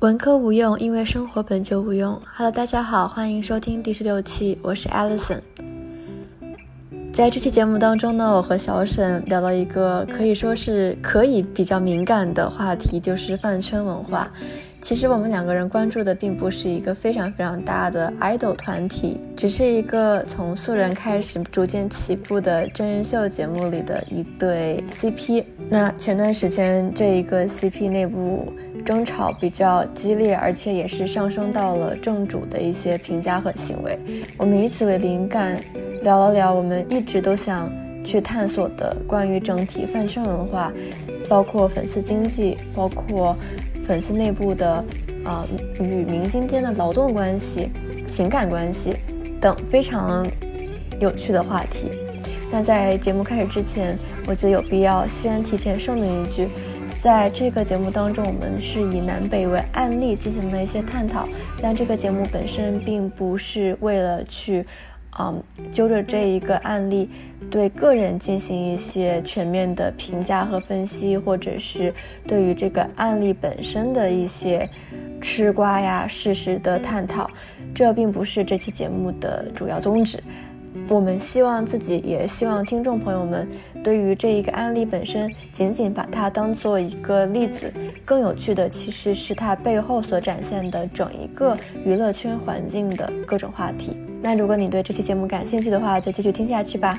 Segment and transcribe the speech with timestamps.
[0.00, 2.18] 文科无用，因为生活本就无用。
[2.34, 5.40] Hello，大家好，欢迎收听第十六期，我是 Alison。
[7.12, 14.26] 在这期节目当中呢，我和小沈聊了一个可以说是可以比较敏感的话题，就是饭圈文化。
[14.80, 25.44] 其实我们两个人关注的并不是一个非常非常大的 idol 团体，只是一个从素人开始逐渐起步的真人秀节目里的一对 CP。
[25.68, 28.50] 那前段时间这一个 CP 内部
[28.84, 33.98] 争吵比较激烈，而且也是上升到了正主的一些评价和行为。
[34.36, 35.60] 我们以此为灵感，
[36.02, 37.70] 聊了聊我们一直都想
[38.04, 40.72] 去探索的关于整体饭圈文化，
[41.28, 43.36] 包括粉丝经济，包括。
[43.82, 44.84] 粉丝内部的，
[45.24, 45.44] 啊，
[45.80, 47.70] 与明星间的劳动关系、
[48.08, 48.94] 情感关系
[49.40, 50.24] 等非常
[51.00, 51.90] 有趣的话题。
[52.52, 56.46] 那在节目开始之前，我觉得有必要先提前声明一句，
[57.02, 61.26] 在这个节目当中，我们是以南北为案例进行了一些探讨，
[61.62, 64.66] 但这个节目本身并不是为了去。
[65.18, 67.10] 嗯，揪着这一个案例，
[67.50, 71.92] 对个人进行一些全面的评价和分析，或者是
[72.28, 74.66] 对于这个案例本身的一些
[75.20, 77.28] 吃瓜呀、事实的探讨，
[77.74, 80.22] 这并不是这期节目的主要宗旨。
[80.90, 83.48] 我们希望自己，也希望听众朋友们，
[83.84, 87.72] 对于这一个案例本身，仅仅把它当做一个例子，
[88.04, 93.96] 更有趣的其实是它背后所展现的整一个娱乐圈环境的各种话题。
[94.20, 96.98] 那如果你对这期节目感兴趣的话，就继续听下去吧。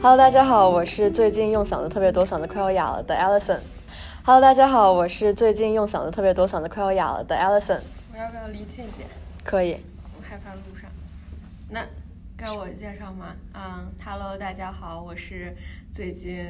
[0.00, 3.58] Hello，大家好，我是最近用嗓子特别多，嗓子快要哑了的 Alison。
[4.26, 7.78] Hello，大家好，我是最近用嗓子特别多，嗓子快要哑了的 Alison。
[8.12, 9.08] 我要不要离近点？
[9.44, 9.76] 可以。
[10.16, 10.90] 我害怕路上。
[11.70, 11.86] 那
[12.36, 13.36] 该我介绍吗？
[13.54, 15.54] 嗯，Hello，大家好，我是
[15.92, 16.44] 最近。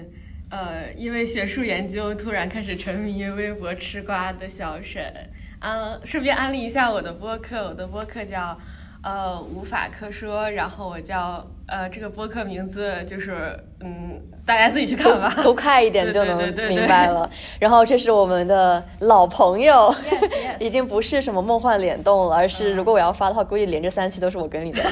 [0.49, 5.13] 呃，因为学术研究突然开始沉迷微博吃瓜的小沈，
[5.61, 8.59] 嗯，顺便安利一下我的播客，我的播客叫
[9.03, 16.39] 呃无法可说，然后我叫呃这个播客名字就是嗯大家自己去看吧，读快一点就能
[16.69, 17.29] 明白了。
[17.59, 19.93] 然后这是我们的老朋友，
[20.61, 24.83] 已经不是什么梦幻联动了，而是如果我要发的话，估计连着三期都是我跟你的。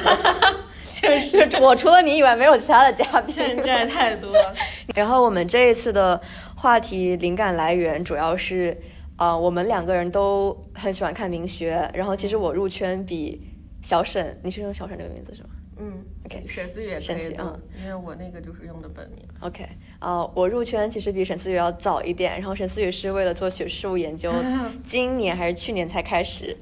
[1.01, 4.53] 就是， 我除了你以外没有其他的嘉宾，欠债太多了。
[4.95, 6.19] 然后我们这一次的
[6.55, 8.75] 话题灵感来源主要是，
[9.17, 11.89] 呃，我们两个人都很喜欢看名学。
[11.93, 13.41] 然后其实我入圈比
[13.81, 15.49] 小沈，你是用小沈这个名字是吗？
[15.79, 19.25] 嗯，OK，沈思雨沈思雨，嗯，因为我那个就是用的本名。
[19.41, 19.67] OK，
[19.99, 22.33] 啊，我入圈其实比沈思雨要早一点。
[22.33, 24.31] 然后沈思雨是为了做学术研究，
[24.83, 26.55] 今年还是去年才开始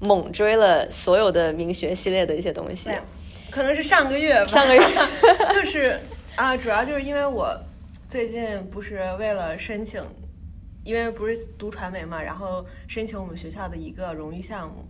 [0.00, 2.90] 猛追了所有的名学系列的一些东西。
[3.50, 4.82] 可能是上个月，吧， 上个月
[5.52, 5.98] 就是
[6.36, 7.58] 啊，主要就是因为我
[8.08, 10.00] 最近不是为了申请，
[10.84, 14.84] 因为不是读传媒嘛，然后申请我们学校的一个荣誉项目，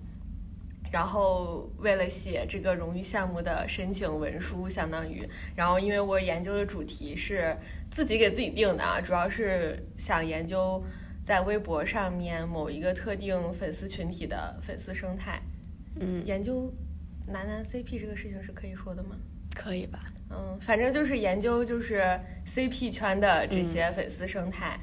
[0.91, 7.56] 然后为了写这个荣誉项目的申请文书，相当于，然后因为我研究的主题是
[7.91, 10.83] 自己给自己定的啊，主要是想研究
[11.25, 15.41] 在微博上面某一个特定粉丝群体的粉丝生态，
[16.00, 16.73] 嗯，研究。
[17.33, 19.11] 男男 CP 这个事情是可以说的吗？
[19.55, 20.00] 可以吧。
[20.31, 24.81] 嗯，反正就是研究就是 CP 圈的这些粉丝生态，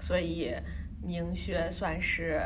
[0.00, 0.54] 所以
[1.02, 2.40] 明学算是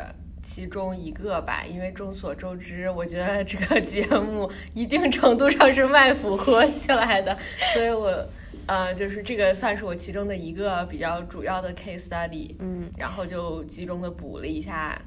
[0.45, 1.65] 其中一个吧。
[1.65, 7.37] 因为众所周知，我觉得这个节目一定程度上是卖腐火起来的，
[7.73, 8.29] 所以我
[8.67, 12.55] 呃就是这个算是我其中的一个比较主要的 case study。
[12.59, 15.01] 嗯，然后就集中的补了一下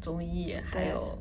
[0.00, 1.18] 综艺，还有。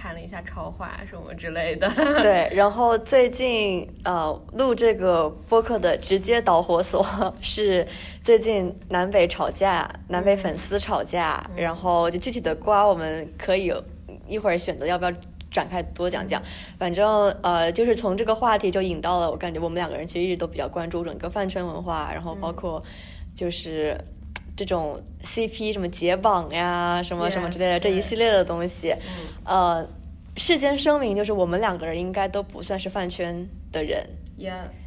[0.00, 1.86] 看了一下超话什么之类的，
[2.22, 7.04] 对，然后最近呃录这个播客的直接导火索
[7.42, 7.86] 是
[8.22, 13.70] 最近南北吵架，南北粉丝吵架，然后就具体的瓜我们可以
[14.26, 15.12] 一会儿选择要不要
[15.50, 16.42] 展开多讲讲，
[16.78, 22.82] 反正呃就是从这个话题就引到了，我感觉我们两个人其实一直都比较关注整个饭圈文化，然后包括
[23.34, 23.94] 就是
[24.64, 28.94] 这种 CP 什么解绑呀，什么什么之类的这一系列的东西。
[29.44, 29.88] 呃，
[30.36, 34.06] 事先声明，就是我们两个人应该都不算是饭圈的人，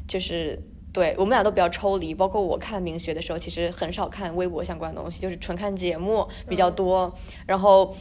[0.07, 0.61] 就是
[0.93, 2.13] 对我们俩都比较抽离。
[2.13, 7.11] 包括我看明学的时候，其实很少看微博相关的东西，就是纯看节目比较多。
[7.47, 7.95] 然后，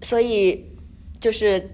[0.00, 0.64] 所以
[1.18, 1.70] 就是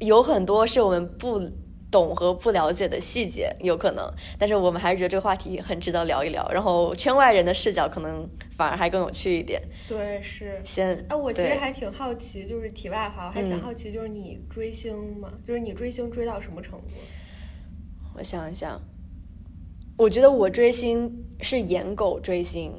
[0.00, 1.50] 有很多是我们不。
[1.94, 4.04] 懂和不了解的细节有可能，
[4.36, 6.44] 但是我们还是觉得这个话题很值得聊一聊。
[6.50, 9.62] 然后圈外人的视角可能反而还更有趣一点。
[9.86, 10.60] 对，是。
[10.64, 16.94] 先，哎，我其实还挺好奇，就是题外话，我还挺好奇，就是你追星嘛，就是你追星追到什么程度？
[18.16, 18.80] 我想一想，
[19.96, 22.72] 我觉得我追星是颜狗追星，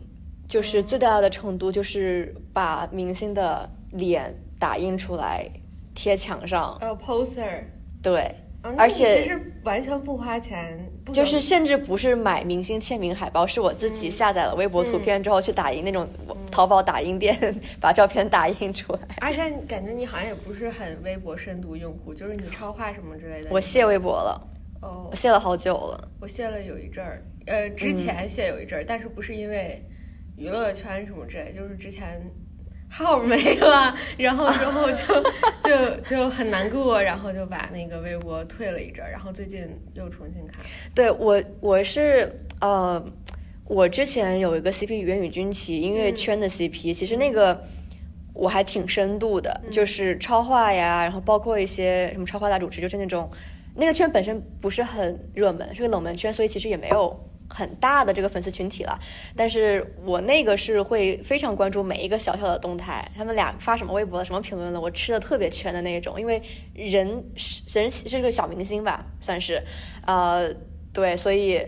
[0.45, 5.49] 就是最大的程度就是把明星的脸打印出来
[5.93, 7.63] 贴墙上，呃，poster，
[8.03, 8.35] 对，
[8.65, 10.79] 啊而且其实完全不花钱，
[11.13, 16.07] 就是甚至不是买明星签名海报，是我自己下载了微博图片之后去打印那种
[16.51, 17.37] 淘宝打印店
[17.79, 18.99] 把照片打印出来。
[19.21, 23.49] 而且感觉你好像也不是很微博深度用户，就是你超话什么之类的。
[23.51, 24.47] 我卸微博了，
[24.81, 26.09] 哦我，卸了好久了。
[26.19, 29.83] 我卸了有一阵儿，呃，之前卸有一阵儿，但是不是因为
[30.37, 32.19] 娱乐圈什么之类，就是之前
[32.97, 35.23] 号没了， 然后之后就
[35.69, 40.63] 就就很难过，然后就把那个微博退了一阵儿，然后最近又重新看。
[40.93, 43.03] 对我，我是呃，
[43.65, 47.61] 我之前有一个 CP 袁宇君奇音乐圈的 CP，、其实那个
[48.33, 53.29] 我还挺深度的，就是超话呀，然后包括一些什么超话大主持，就是那种
[53.75, 57.29] 那个圈本身不是很热门，是个冷门圈，所以其实也没有。
[57.47, 58.99] 很大的这个粉丝群体了，
[59.35, 66.41] 但是我那个是会非常关注每一个小小的动态，他们俩发什么微博，什么评论了，我吃的特别全的那种，因为
[66.73, 69.63] 人是人是个小明星吧，算是，
[70.05, 70.53] 呃，
[70.91, 71.61] 对，所以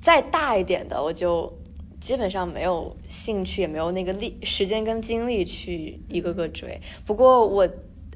[0.00, 1.52] 再大一点的我就
[2.00, 6.80] 基本上没有兴趣，也没有那个力时间跟精力去一个个追。
[7.06, 7.68] 不过我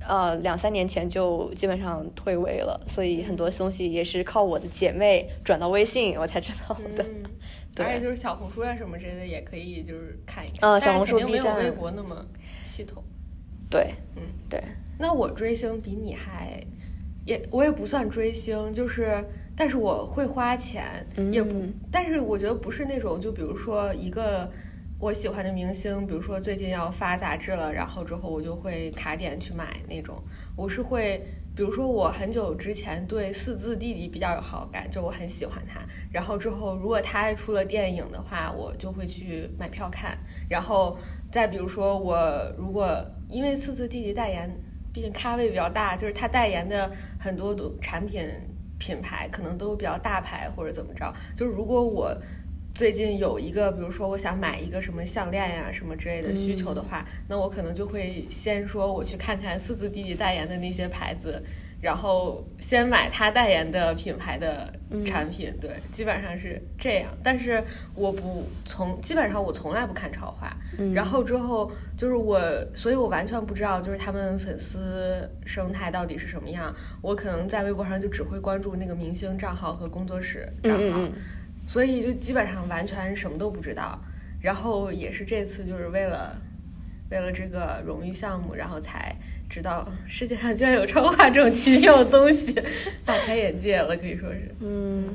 [0.08, 7.04] 呃两三年前就基本上退位了，所以很多东西也是靠我的姐妹转到微信我才知道的。
[7.04, 7.30] 嗯，
[7.74, 10.80] 对而且就是小红书啊什么之类的也可以就是看一看。
[10.80, 12.24] 小红书没有微博那么
[12.64, 13.02] 系统。
[13.70, 14.60] 对，嗯，对，
[14.98, 16.62] 那我追星比你还，
[17.24, 19.24] 也我也不算追星，就是，
[19.56, 24.48] 但是我会花钱，也不嗯，但是我觉得不是那种，就比如说一个
[24.98, 30.22] 我喜欢的明星，比如说最近要发杂志了，然后之后我就会卡点去买那种，
[30.56, 31.22] 我是会。
[31.56, 35.80] 比如说，我很久之前对四字弟弟比较有好感，就我很喜欢他。
[36.10, 40.18] 然后之后，如果他出了电影的话，我就会去买票看。
[40.50, 40.98] 然后
[41.30, 44.50] 再比如说，我如果因为四字弟弟代言，
[44.92, 48.28] 毕竟咖位比较大，就是他代言的很多的产品
[48.76, 51.14] 品牌可能都比较大牌或者怎么着。
[51.36, 52.12] 就是如果我
[52.74, 61.42] 最近有一个，比如说我想买一个什么项链呀、什么之类的需求的话，那我可能就会先说我去看看四字弟弟代言的那些牌子。
[61.80, 64.72] 然后先买他代言的品牌的
[65.04, 67.10] 产品，对，基本上是这样。
[67.22, 67.62] 但是
[67.94, 70.56] 我不从，基本上我从来不看超话。
[70.94, 72.40] 然后之后就是我，
[72.74, 76.74] 所以我完全不知道就是他们粉丝生态到底是什么样。
[77.02, 81.06] 我可能在微博上就只会关注那个明星账号和工作室账号，
[81.66, 83.98] 所以就基本上完全什么都不知道。
[84.40, 86.36] 然后也是这次就是为了
[87.10, 89.14] 为了这个荣誉项目，然后才
[89.48, 92.54] 知道世界上竟然有超话这种奇妙的东西，
[93.06, 94.54] 大开眼界了，可以说是。
[94.60, 95.08] 嗯，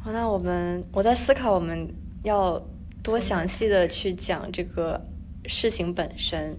[0.00, 1.88] 好，那我们我在思考我们
[2.24, 2.60] 要
[3.02, 5.00] 多详细的去讲这个
[5.46, 6.56] 事情本身。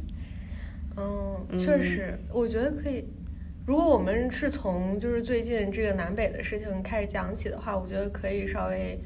[0.96, 3.06] 嗯，确实，我觉得可以。
[3.66, 9.00] 如果我们是从就是最近这个南北的事情开始讲起的话，我觉得可以稍微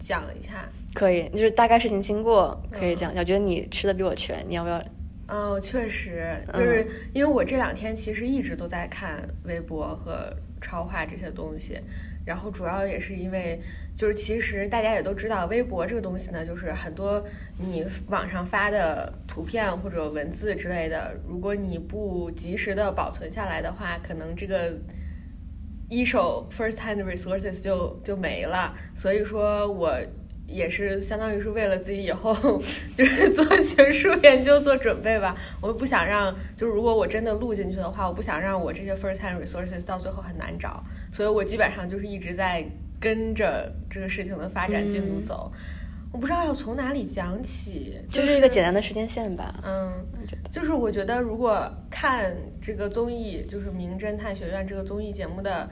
[0.00, 0.68] 讲一下。
[0.92, 3.20] 可以，就是大概事情经过可以讲一下。
[3.20, 4.82] 我觉得你吃的比我全，你要不要？
[5.28, 6.84] 哦，确实，就是
[7.14, 11.78] 因为我这两天其实一直都在看微博和超话这些东西，
[12.26, 13.60] 然后主要也是因为，
[13.94, 17.22] 就是其实大家也都知道，微博这个东西呢，就是很多
[17.58, 24.78] 你网上发的图片或者文字之类的，如果你不及时的保存下来的话，可能这个
[25.88, 28.74] 一手 first hand resources 就就没了。
[28.94, 29.98] 所以说我。
[30.44, 32.34] 也是相当于是为了自己以后
[32.94, 35.34] 就是 做学术研究做准备吧。
[35.62, 40.84] 我不想让，就是如果我真的录进去的话，我不想让我这些 first hand resources 到最后很难找。
[41.10, 42.62] 所以我基本上就是一直在
[43.02, 45.52] 跟着这个事情的发展进度走。
[45.52, 45.60] 嗯、
[46.12, 49.62] 我不知道要从哪里讲起，就是、就是一个简单的时间线吧。
[49.66, 49.92] 嗯，
[50.50, 55.68] 就是我觉得如果看这个综艺，就是《名侦探学院》这个综艺节目的。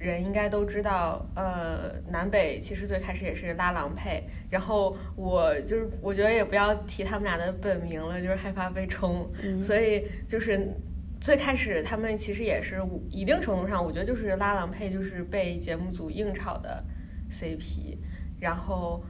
[0.00, 10.58] 人应该都知道，呃，南北其实最开始也是拉郎配，然后我就是我觉得也不要提他们俩的本名了，就是害怕被冲，嗯、所以就是
[11.20, 16.82] 最开始他们其实也是一定程度上，我觉得就是拉郎配就是被节目组硬炒的
[17.30, 17.98] CP，
[18.40, 19.04] 然后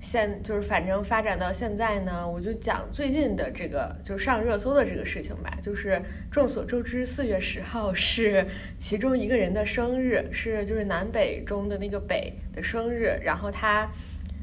[0.00, 6.00] 现就是反正发展到现在呢，我就讲最近的这个就是上热搜的这个事情吧，就是
[6.30, 8.46] 众所周知，四月十号是
[8.78, 13.90] 其中一个人的生日，是就是南北中的那个北的生日，然后他，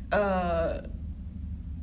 [0.09, 0.83] 呃，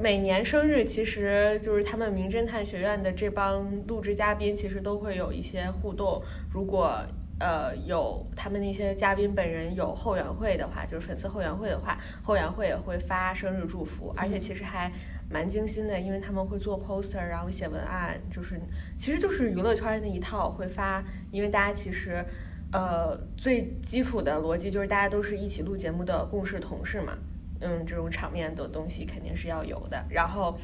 [0.02, 6.20] 每年生日其实就是他们名侦探学院的这帮录制嘉宾其实都会有一些互动，
[6.52, 7.00] 如果。
[7.40, 14.92] 呃有他们那些嘉宾本人有后援会的话，就是粉丝后援会的话，后援会也会发生日祝福，而且其实还
[15.28, 18.60] 蛮精心的，因为他们会做 poster，然后写文案，就是
[18.96, 22.24] 其实就是娱乐圈那一套会发，因为大家其实
[22.70, 27.18] 呃最基础的逻辑就是大家都是一起录节目的共事同事嘛，
[27.62, 30.58] 嗯，这种场面的东西肯定是要有的，然后。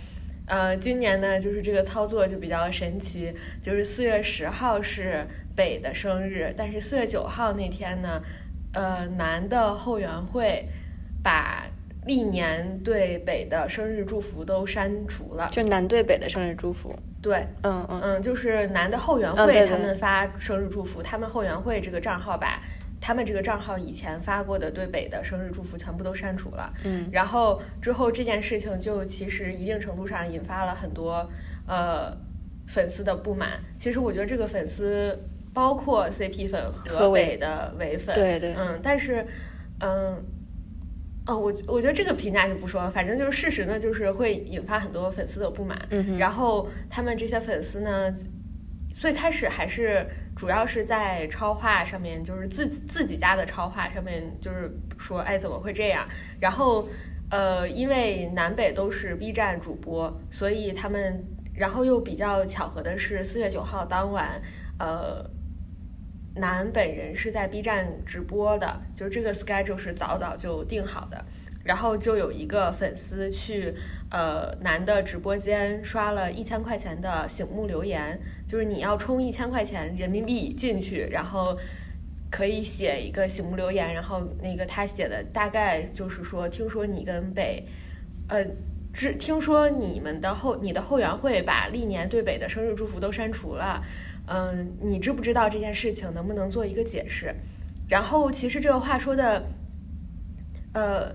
[0.51, 8.23] 呃，今年呢，就是这个操作就比较神奇，就是四月十号是北的生日，但是四月九号那天呢，
[8.73, 10.67] 呃，南的后援会
[11.23, 11.67] 把
[12.07, 16.99] 历年对北的生日祝福都删除了，就南对北的生日祝福。
[17.21, 22.59] 对，嗯嗯嗯，就是南的后援会他们发生日祝福，他们后援会这个账号把。
[23.01, 31.29] 他们这个账号以前发过的对北的生日祝福全部都删除了，嗯，然后之后这件事情就其实一定程度上引发了很多
[31.67, 32.17] 呃
[32.67, 33.61] 粉丝的不满。
[33.79, 35.19] 其实我觉得这个粉丝
[35.55, 39.27] 包括 CP 粉和北的伪粉，对对，嗯，但是
[39.81, 40.15] 嗯，
[41.27, 45.81] 哦，我我觉得这个评价就不说了，反正就是事实呢，就是会引发很多粉丝的不满。
[45.91, 48.13] 嗯，然后他们这些粉丝呢，
[48.99, 50.07] 最开始还是。
[50.39, 56.07] 主要是在超话上面，就是自己自己家的超话上面，就是说，哎，怎么会这样？
[56.39, 56.89] 然后，
[57.29, 61.25] 呃，因为南北都是 B 站主播，所以他们，
[61.57, 64.41] 然后又比较巧合的是，四月九号当晚，
[64.79, 65.29] 呃，
[66.37, 71.25] 南本人是在 B 站直播的，就是这个 schedule 是早早就定好的。
[71.65, 73.75] 然后就有一个粉丝去，
[74.11, 81.55] 呃，男的直播间刷了一千块钱的醒目留言，就是你要充一千块钱人民币进去，然后
[82.31, 87.63] 可以写一个醒目留言，然后那个他写的大概就是说，听说你跟北，
[88.29, 88.43] 呃，
[88.95, 93.85] 只听说你们的后你的后援会把历年对北的生日祝福都删除了，
[94.27, 96.11] 嗯，你知不知道这件事情？
[96.15, 97.35] 能不能做一个解释？
[97.87, 99.45] 然后其实这个话说的，
[100.73, 101.15] 呃。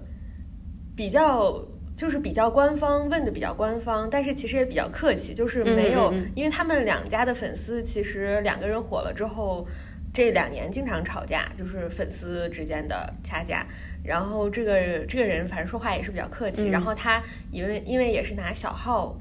[0.95, 1.59] 比较
[1.95, 9.67] 就是比较官方问的比较官方，但是其实也比较客气，就是没有，因为他们两家的粉丝其实两个人火了之后，
[10.13, 13.65] 这两年经常吵架，就是粉丝之间的掐架。
[14.03, 19.15] 然后这个这个人反正说话也是比较客气，然后他因为因为也是拿小号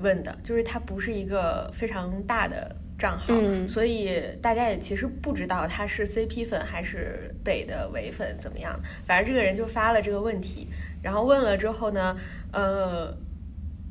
[0.00, 3.32] 问的，就是他不是一个非常大的账号，
[3.68, 8.78] 所以大家也其实不知道他是 CP 粉还是北的伪粉怎么样。
[9.06, 10.66] 反正这个人就发了这个问题。
[11.00, 12.16] 然后问了之后呢，
[12.52, 13.16] 呃，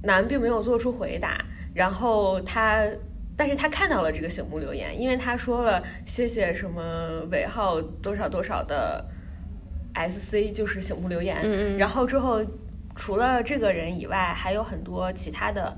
[0.03, 1.43] 男并没有做出回答。
[1.73, 2.83] 然后他，
[3.37, 9.05] 但是他看到了这个醒目留言，因为他说了谢谢什么尾号多少多少的
[9.93, 11.37] SC，就是醒目留言。
[11.43, 11.77] 嗯嗯。
[11.77, 12.45] 然后之后，
[12.93, 15.77] 除了这个人以外，还有很多其他的，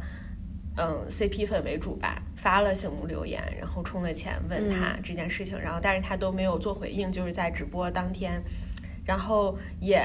[0.77, 8.41] 嗯，CP 粉为主吧，发了醒目留言，然后充了钱问他这件事情，然后但是他都没有做回应，就是在直播当天，
[9.05, 9.99] 然后也。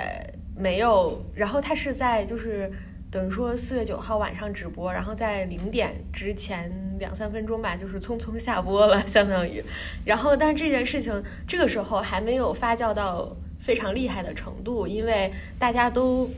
[0.57, 2.71] 没有，然后他是在就是
[3.11, 9.61] 等于说四月九号晚上直播，然后在零点之前两三分钟吧，就是匆匆下播了，相当于。
[10.05, 16.31] 然后，但是这件事情这个时候还没有发酵到非常厉害的程度，因为大家都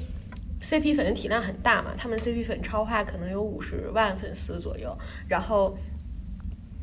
[0.67, 5.79] CP 粉的体量很大嘛，他们 CP 粉超话可能有五十万粉丝左右，然后，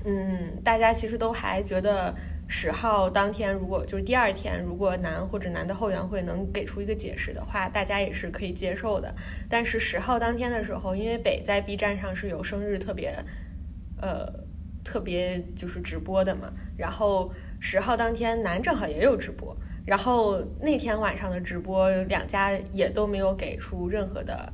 [0.05, 2.15] 嗯，大家其实都还觉得。
[2.45, 9.15] 十号当天，如果就是第二天，如果男或者男的后援会能给出一个解释的话，大家也是可以接受的。
[9.49, 13.17] 但是十号当天的时候，因为北在 B 站上是有生日特别，
[13.99, 14.31] 呃，
[14.83, 16.53] 特别就是直播的嘛。
[16.77, 19.55] 然后十号当天，男正好也有直播。
[19.85, 24.51] 然后那天晚上的直播，两家也都没有给出任何的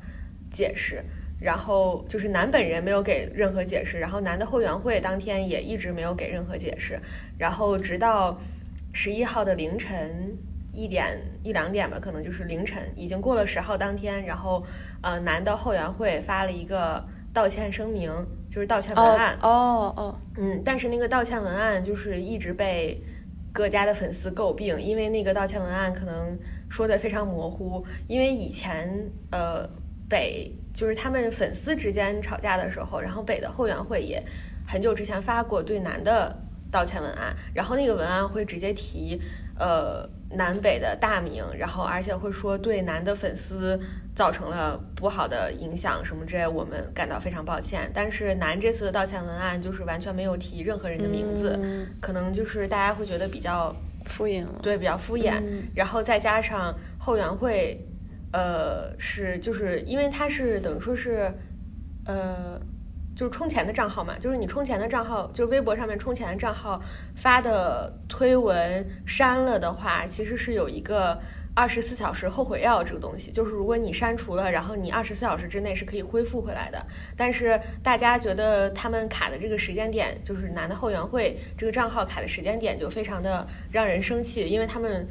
[0.52, 1.04] 解释。
[1.40, 7.00] 然后就是男本人没有给任何解释，然后男的后援会当天也一直没有给任何解释，
[7.38, 8.38] 然后直到
[8.92, 10.38] 十一号的凌晨
[10.74, 14.62] 一点一两点吧，可能就是凌晨，已经过了十号当天，然后
[15.02, 17.02] 呃男的后援会发了一个
[17.34, 18.12] 道歉声明，
[18.50, 19.38] 就是道歉文案。
[19.42, 23.02] 哦哦，嗯，但是那个道歉文案就是一直被
[23.54, 26.38] 各家的粉丝诟病，因为那个道歉文案可能
[26.70, 29.70] 说的非常模糊，因为以前呃
[30.10, 30.56] 北。
[30.72, 34.24] 就是他们粉丝之间吵架的时候，然后北的后援会也
[34.66, 36.34] 很久之前发过对南的
[36.72, 39.20] 道歉文案，然后那个文案会直接提
[39.58, 43.80] 呃南北的大名，然后而且会说对男的粉丝
[44.16, 47.92] 造成了不好的影响什么之类，我们感到非常抱歉。
[47.94, 51.60] 但是男这次的道歉文案就是完全没有提任何人的名字，
[52.00, 55.42] 可能就是大家会觉得比较敷衍了，对，比较敷衍。
[55.76, 57.86] 然后再加上后援会。
[58.32, 61.34] 呃，是，就是因为他是等于说是，
[62.06, 62.62] 呃，
[63.16, 66.82] 就是充钱的账号嘛，就是你充钱的账号，就是微博上面充钱的账号
[67.16, 71.20] 发的推文删了的话，其实是有一个
[71.54, 76.82] 二十四小时后悔药这个东西，就是如果你删除了，然后你二十四小时之内是可以恢复回来的。
[77.18, 85.06] 但是大家觉得他们卡的这个时间点，就是男的后援会这个账号卡的时间点就非常的让人生气，因为他们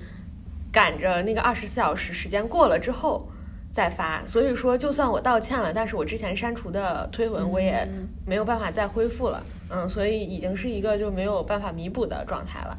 [0.72, 3.28] 赶着那个二十四小时时间过了之后。
[3.72, 7.86] 再发，所以说就算我道歉了，但是我之前删除的推文我也
[8.26, 12.76] 没有办法再恢复了，嗯，所以已经是一个就没有办法弥补的状态了。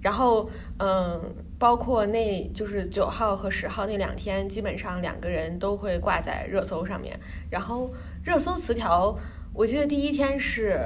[0.00, 0.48] 然后，
[0.78, 1.20] 嗯，
[1.58, 7.18] 包括那就是九号和十号那两天，基本上两个人都会挂在热搜上面。
[7.50, 7.92] 然后
[8.24, 9.16] 热搜词条，
[9.52, 10.80] 我记得第一天是，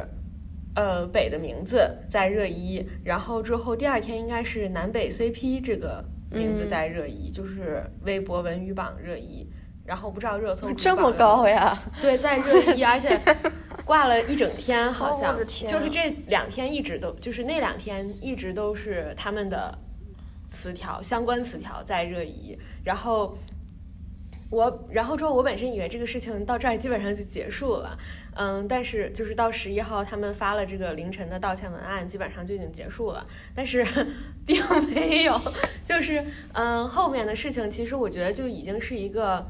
[0.75, 6.05] 呃，北的名字在热一，然后之后第二天应该是南北 CP 这个。
[6.37, 9.49] 名字在热议，就是微博文娱榜热议，
[9.85, 11.77] 然后不知道热搜这么高呀？
[12.01, 13.21] 对，在热议， 而且
[13.85, 15.37] 挂了一整天，好像。
[15.39, 19.77] 就是这两天一直都，就是那两天一直都是他们的
[20.49, 23.37] 词条，相关词条在热议，然后。
[24.49, 27.99] 我然后之后，我本身以为这个事情到这儿基本上就结束了，
[28.37, 33.85] 嗯，但是就是到十一号他们发了这个凌晨的道歉文案，基本上就已经结束了，但是
[34.47, 35.41] 并没有，
[35.85, 39.45] 就是嗯后面的事情，其实我觉得就已经是一个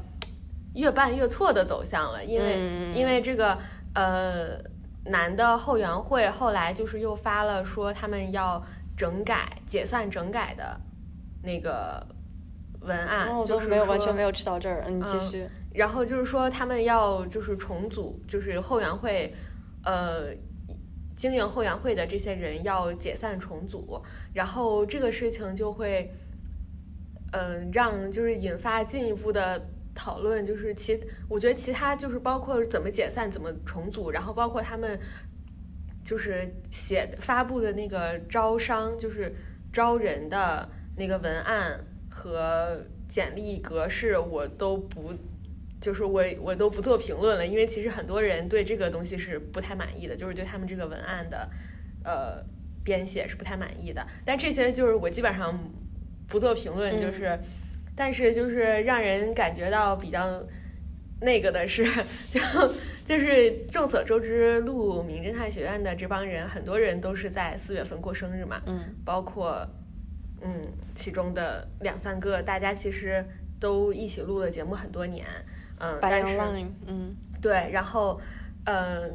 [0.73, 3.57] 越办越错的走向了，因为因为这个
[3.93, 4.57] 呃
[5.05, 8.63] 男的后援会后来就是又发了说他们要
[8.95, 10.79] 整改解散整改的
[11.43, 12.05] 那个。
[12.79, 15.45] 文案就是没有完全没有吃到这儿，你继续。
[15.77, 19.31] 然后就是说他们要就是重组，就是后援会，
[19.83, 20.33] 呃，
[21.15, 24.01] 经营后援会的这些人要解散重组，
[24.33, 26.11] 然后这个事情就会，
[27.31, 34.99] 嗯，让就是引发进一步的讨论，就是其我觉得其他就是包括怎么解散、怎么重组，然后包括他们
[36.03, 39.35] 就是写发布的那个招商，就是
[39.71, 40.67] 招人的
[40.97, 41.79] 那个文案。
[42.19, 45.13] 和简历格式我都不，
[45.79, 51.49] 就是我我都不做评论了，因为其实很多人对这个东西是不太满意的，就是对他们这个文案的
[52.03, 52.43] 呃
[52.83, 54.05] 编写是不太满意的。
[54.25, 55.57] 但这些就是我基本上
[56.27, 57.39] 不做评论，就是，
[57.95, 60.43] 但是就是让人感觉到比较
[61.21, 61.85] 那个的是，
[62.29, 62.39] 就
[63.05, 69.67] 就是众所周知，录《名侦探学院》的这帮人，很多人都是在四月份过生日嘛，嗯，包括。
[70.39, 73.25] 嗯，其中的两三个，大家其实
[73.59, 75.25] 都一起录了节目很多年，
[75.79, 76.37] 嗯，但是，
[76.87, 78.19] 嗯，对，然后，
[78.65, 79.09] 呃，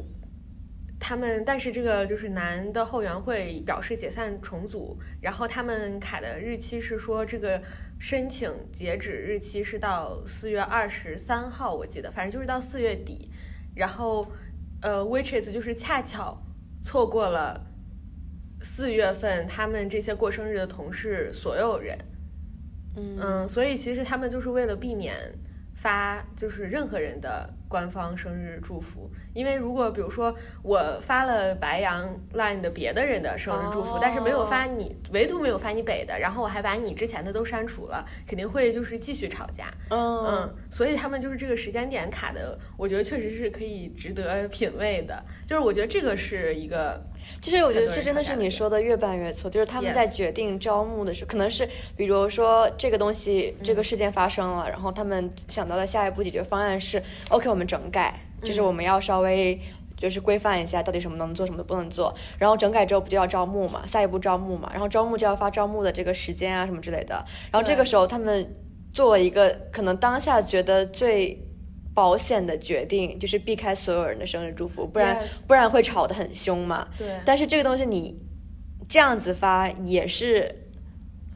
[0.99, 7.61] 他们，但是这个就是男的后援会表示解散重组，然后他们卡的日期是说这个
[7.99, 13.31] 申请截止日期是到四月二十三号，我记得，反正就是到四月底，
[13.75, 14.31] 然后，
[14.81, 16.41] 呃，Witches 就是恰巧
[16.83, 17.69] 错过了。
[18.65, 21.99] 四月份，他们这些过生日的同事，所有人，
[22.95, 25.17] 嗯，所以其实他们就是为了避免
[25.83, 27.53] 发，就是任何人的。
[27.73, 39.73] 官方生日祝福，因为如果比如说我发了白羊 line 的别的人的生日祝福，但是没有发你，唯独没有发你北的，然后我还把你之前的都删除了，肯定会就是继续吵架。
[39.91, 45.25] 嗯，所以他们就是这个时间点卡的，我觉得确实是可以值得品味的。
[45.47, 47.03] 就是我觉得这个是一个，
[47.41, 51.67] 其实我觉得这真的是你说的越办越错，就是他们在决定招募的时候，可能是
[51.97, 57.67] 比如说这个东西这个事件发生了，然后他们想到的下一步解决方案是 OK 我们。
[57.73, 59.59] 整改就是我们要稍微
[59.97, 62.15] 就是规范一下，到底什么能做，什么不能做。
[62.39, 63.87] 然后整改之后不就要招募嘛？
[63.87, 64.69] 下一步招募嘛？
[64.73, 67.15] 然后招募就要发招募的这个时间啊什么之类的。
[67.51, 68.55] 然后这个时候他们
[68.93, 71.41] 做了一个可能当下觉得最
[71.95, 76.89] 保险的决定，就是避开所有人的生日祝福，不然不然会吵得很凶嘛。
[76.99, 77.07] 对。
[77.25, 78.19] 但是这个东西你
[78.89, 80.59] 这样子发也是。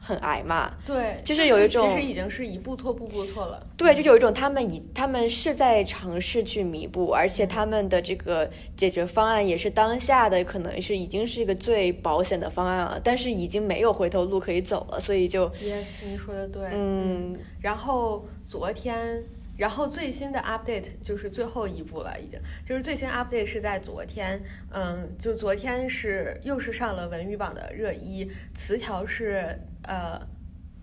[0.07, 3.61] 很挨骂，对，就是有一种，其实已经是一步错步步错了。
[3.75, 15.49] 对，就有一种他们已他们是在尝试去弥补，而且他们的这个解决方案也是当下的，可能是已经是一个最保险的方案了，但是已经没有回头路可以走了，所以就。
[15.49, 16.69] Yes，你说的对。
[16.71, 19.25] 嗯，然后昨天。
[19.57, 24.39] 然后最新的 update 就是最后一步了，已经就是最新 update 是在昨天，
[24.71, 30.21] 嗯，就昨天是又是上了文娱榜的热一，词条是呃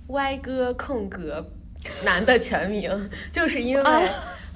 [0.08, 1.44] 歪哥空格
[2.04, 3.82] 男的全名，就是因为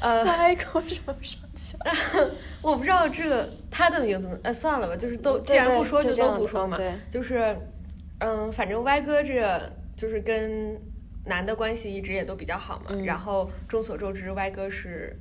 [0.00, 7.56] 呃 歪哥什么上去了， 我不知道这个他的名字，呃算了吧，就是都既然不说就都不说嘛，对就是
[8.18, 10.76] 嗯反正歪哥这就是跟。
[11.28, 15.16] 男的关系一直也都比较好嘛，然后众所周知，歪哥是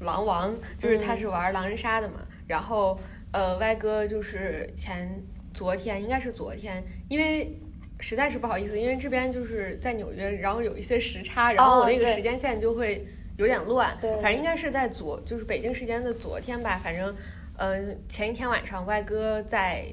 [0.00, 2.26] 狼王，就是他是玩狼人杀的嘛。
[2.46, 2.98] 然后
[3.32, 7.56] 呃，歪哥就是前昨天应该是昨天，因为
[8.00, 13.96] 实在是不好意思，因为这边就是在纽约，然后有一些时差，然后我那个时间线就会有点乱。
[14.00, 16.80] 对，反正应该是在昨，就是北京时间的昨天吧。
[16.82, 17.14] 反正
[17.58, 19.84] 嗯，前一天晚上歪哥在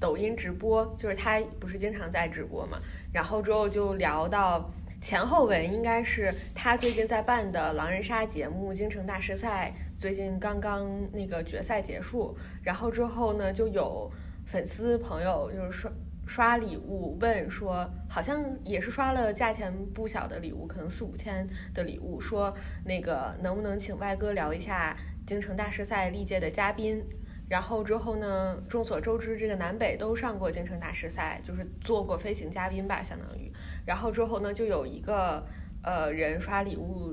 [0.00, 2.80] 抖音直播，就是他不是经常在直播嘛，
[3.12, 4.70] 然后之后就聊到。
[5.02, 14.12] 前后文应该是他最近在办的狼人杀节目《京城大师赛》，最近刚刚那个决赛结束，然后之后呢，就有
[14.44, 15.90] 粉丝朋友就是刷
[16.26, 24.94] 刷礼物问说，好像也是刷了价钱不小的礼物，可能四五千的礼物，说那个能不能请外哥聊一下
[25.26, 27.02] 《京城大师赛》历届的嘉宾。
[27.50, 28.56] 然后之后呢？
[28.68, 33.52] 众所周知，这个南北都上过京城大师赛，就是做过飞行嘉宾吧，相当于。
[33.84, 35.44] 然后之后呢，就有一个
[35.82, 37.12] 呃人刷礼物，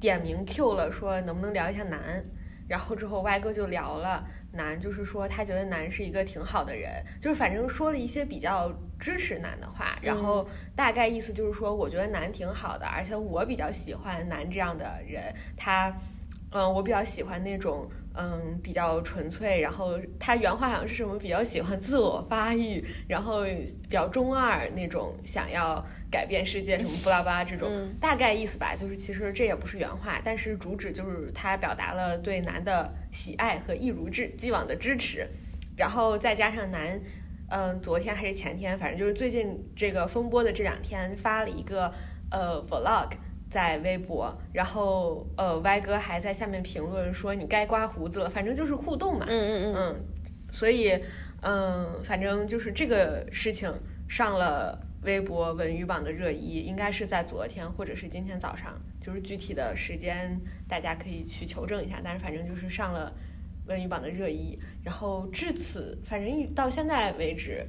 [0.00, 2.24] 点名 Q 了，说能不能聊一下南。
[2.66, 9.96] 然后之后歪哥就聊了南，就是说他觉得南是一个挺好的人，就是反正说了一些比较支持南的话。
[10.02, 15.32] 然后大概意思就是说，我觉得南挺好的，而且我比较喜欢南这样的人。
[15.56, 15.96] 他，
[16.50, 17.88] 嗯，我比较喜欢那种。
[18.20, 28.74] 嗯，比较纯粹，然后他原话好像是什么，比较喜欢自我发育，然后比较中二那种，想要改变世界什么不拉巴这种，大概意思吧。
[28.74, 35.24] 就是其实这也不是原话，但是主旨就是他表达了对男的喜爱和一如既既往的支持，
[35.76, 37.00] 然后再加上男，
[37.50, 41.94] 嗯，昨天还是前天，反正就是最近这个风波的这两天发了一个
[42.32, 43.10] 呃 vlog。
[43.50, 50.04] 在微博，然后呃歪哥还在下面评论说你该刮胡子了，反正就是互动嘛，嗯嗯嗯嗯，
[50.52, 51.02] 所以
[51.40, 53.72] 嗯反正就是这个事情
[54.06, 63.10] 上了微博文娱榜的热议，应该是在昨天或者是今天早上，就是具体的时间大家可以去求证一下，但是反正就是上了
[63.66, 67.66] 文娱榜的热议，然后至此反正一到现在为止，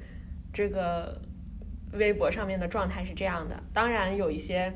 [0.51, 1.21] 这个
[1.93, 4.73] 微博上面的状态是这样的，当然有一些。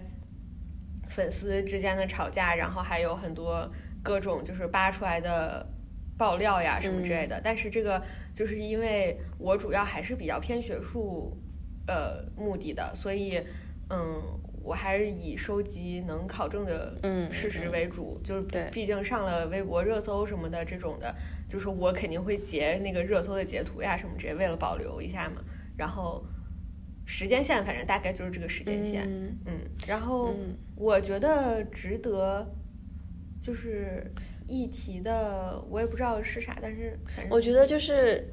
[1.14, 3.72] 粉丝之间的吵架，然后还有很多
[4.02, 5.64] 各种就是扒出来的
[6.18, 7.40] 爆料呀什么之类的。
[7.44, 8.02] 但是这个
[8.34, 11.38] 就是因为我主要还是比较偏学术
[11.86, 13.40] 呃目的的，所以
[13.92, 14.24] 嗯，
[14.64, 16.98] 我还是以收集能考证的
[17.32, 18.20] 事实为主。
[18.24, 21.16] 就是毕竟上了微博热搜什么的这种的，
[21.48, 25.44] 就是我肯定会截那个热搜的截图呀什么之类，为了保留一下嘛。
[25.78, 26.26] 然后。
[27.06, 29.04] 时间线反正大概就是这个时间线，
[29.46, 30.34] 嗯，然后
[30.76, 32.50] 我觉得值得
[33.42, 34.10] 就是
[34.48, 36.98] 一提的，我也不知道是啥，但是
[37.30, 38.26] 我觉得就是，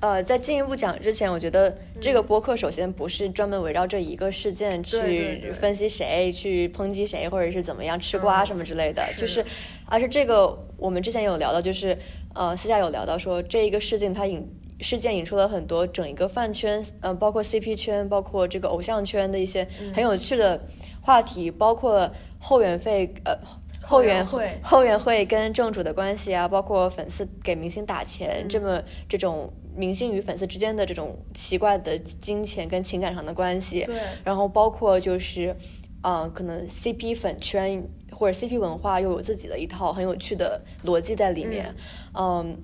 [0.00, 9.44] 呃，在进一步讲之前，我觉得这个播客首先不是专门围绕这一个事件去分析谁，去抨击谁，或者是怎么样吃瓜什么之类的，就是，
[9.86, 11.96] 而是这个我们之前有聊到，就是
[12.34, 14.44] 呃私下有聊到说这一个事件它引。
[14.80, 20.60] 事件引出了很多整一个饭圈，嗯，包括 CP 圈，包括这个偶像圈的一些很有趣的
[21.00, 23.36] 话题，包括后援费，呃，
[23.82, 35.54] 后援会后援会跟正主的关系啊，包括粉丝给明星打钱，这么这种明星与粉丝之间的这种奇怪的金钱跟情感上的关系，对，然后包括就是，
[36.02, 41.74] 嗯，可能 CP 粉圈或者 CP 文化又有自己的一套很有趣的逻辑在里面，
[42.14, 42.56] 嗯。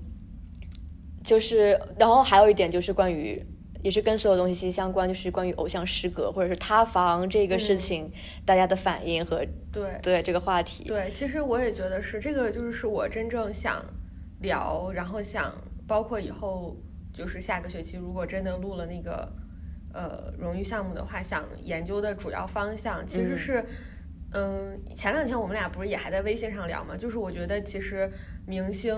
[1.27, 3.45] 就是，然后还有一点就是关于，
[3.83, 8.09] 也是跟所有东西息息相关，就是关于偶像失格或者是塌房这个事情，
[8.45, 10.85] 大家的反应和对对这个话题。
[10.85, 13.85] 对，其实我也觉得是这个，就是是我真正想
[14.41, 15.53] 聊，然后想
[15.85, 16.77] 包括以后
[17.13, 19.29] 就是下个学期如果真的录了那个
[19.93, 23.65] 呃荣誉项目的话，想研究的主要方向其实是，
[24.33, 28.09] 嗯，前两天我们俩不是也还在微信上聊嘛，就是我觉得其实
[28.47, 28.95] 明星。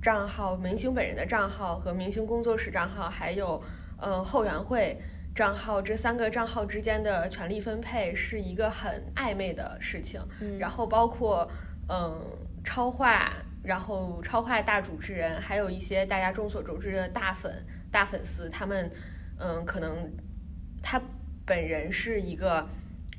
[0.00, 3.62] 账号、明星本人的账号和明星工作室账号，还有
[3.98, 4.98] 嗯后援会
[5.34, 10.18] 账号这三个账号之间的权力分配是一个很暧昧的事情。
[10.58, 11.46] 然后包括
[11.88, 12.18] 嗯
[12.64, 13.30] 超话，
[13.62, 18.90] 然后超话大主持人，还有一些大家众所周知的大粉、大粉丝，他们
[19.38, 20.10] 嗯可能
[20.82, 20.98] 他
[21.44, 22.66] 本人是一个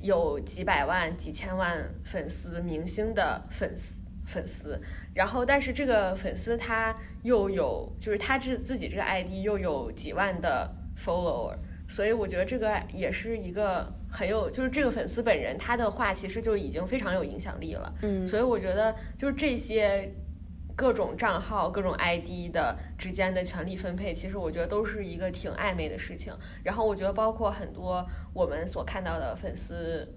[0.00, 4.02] 有几百万、几千万粉丝明星的粉丝。
[4.24, 4.80] 粉丝，
[5.14, 11.54] 然后但是这个粉丝他又有，就是他自自己这个 ID 又有几万的 follower，
[11.86, 17.94] 所以我觉得这个也是一个很有，就是这个粉丝本人他的话其实就已经非常有影响力了。
[18.00, 20.10] 嗯，所以我觉得就是这些
[20.74, 26.32] 各种账号、各种 ID 的之间的权力分配，其实我觉得都是一个挺暧昧的事情。
[26.64, 30.08] 然后我觉得包括很多我们所看到的粉丝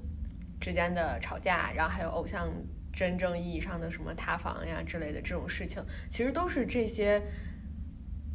[0.57, 2.47] 之间的吵架，然后还有偶像。
[2.95, 7.21] 真正意义上的什么塌房呀之类的这种事情，其实都是这些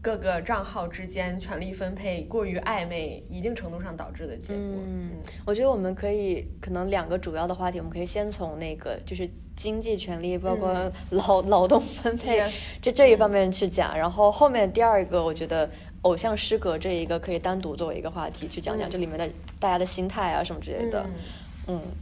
[0.03, 4.57] 各个账号之间权力分配过于暧昧，一定程度上导致的结果。
[4.57, 5.13] 嗯，
[5.47, 12.43] 我觉得我们可以可能两个主要的话题，我们可以先从那个就是经济权利，包括劳劳动分配
[12.81, 15.69] 这这一方面去讲，然后后面第二个，我觉得
[16.03, 21.03] 偶像失格这一个可以单独作为一个话题去讲讲这里面的大家的心态啊什么之类的。
[21.03, 21.13] 嗯，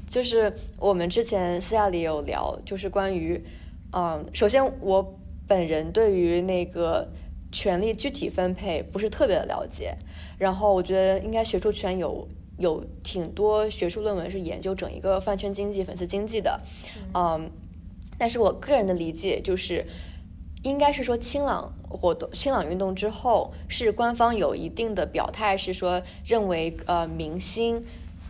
[0.06, 3.42] 就是我们之前私下里有聊，就是关于，
[3.92, 7.08] 嗯，首先我本人对于那个
[7.50, 9.96] 权力具体分配不是特别的了解，
[10.38, 12.28] 然后我觉得应该学术圈有
[12.58, 16.60] 有挺多学术论文是研究整一个饭圈经济、粉丝经济的，
[17.14, 17.50] 嗯，
[18.18, 19.86] 但是我个人的理解就是，
[20.62, 27.84] 应该是说清朗活动、清朗运动之后，是官方有一定的表态，是说认为呃明星。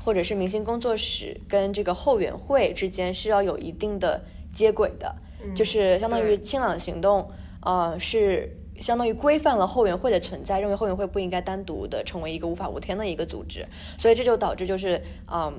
[0.09, 5.15] 或者是明星工作室跟这个后援会之间是要有一定的接轨的，
[5.55, 13.67] 就是相当于清朗行动，呃，是相当于规范了后援会的存在，认为后援会不应该单独的成为一个无法无天的一个组织，
[13.99, 14.99] 所以这就导致就是，
[15.31, 15.53] 嗯，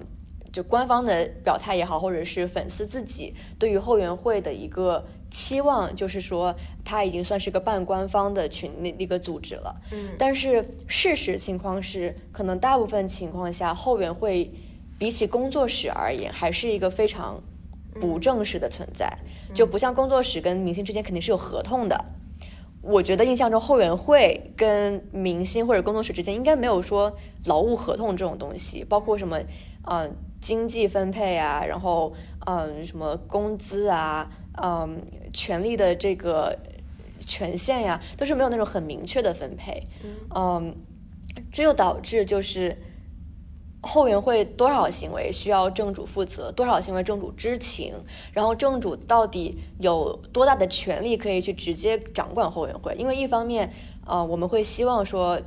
[0.51, 5.05] 就官方的表态也好，或者是粉丝自己对于后援会的一个。
[5.29, 9.75] 期望就是说，它已经算是个半官方的群那一个组织了。
[9.91, 14.51] 嗯，但是事实情况是，可能大部分情况下，后援会
[14.97, 17.41] 比起工作室而言，还是一个非常
[18.01, 19.07] 不正式的存在。
[19.53, 22.05] 就不像工作室跟明星之间肯定是有合同的。
[22.81, 27.13] 我觉得印象中后援会跟明星或者工作室之间应该没有说
[27.45, 29.39] 劳务合同这种东西，包括什么
[29.83, 32.13] 嗯经济分配啊，然后
[32.45, 34.29] 嗯什么工资啊。
[34.61, 35.01] 嗯，
[35.33, 36.57] 权力的这个
[37.25, 39.83] 权限呀，都是没有那种很明确的分配。
[40.35, 40.75] 嗯，
[41.51, 42.77] 这就导致就是
[43.81, 47.93] 后援会多少行为需要正主负责，多少行为正主知情，
[48.33, 52.95] 然后正主到底有多大的权利可以去直接掌管后援会？
[52.95, 53.71] 因为一方面，
[54.05, 55.39] 呃，我们会希望说。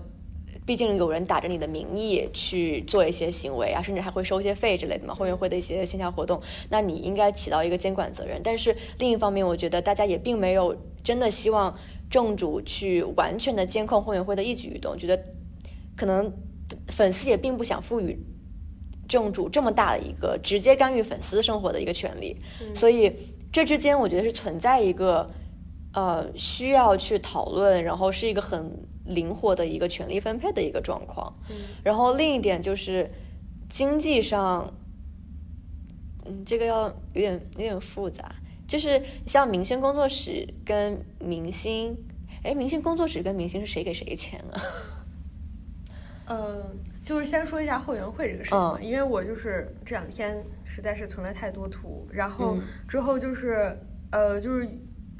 [0.64, 5.14] 毕竟有人打着你的名义去做一些行为啊，甚至还会收一些费之类的嘛。
[5.14, 8.40] 后援会的一些线下活动，那你应该起到一个监管责任。
[8.44, 11.76] 但是另一方面，我觉得大家也并没有真的希望
[12.08, 14.96] 正主去完全的监控后援会的一举一动。
[14.96, 15.20] 觉得
[15.96, 16.32] 可能
[16.88, 18.16] 粉丝也并不想赋予
[19.08, 22.36] 正主这么大的一个直接干预粉丝生活的一个权利。
[22.72, 23.12] 所以
[23.50, 25.28] 这之间，我觉得是存在一个
[25.92, 28.70] 呃需要去讨论，然后是一个很。
[29.04, 31.56] 灵活的一个权力分配的一个状况，嗯。
[31.82, 33.10] 然后另一点就是
[33.68, 34.72] 经济上，
[36.24, 38.34] 嗯，这个要有点有点复杂，
[38.66, 41.96] 就是像明星工作室跟明星，
[42.42, 44.62] 哎，明星工作室跟明星是谁给谁钱啊？
[46.26, 46.62] 嗯，
[47.02, 53.76] 就是先说一下后援会这个事情，因为我就是这两天实在是存了太多图，然后之后就是
[54.12, 54.68] 呃，就是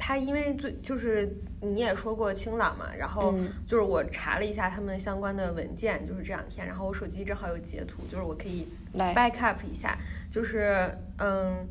[0.03, 1.33] 他因为最就是。
[1.65, 3.33] 你也说过清朗嘛，然后
[3.69, 9.97] 就是我查了一下他们相关的文件，就是这两天，然后我手机正好有截图，就是我可以 back up 一下，
[10.29, 11.65] 就是嗯，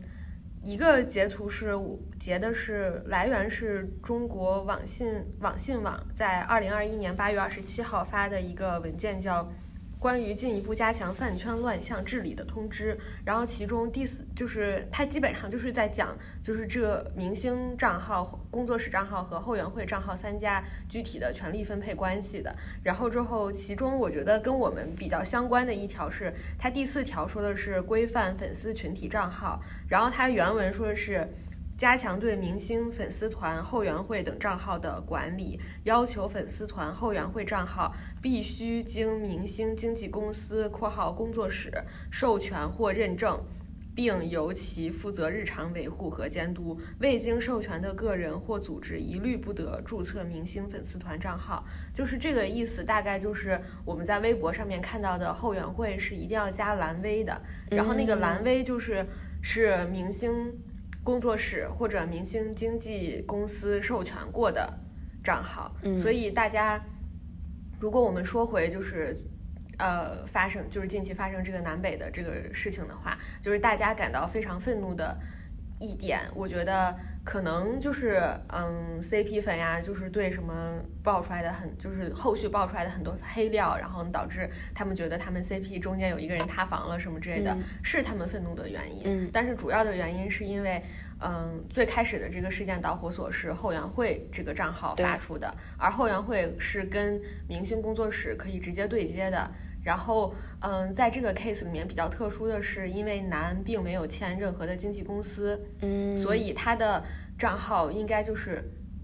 [0.63, 1.78] 一个截图是
[2.17, 9.46] 截的是来源是中国网信网信网在二零二一年八月二十七号发的一个文件，叫。
[10.02, 22.52] 关于进一步加强饭圈乱象治理的通知，然后其中第四就是它基本上就是在讲，就是这明星账号、工作室账号和后援会账号三家具体的权力分配关系的。
[22.82, 31.28] 然后之后，其中我觉得跟我们比较相关的一条是，它第四条说的是规范粉丝群体账号，然后它原文说的是。
[31.82, 37.91] 加强对明星粉丝团、后援会等账号的管理，要求粉丝团、后援会账号
[38.22, 41.74] 必须经明星经纪公司（括号工作室）
[42.12, 43.36] 授权或认证，
[43.96, 46.80] 并由其负责日常维护和监督。
[47.00, 51.65] 未经授权的个人或组织一律不得注册明星粉丝团账号。
[51.96, 57.41] 就是这个意思，大概就是我们在微博上面看到的后援会是一定要加蓝 V 的，
[57.72, 59.04] 然后那个蓝 V 就是
[59.41, 60.32] 是明星。
[61.04, 64.72] 工作室或者明星经纪公司授权过的
[65.24, 66.82] 账号，所以大家，
[67.80, 69.18] 如果我们说回就是，
[69.78, 75.18] 呃，发生就是近期发生这个南北的这个事情的话，就是大家感到非常愤怒的
[75.80, 76.96] 一点，我觉得。
[77.24, 89.04] 可能就是嗯，CP 粉呀，就是对什么爆出来的很，就是后续爆出来的很多黑料，然后导致他们觉得他们 CP 中间有一个人塌房了什么之类的，是他们愤怒的原因。
[89.06, 90.84] 嗯，但是主要的原因是因为，
[91.20, 99.52] 嗯，最开始的这个事件导火索是后援会这个账号发出的，而后援会是跟明星工作室可以直接对接的。
[99.84, 107.04] 然后，嗯，在这个 case 里面比较特殊的是，因为男并没有签任何的经纪公司，嗯，所以他的
[107.38, 108.63] 账号应该就是，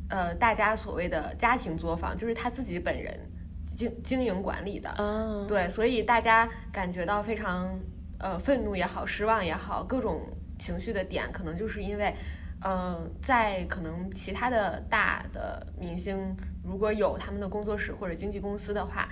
[0.09, 3.19] 呃，大家所谓的家庭作坊，就是他自己本人
[3.75, 4.89] 经经营管理的。
[4.89, 7.79] 啊，对，所以大家感觉到非常
[8.19, 10.21] 呃愤怒也好，失望也好，各种
[10.59, 12.13] 情绪的点，可能就是因为，
[12.61, 19.09] 呃，在可能其他的大的明星如果有他们的工作室或者经纪公司的话，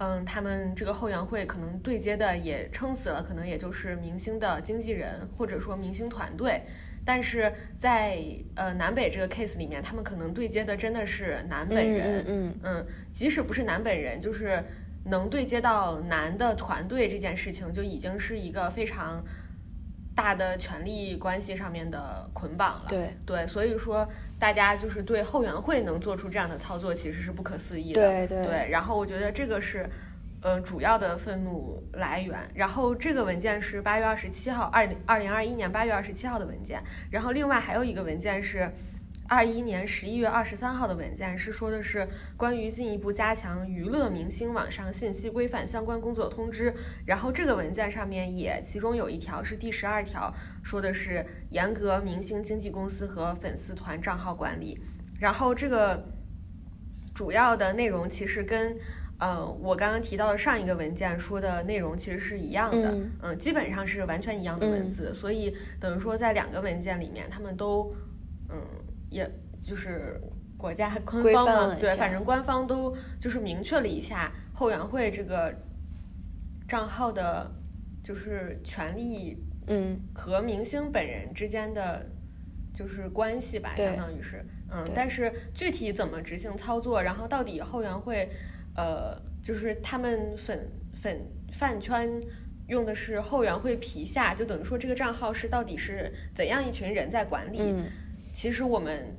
[0.00, 6.62] 嗯，他们这个后援会可能对接的也撑死了，可能也就是明星的经纪人或者说明星团队。
[7.04, 8.18] 但是在
[8.54, 14.62] 呃南北这个 case 里面，他们可能对接的真的是南本人，嗯嗯嗯，即使不是南本人，就是
[15.04, 19.22] 能对接到男的团队这件事情，就已经是一个非常
[20.20, 22.86] 大的权力关系上面的捆绑了。
[22.88, 24.06] 对对，所以说
[24.38, 28.02] 大家就是对后援会能做出这样的操作，其实是不可思议的。
[28.02, 29.88] 对对对，然后我觉得这个是。
[30.42, 32.34] 呃，主要的愤怒来源。
[32.54, 36.82] 然后这个文件是八月二十七号，二零二零二一年八月二十七号的文件。
[37.10, 38.72] 然后另外还有一个文件是
[39.30, 42.04] 二一年十一月二十三号的文件，是说的是
[42.36, 46.74] 关于进一步加强娱乐明星网上信息规范相关工作通知。
[47.06, 54.76] 然后这个文件上面也其中有一条是第十二条，说的是严格明星经纪公司和粉丝团账号管理。
[55.20, 56.04] 然后这个
[57.14, 58.76] 主要的内容其实跟。
[59.20, 67.94] 呃，我刚刚提到的上一个文件说的内容其实是一样的，嗯嗯，基本上是完全一样的文字，所以等于说在两个文件里面，他们都，
[68.48, 68.56] 嗯，
[69.10, 70.20] 也就是
[70.56, 75.54] 国家官方嘛，对，反正官方都就是明确了一下后援会这个
[76.66, 77.50] 账号的，
[78.02, 80.00] 就是权利嗯。
[80.14, 82.06] 和明星本人之间的
[82.72, 88.30] 就是关系吧，相当于是，嗯，但是具体怎么执行操作，然后到底后援会，
[88.76, 90.70] 呃，就是他们粉
[91.02, 92.08] 粉饭圈
[92.68, 97.84] 用的是后援会皮下，就等于说这个账号是到底是怎样一群人在管理，嗯
[98.32, 99.16] 其实我们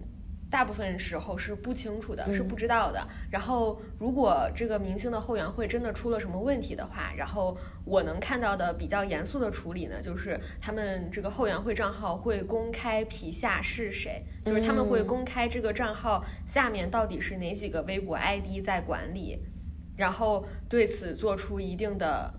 [0.50, 3.08] 大部分时候是不清楚的，嗯是不知道的。
[3.30, 19.40] 然后，如果这个明星的后援会真的出了什么问题的话，然后我能看到的比较严肃的处理呢，就是他们这个后援会账号会公开皮下是谁，就是他们会嗯公开这个账号下面到底是哪几个微博 ID 在管理，
[19.96, 22.34] 然后对此做出一定的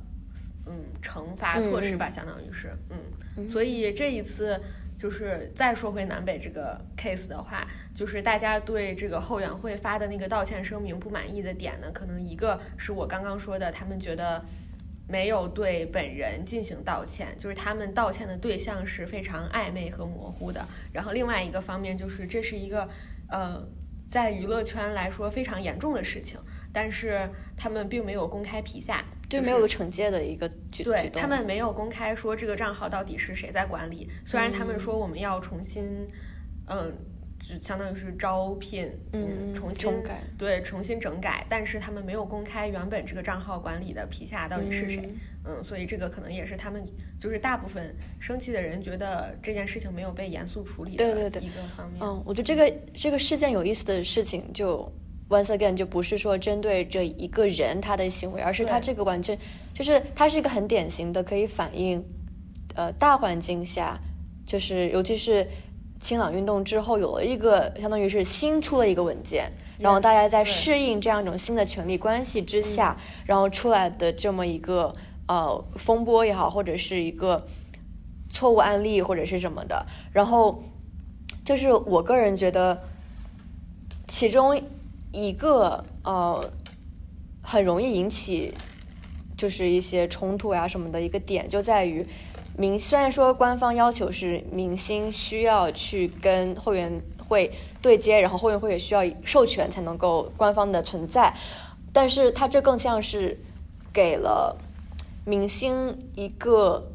[0.66, 4.60] 嗯惩罚措施吧，相当于是嗯，所以这一次。
[5.02, 14.40] 就是再说回南北这个 case 的话，就是大家对这个后援会发的那个道歉声明不满意的点呢，可能一个是我刚刚说的，他们觉得
[15.08, 20.64] 没有对本人进行道歉，就是他们道歉的对象是非常暧昧和模糊的。
[20.92, 22.88] 然后另外一个方面就是这是一个
[23.28, 23.60] 呃，
[24.08, 26.38] 在娱乐圈来说非常严重的事情，
[26.72, 36.06] 但是他们并没有公开皮下，就是没有个惩戒的一个举动他们没有公开说这个账号到底是谁在管理，虽然他们说我们要重新，
[36.66, 36.92] 嗯，
[37.40, 39.90] 就相当于是招聘，嗯重新
[40.36, 45.08] 对重新整改，但是他们没有公开原本这个账号管理的皮下到底是谁，
[45.46, 46.86] 嗯所以这个可能也是他们
[47.18, 54.92] 就是大部分生气的人觉得这件事情没有被严肃处理的对对对一个方面，嗯，我觉得这个这个事件有意思的事情就。
[55.32, 59.38] Once again，就不是说针对这一个人他的行为，而是他这个完全
[59.72, 62.04] 就是它是一个很典型的可以反映，
[62.74, 63.98] 呃，大环境下，
[64.44, 65.48] 就是尤其是
[66.00, 74.94] 清朗运动之后，有了一个相当于是新出了一个文件，然后大家在适应这样一种新的权力关系之下，然后出来的这么一个
[75.28, 77.46] 呃风波也好，或者是一个
[78.28, 80.62] 错误案例或者是什么的，然后
[81.42, 82.82] 就是我个人觉得，
[84.06, 84.60] 其中
[85.12, 86.52] 一个呃
[87.42, 88.52] 很容易引起
[89.36, 92.06] 就是一些冲突呀什么的一个点，就在于
[92.56, 101.34] 明虽然说官方要求是明星需要去跟后援会对接，然后后援会也需要授权才能够官方的存在，
[101.92, 103.38] 但是它这更像是
[103.92, 104.56] 给了
[105.24, 106.90] 明星一个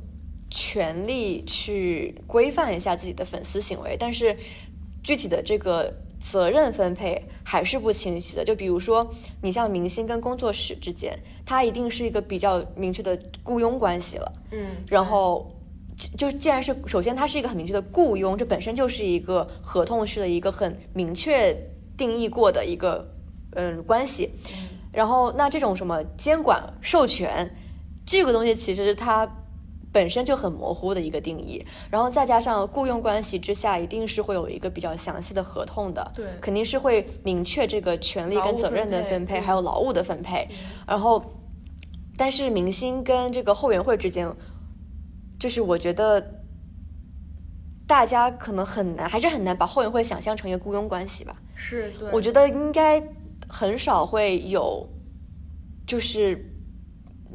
[0.50, 4.38] 权利去规范一下自己的粉丝行为，但是
[5.04, 5.94] 具体的这个
[6.32, 8.44] 责任分配还是不清晰的。
[8.44, 9.08] 就比如说，
[9.42, 14.34] 你像明星跟工作室之间，它一定是一个比较明确的雇佣关系了。
[14.52, 15.52] 嗯，然后
[16.18, 21.56] 就既然是首先它是一个很明确的雇佣，这本身就是一个合同式的一个很明确
[21.98, 23.08] 定义过的一个
[23.52, 24.30] 嗯关系。
[24.92, 27.56] 然后那这种什么监管授权
[28.06, 29.26] 这个东西，其实它
[29.98, 36.26] 本身就很模糊的一个定义，然后再加上雇佣关系之下，一定是会有一个比较详细的合同的，对。
[36.40, 40.48] 肯定是会明确这个权利跟责任的分配分配，嗯还有劳务的分配，
[40.86, 41.24] 然后。
[42.20, 44.28] 但是明星跟这个后援会之间，
[45.40, 46.42] 就是我觉得
[47.86, 51.36] 大家可能很难，还是很难把后援会想象成一个雇佣关系吧。
[51.54, 53.00] 是，对，我觉得应该
[53.48, 54.90] 很少会有，
[55.86, 56.44] 就是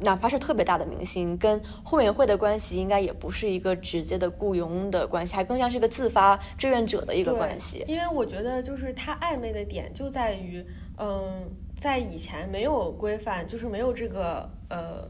[0.03, 7.83] 哪怕是特别大的明星跟后援会的关系，应该也不是一个直接的雇佣的关系，还更像是一个自发志愿者的一个关系。
[7.87, 10.65] 因为我觉得，就是他暧昧的点就在于，
[10.97, 11.51] 嗯。
[11.81, 15.05] 在以前没有规范，就是没有这个呃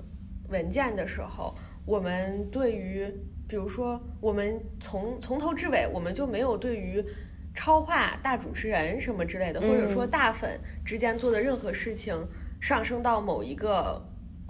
[0.49, 1.53] 文件的时候，
[1.85, 3.05] 我们对于，
[3.47, 7.05] 比如说，我们从从头至尾，我们就没有对于
[7.53, 12.27] 超话大主持人什么之类的，或者说大粉之间做的任何事情
[12.59, 14.03] 上升到某一个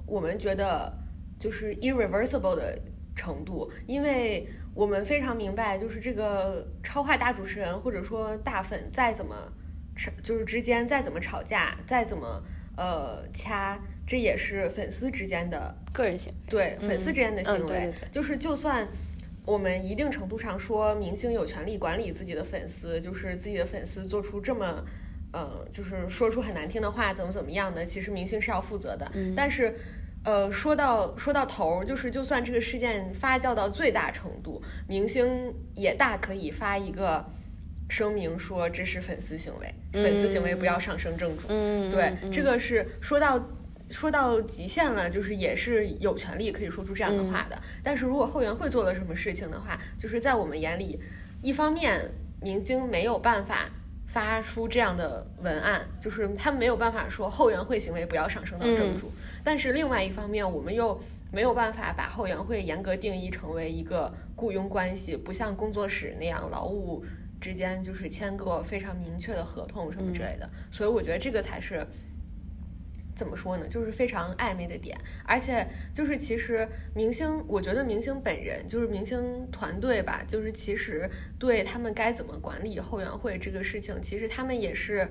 [0.05, 0.91] 我们觉得
[1.37, 2.77] 就是 irreversible 的
[3.15, 9.35] 程度，因为我们非常明白，就是这个超话大主持人或者说大粉再怎么。
[9.95, 12.43] 吵就是之间再怎么吵架，再怎么
[12.75, 17.93] 呃掐，这也是粉丝之间的个人行为对粉丝之间的行为。
[18.11, 18.87] 就是就算
[19.45, 24.83] 我们一定程度上说明星有权利管理自己的粉丝，就是自己的粉丝做出这么
[25.33, 29.11] 呃就是说出很难听的话，怎么怎么样的，其实明星是要负责的。
[29.35, 29.75] 但是
[30.23, 37.25] 呃说到说到头，就是就算这个事件发酵到最大程度，明星也大可以发一个。
[37.89, 41.43] 声明说这是粉丝行为，粉丝行为不要上升正主。
[41.49, 43.39] 嗯，对，这个是说到
[43.91, 47.61] 说到极限了，就是也是有权利可以说出这样的话的。
[47.83, 50.97] 但是如果后援会做了什么事情的话，就是在我们眼里，
[51.43, 52.09] 一方面
[52.41, 53.69] 明星没有办法
[54.13, 59.11] 发出这样的文案，就是他们没有办法说后援会行为不要上升到正主。
[59.43, 60.97] 但是另外一方面，我们又
[61.31, 67.03] 没有办法把后援会严格定义成为一个雇佣关系，不像工作室那样劳务。
[67.41, 71.85] 之间就是签个非常明确的合同什么之类的，所以我觉得这个才是
[73.15, 74.97] 怎么说呢，就是非常暧昧的点。
[75.25, 85.07] 而且就是其实明星，我觉得明星本人就是明星团队吧，就是其实对他们该怎么管理后援会这个事情，其实他们也是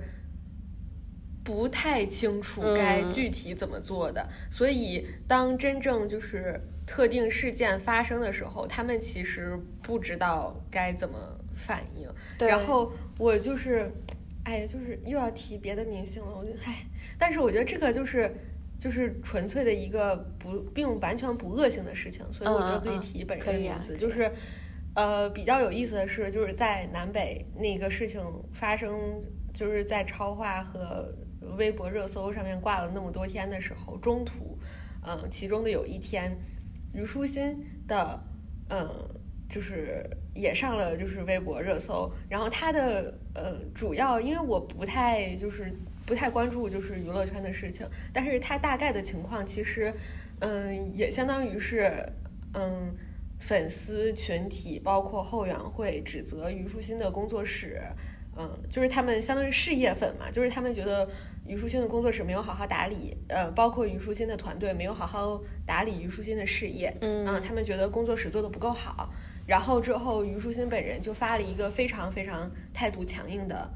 [1.45, 4.29] 不太清楚该具体怎么做的。
[4.51, 11.39] 所以当真正就是特定事件发生的时候，他们其实不知道该怎么。
[11.55, 12.09] 反应，
[12.49, 13.89] 然后我就是，
[14.45, 16.85] 哎呀，就是又要提别的明星了，我就唉，
[17.17, 18.35] 但是我觉得这个就是
[18.79, 24.31] 就是纯粹的一个不并完全不恶性的事情，所以我觉得可以提本人的名字，就是
[24.95, 28.21] 呃比较有意思的是，就是在南北那个事情
[28.53, 29.23] 发生，
[29.55, 31.15] 就是在超话和
[31.57, 34.59] 微博热搜上面挂了那么多天的时候，中途，
[35.07, 36.37] 嗯，其中的有一天，
[36.93, 38.21] 虞书欣的，
[38.69, 38.89] 嗯，
[39.49, 40.05] 就是。
[40.35, 45.71] 也上了就是微博热搜，然后他的呃主要因为我不太就是
[46.07, 49.93] 不太关注就是娱乐圈的事情，但是他大概的情况其实
[50.41, 52.03] 嗯也相当于是
[52.55, 52.95] 嗯
[53.39, 57.81] 粉丝群体包括后援会指责虞书欣的工作室，
[58.37, 61.07] 嗯就是他们相当于事业粉嘛，就是他们觉得
[61.45, 69.13] 虞书欣的工作室没有好好打理，呃包括虞书欣的团队没有好好打理虞书欣的事业，嗯他们觉得工作室做的不够好。
[69.45, 73.69] 然后之后，虞书欣本人就发了一个非常非常态度强硬的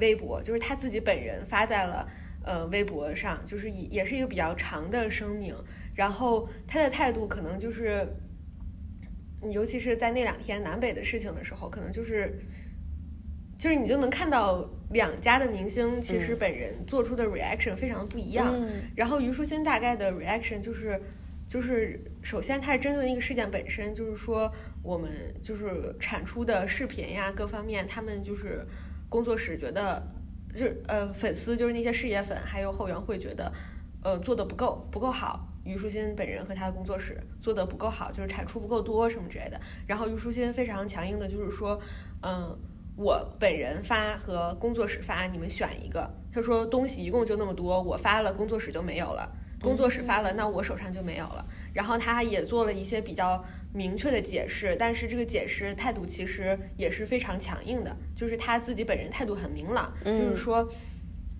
[0.00, 2.08] 微博，就是他自己本人发在了
[2.42, 5.54] 呃微博上，就是也也是一个比较长的声明。
[5.94, 8.04] 然后他的态度可能就是，
[9.52, 12.36] 尤其是在那两天南北的事情的时候，可能就是
[13.56, 18.52] 就是你就能看到两家的明星其实本人做出的 reaction 非常的不一样。
[18.96, 21.00] 然后虞书欣大概的 reaction 就是。
[21.54, 24.52] 就是，首先，它是针对那个事件本身，就是说，
[24.82, 25.08] 我们
[25.40, 28.66] 就是产出的视频呀，各方面，他们就是
[29.08, 30.02] 工作室觉得，
[30.52, 33.52] 就呃，粉丝就是那些事业粉，还有后援会觉得，
[34.02, 35.48] 呃，做的不够，不够好。
[35.64, 39.60] 虞书欣本人和他的工作室做的不够好，就是产出不够多什么之类的。
[39.86, 41.80] 然后虞书欣非常强硬的，就是说，
[42.22, 42.58] 嗯，
[42.96, 46.12] 我本人发和工作室发，你们选一个。
[46.32, 49.32] 他说东西一共就那么多，我发了，工作室就没有了。
[49.64, 51.44] 工作室发了，那我手上就没有了。
[51.72, 60.68] 然后他也做了一些比较明确的解释，但是这个解释态度其实也是非常强硬的，就是他自己本人态度很明朗，就是说，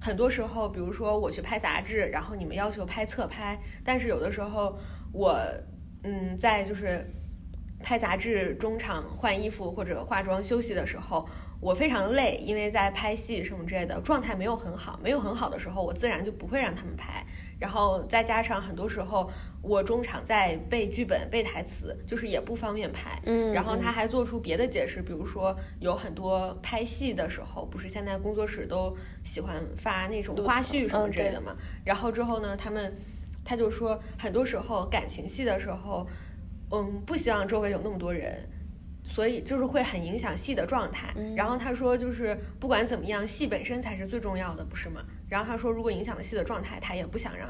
[0.01, 4.77] 很多时候，比如说我去拍杂志，然后你们要求拍侧拍，但是有的时候
[5.13, 5.39] 我，
[6.03, 7.07] 嗯，在就是
[7.81, 11.29] 拍杂志中场换衣服或者化妆休息的时候，
[11.61, 17.25] 我非常累，因为在拍戏什么之类的，状态没有很好，没有很好的时候，我自然就不会让他们拍。
[17.59, 19.31] 然后再加上很多时候
[19.63, 23.21] 我中场在背剧本、背台词，就是也不方便拍。
[23.25, 31.57] 嗯，然后他还做出别的解释，比如说有很多拍戏的时候，不是现在工作室都喜欢发那种花絮什么之类的嘛。
[31.85, 32.95] 然后之后呢，他们
[33.45, 36.07] 他就说很多时候感情戏的时候，
[36.71, 38.49] 嗯，不希望周围有那么多人。
[39.07, 41.15] 所以就是会很影响戏的状态。
[41.37, 45.03] 然后他说，就是不管怎么样，戏本身才是最重要的，不是吗？
[45.29, 47.49] 然后他说，如果影响了戏的状态，他也不想让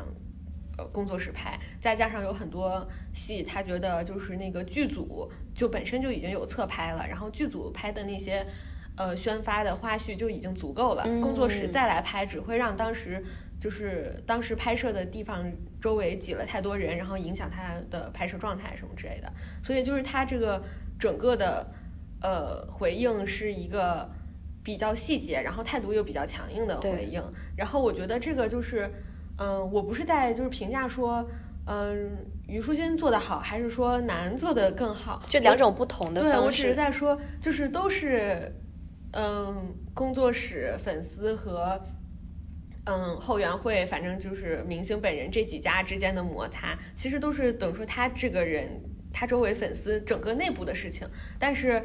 [0.79, 1.59] 呃工作室拍。
[1.81, 8.47] 再加上有很多戏，他觉得就是那个剧组就本身就已经有侧拍了，然后剧组拍的那些
[8.97, 11.03] 呃宣发的花絮就已经足够了。
[11.21, 13.25] 工作室再来拍，只会让当时
[13.61, 15.45] 就是当时拍摄的地方
[15.81, 19.33] 周围挤了太多人，然后影响他的拍摄状态什么之类的。
[19.63, 20.63] 所以就是他这个。
[20.97, 21.67] 整个的，
[22.23, 24.09] 呃，回应是一个
[24.65, 27.23] 比较细节，然后态度又比较强硬的回应。
[27.57, 28.91] 然后我觉得这个就是，
[29.39, 31.25] 嗯，我不是在就是评价说，
[31.67, 32.11] 嗯，
[32.49, 36.37] 虞书欣做的好，还是说南做的更好，就两种不同的方式。
[36.39, 38.51] 对我只是在说，就是都是，
[39.13, 41.79] 嗯，工作室、粉丝和，
[42.87, 48.81] 嗯，后援会，反正就是明星本人这几家之间的摩擦，其实都是等于说他这个人。
[49.17, 51.09] 他周围粉丝整个内部的事情，
[51.39, 51.81] 但是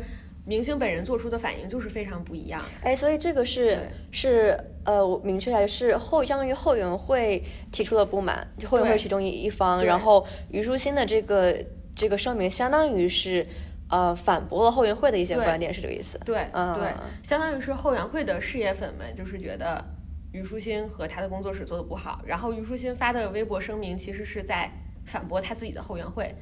[0.45, 2.59] 明星本人做出的反应就是非常不一样。
[2.81, 3.77] 哎，所以这个是
[4.11, 11.55] 是呃，我明确下来是后相当于后援会提出了不满，后援会其中一一方，然后虞书欣的这个
[11.95, 13.45] 这个声明相当于是
[13.89, 16.19] 呃反驳了后援会的一些观点，是这个意思？
[16.25, 19.83] 对，对，相当于是后援会的事业粉们就是觉得
[20.31, 24.71] 虞书欣和他的工作室做的不好，然后虞书欣发的微博声明其实是在
[25.05, 26.33] 反驳他自己的后援会。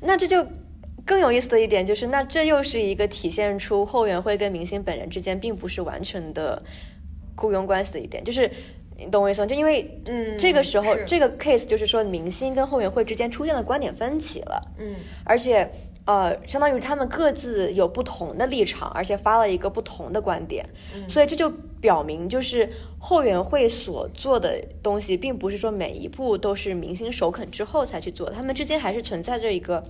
[0.00, 0.46] 那这就
[1.08, 6.62] 更有意思的一点就是，那这又是一个体现出后援会跟明星本人之间并不是完全的
[7.34, 8.50] 雇佣关系的一点，就是
[8.98, 9.46] 你懂我意思吗？
[9.46, 14.94] 就因为嗯，这个时候这个 case 就是说明星跟后援会之间出现了观点分歧了，嗯，
[15.24, 15.70] 而且。
[16.08, 20.66] 呃，相当于他们各自有不同的立场，而且发了一个不同的观点，
[21.06, 21.50] 所以这就
[21.82, 22.66] 表明，就是
[22.98, 29.84] 后援会所做的东西，并不是说每一步都是明星首肯之后才去做，他们之间还是存在着一个，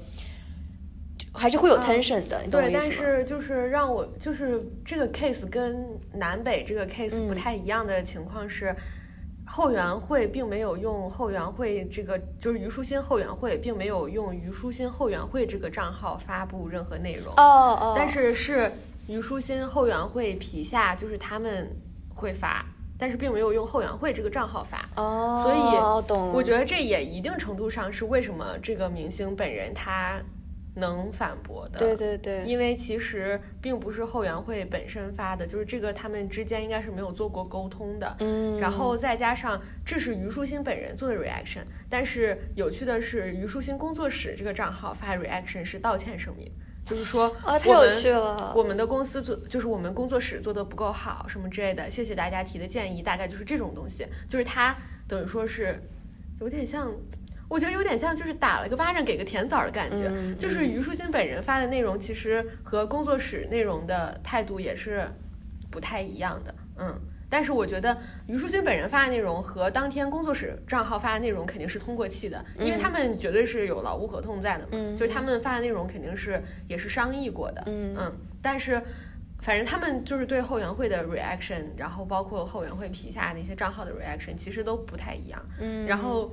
[1.38, 2.80] 还是会有 tension 的，你懂我意思吗？
[2.80, 8.74] 对，但是就是让我就是这个 case 跟南北这个 case 不太一样的情况是。
[9.50, 17.32] 后援会并没有用后援会这个，就是虞书欣后援会并没有用虞书欣后援会这个账号发布任何内容。
[17.38, 17.94] 哦哦。
[17.96, 18.70] 但是是
[19.06, 21.66] 虞书欣后援会皮下，就是他们
[22.14, 22.62] 会发，
[22.98, 24.86] 但是并没有用后援会这个账号发。
[24.96, 25.40] 哦。
[25.42, 26.30] 所以，懂。
[26.34, 30.20] 我觉得这也一定程度上是为什么这个明星本人他。
[30.78, 46.50] 能反驳的，对对对，因为其实并不是后援会本身发的，就是这个他们之间应该是没有做过沟通的，嗯，然后再加上这是虞书欣本人做的 reaction，但是有趣的是虞书欣工作室这个账号发 reaction 是道歉声明，
[46.84, 54.76] 就是说啊太有趣了，我们的公司做就是我们工作室做的不够好什么之类的，谢谢大家提的建议，大概就是这种东西，就是他
[55.06, 55.80] 等于说是
[56.40, 56.92] 有点像。
[57.48, 60.12] 我觉得有点像，就是打了个巴掌给个甜枣的感觉。
[60.38, 65.08] 就是虞书欣本人发的内容，其实和工作室内容的态度也是
[65.70, 66.54] 不太一样的。
[66.76, 66.94] 嗯，
[67.30, 67.96] 但是我觉得
[68.26, 74.68] 虞书欣本人发的内容和当天工作室账号发的内容肯定是通过气的，因为他们绝对是有劳务合同在的嘛。
[74.72, 77.64] 嗯，就是他们发的内容肯定是也是商议过的。
[77.66, 78.80] 嗯嗯，但是
[79.40, 85.42] 反正他们就是对后援会的 reaction，然后包括后援会旗下那些账号的 reaction，其实都不太一样。
[85.58, 86.30] 嗯，然后。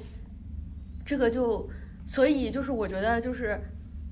[1.05, 1.69] 这个就，
[2.07, 3.59] 所以就是我觉得就是，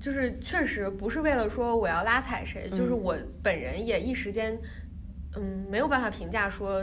[0.00, 4.56] 就是确实不是为了说我要拉踩谁，就是我本人也一时间，
[5.36, 6.82] 嗯，没有办法评价说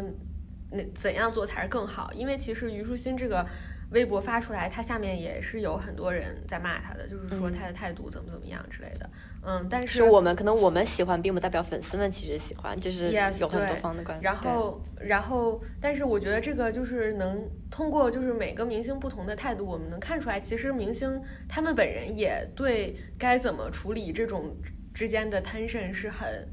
[0.69, 3.45] 那怎样做才是更好，因为其实虞书欣这个。
[3.91, 9.09] 微博发出来，他下面也是有很多人在骂他的，就是说他的态度怎么怎么样之类的。
[9.43, 14.23] 嗯，但是我们可能我们喜欢，并不代表粉丝们其实喜欢，就是有很多方的观点。
[14.23, 24.55] 然后，然后，但是我觉得这个就是能通过就是每个明星不同的态度，我们能看出来，其实明星他们本人也对该怎么处理这种
[24.93, 26.47] 之间的 tension 是很。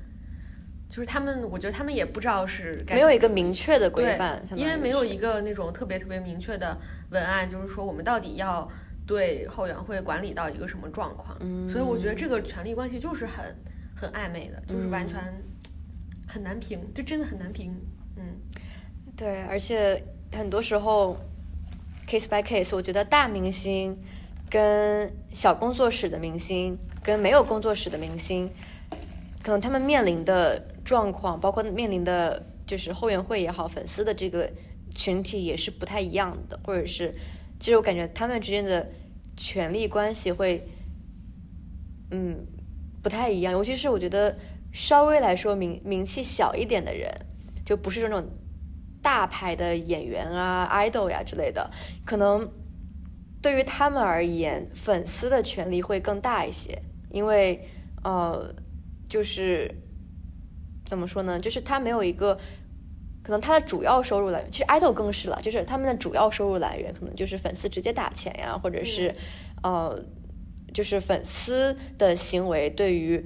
[0.91, 6.77] 就是他们，我觉得他们也不知道是没有一个明确的规范，因为没有一个那种特别特别明确的
[7.11, 8.67] 文案，就是说我们到底要
[9.07, 11.37] 对后援会管理到一个什么状况。
[11.41, 13.55] 嗯，所以我觉得这个权力关系就是很
[13.95, 15.23] 很暧昧的，就是完全
[16.27, 17.71] 很难评，就真的很难评。
[18.17, 18.25] 嗯，
[19.15, 21.19] 对，而且很多时候
[22.09, 23.95] case by case，我觉得大明星
[24.49, 28.51] 跟小工作室的明星跟没有工作室的明星，
[29.43, 30.65] 可能他们面临的。
[30.89, 34.51] 状况包括面临的就是后援会也好，粉丝的这个
[34.95, 37.15] 群体也是不太一样的，或者是，
[37.61, 38.89] 其实我感觉他们之间的
[39.37, 40.67] 权力关系会，
[42.11, 42.47] 嗯，
[43.03, 43.53] 不太一样。
[43.53, 44.35] 尤其是我觉得
[44.73, 47.07] 稍微来说名名气小一点的人，
[47.67, 48.27] 就不是这种
[49.03, 51.71] 大牌的演员啊、idol 呀之类的，
[52.07, 52.51] 可能
[53.43, 56.81] 对于他们而言，粉丝的权利会更大一些，
[57.11, 57.61] 因为
[58.03, 58.55] 呃，
[59.07, 59.75] 就是
[60.89, 61.39] 怎么说呢？
[61.39, 62.35] 就是他没有一个，
[63.23, 69.15] 可能他的主要收入来源，其实 idol 更是了，就是他们的主要收入来源可能就是粉丝直接打钱呀，或者是
[69.63, 70.03] 呃，
[70.75, 73.23] 就是粉丝的行为对于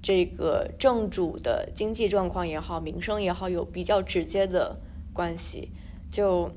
[0.00, 4.80] 这个正主的经济状况也好，名声也好，有比较直接的
[5.12, 5.70] 关系，
[6.10, 6.50] 就。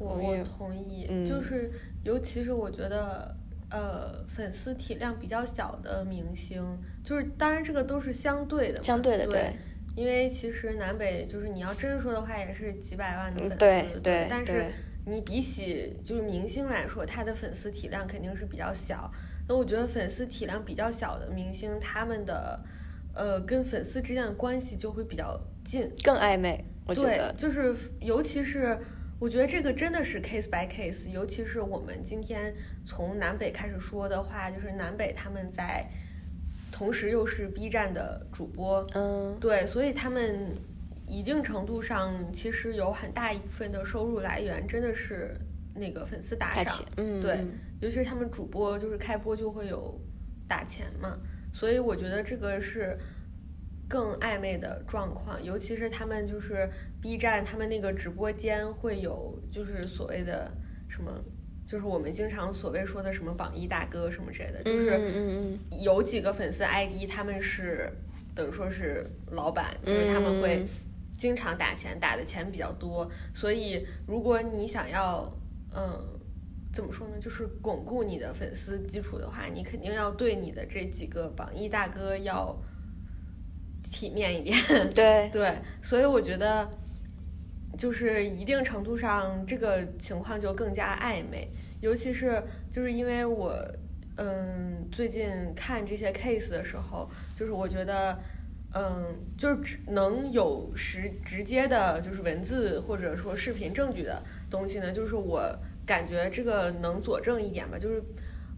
[0.00, 1.72] 我我同意，就是
[2.04, 3.34] 尤其是我觉得，
[3.68, 6.62] 呃，粉丝体量比较小的明星，
[7.04, 9.52] 就是当然这个都是相对的，相对的对，
[9.96, 14.66] 因为其实南北就是你要真说的话，也是几百万的粉丝，对对，但是
[15.06, 19.10] 你比起就是明星来说，他的粉丝体量肯定是比较小。
[19.48, 22.60] 那我觉得粉丝体量比较小的明星，他们的
[23.14, 26.64] 呃跟粉丝之间的关系就会比较近，更暧昧。
[26.86, 28.78] 我觉得就是尤其是。
[29.20, 32.54] 我觉得这个真的是 case by case，尤其是我们今天
[32.86, 35.84] 从南北开始说的话，就是南北他们在
[36.70, 40.56] 同时又是 B 站的主播，嗯，对，所以他们
[41.06, 45.36] 一定程度上其实有很大一部分的收入来源真的是
[45.74, 47.44] 那个粉丝打赏，嗯，对，
[47.80, 50.00] 尤其是他们主播就是开播就会有
[50.46, 51.18] 打钱嘛，
[51.52, 52.98] 所以我觉得这个是。
[53.90, 56.68] 更暧昧的状况，尤其是他们就是
[57.00, 60.52] B 站，他们那个直播间会有就是所谓的
[60.90, 61.10] 什么，
[61.68, 64.98] 就是我们经常所谓说的什么榜一大哥什么之类的，就是
[65.80, 67.92] 有几个粉丝 ID，他们是
[68.34, 70.66] 等于说是老板，就是他们会
[71.18, 75.30] 经常打钱，打的钱比较多，所以如果你想要
[75.72, 76.02] 嗯
[76.72, 82.56] 怎么说呢，就是巩固你的粉丝基础的话，你肯定要对你的这几个榜一大哥要。
[83.90, 84.54] 体面一点，
[84.92, 85.30] 对。
[85.32, 86.68] 对，所以我觉得，
[87.78, 91.48] 就是一定程度上，这个情况就更加暧昧。
[91.80, 93.56] 尤其是就是因为我，
[94.16, 98.18] 嗯，最近看这些 case 的时候，就是我觉得，
[98.74, 105.56] 嗯，就是能有实直接的，就是文字或者说视频证据的东西呢，就是我
[105.86, 108.02] 感觉这个能佐证一点吧，就是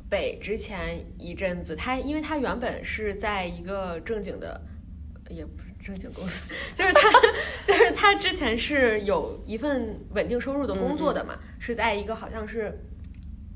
[0.09, 4.61] 北之前一阵子，他因为他原本是在一个正经的。
[5.29, 7.11] 也不正经公司， 就是他，
[7.67, 12.79] 就是他之前是有一份稳定收入的工作的嘛，是在一个好像是，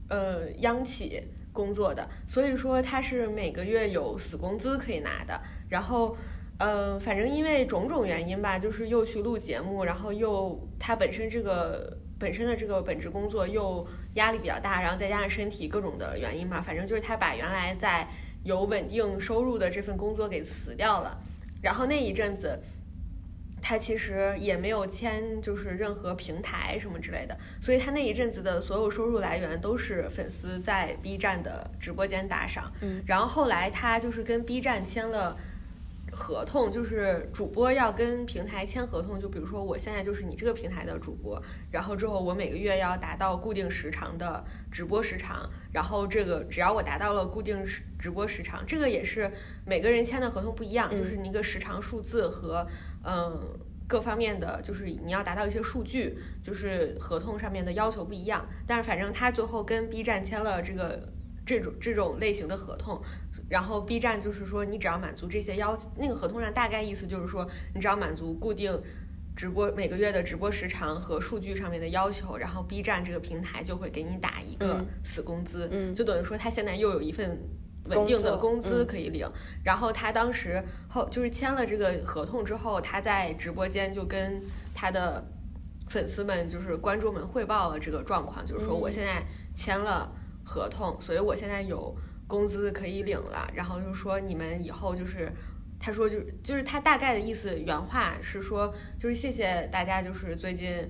[0.08, 1.22] 呃，央企
[1.52, 5.40] 工作的，所以说他是每个月有死工资可以拿的。
[5.68, 6.16] 然后，
[6.58, 18.08] 呃，反正因为种种原因吧，就是又去录节目，然后又他本身这个本身的这个本职工作又压力比较大，然后再加上身体各种的原因吧，反正就是他把原来在
[18.44, 21.20] 有稳定收入的这份工作给辞掉了。
[21.64, 22.60] 然后那一阵子，
[23.60, 32.70] 他其实也没有签，就是任何平台什么之类的，所以他那一阵子的所有收入来源都是粉丝在 B 站的直播间打赏。
[32.82, 35.36] 嗯，然后后来他就是跟 B 站签了。
[36.14, 49.30] 合同就是主播要跟平台签合同，就比如说我现在就是你这个平台的主播，然后之后我每个月要达到固定时长的直播时长，然后这个只要我达到了固定时直播时长，这个也是
[49.66, 52.66] 每个人签的合同不一样，就是你一个时长数字和
[53.02, 61.08] 嗯各方面的，就是你要达到一些数据，就是合同上面的要求不一样，但是反正他最后跟 B 站签了这个
[61.44, 63.02] 这种这种类型的合同。
[63.48, 68.80] 然后 B 站就是说，你只要满足这些要求，那个合同上大概意思就是说，你只要满足固定
[69.36, 77.38] 直播每个月的直播时长和数据上面的要求，然后 B 站这个平台就会给你打一个死工资，就等于说他现在又有一份
[77.84, 79.28] 稳定的工资可以领。
[79.62, 84.42] 然后他当时后就是签了这个合同之后，他在直播间就跟
[84.74, 85.22] 他的
[85.88, 89.22] 粉丝们就是观众们汇报了这个状况，就是说我现在
[89.54, 90.10] 签了
[90.44, 91.94] 合同，所以我现在有。
[92.26, 95.30] 工资可以领了，然后就说你们以后就是，
[95.78, 100.88] 他说就是就是他大概的意思，原话是说就是谢谢大家，就是最近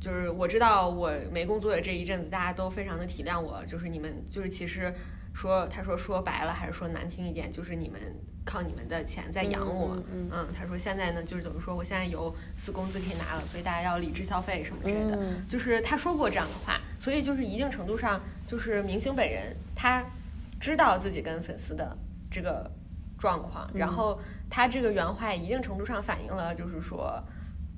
[0.00, 4.92] 就是我知道我没工作的这一阵子，大家都非常的体谅我，就是你们就是其实
[5.32, 8.00] 说他说说白了还是说难听一点，就是你们
[8.44, 15.16] 靠你们的钱在养我，嗯，他说现在呢就是怎么说，我现在有死工资可以拿了，所以大家要理智消费什么之类的，
[15.48, 20.04] 就是他说过这样的话，所以就是一定程度上就是明星本人他。
[20.60, 21.96] 知道自己跟粉丝的
[22.30, 22.70] 这个
[23.18, 27.20] 状况，然后他这个原话一定程度上反映了，就是说，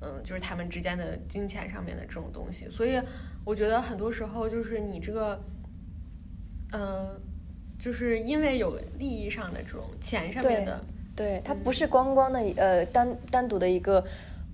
[0.01, 2.69] 嗯，就是他们之间的金钱上面的这种东西。
[2.69, 3.01] 所以
[3.45, 5.41] 我觉得很多时候就是你这个，
[6.73, 7.19] 嗯，
[7.79, 10.83] 就是因为有利益上的这种钱上面的，
[11.15, 14.03] 对，它不是光光的呃单单独的一个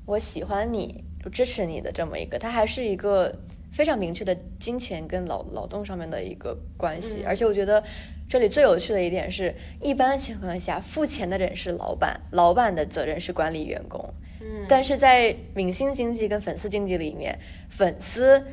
[0.05, 3.35] 我喜欢你就支持你的这么一个，它还是一个
[3.71, 7.21] 非常明确的金钱跟劳劳动上面的一个关系。
[7.23, 7.83] 嗯而且我觉得
[8.27, 14.13] 这里最有趣的一点是，一般情况下付钱的人是老板，老板的责任是管理员工。
[14.41, 17.37] 嗯，但是在明星经济跟粉丝经济里面，
[17.69, 18.43] 粉丝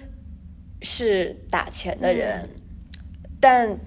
[0.83, 2.51] 是打钱的人，嗯
[3.39, 3.79] 但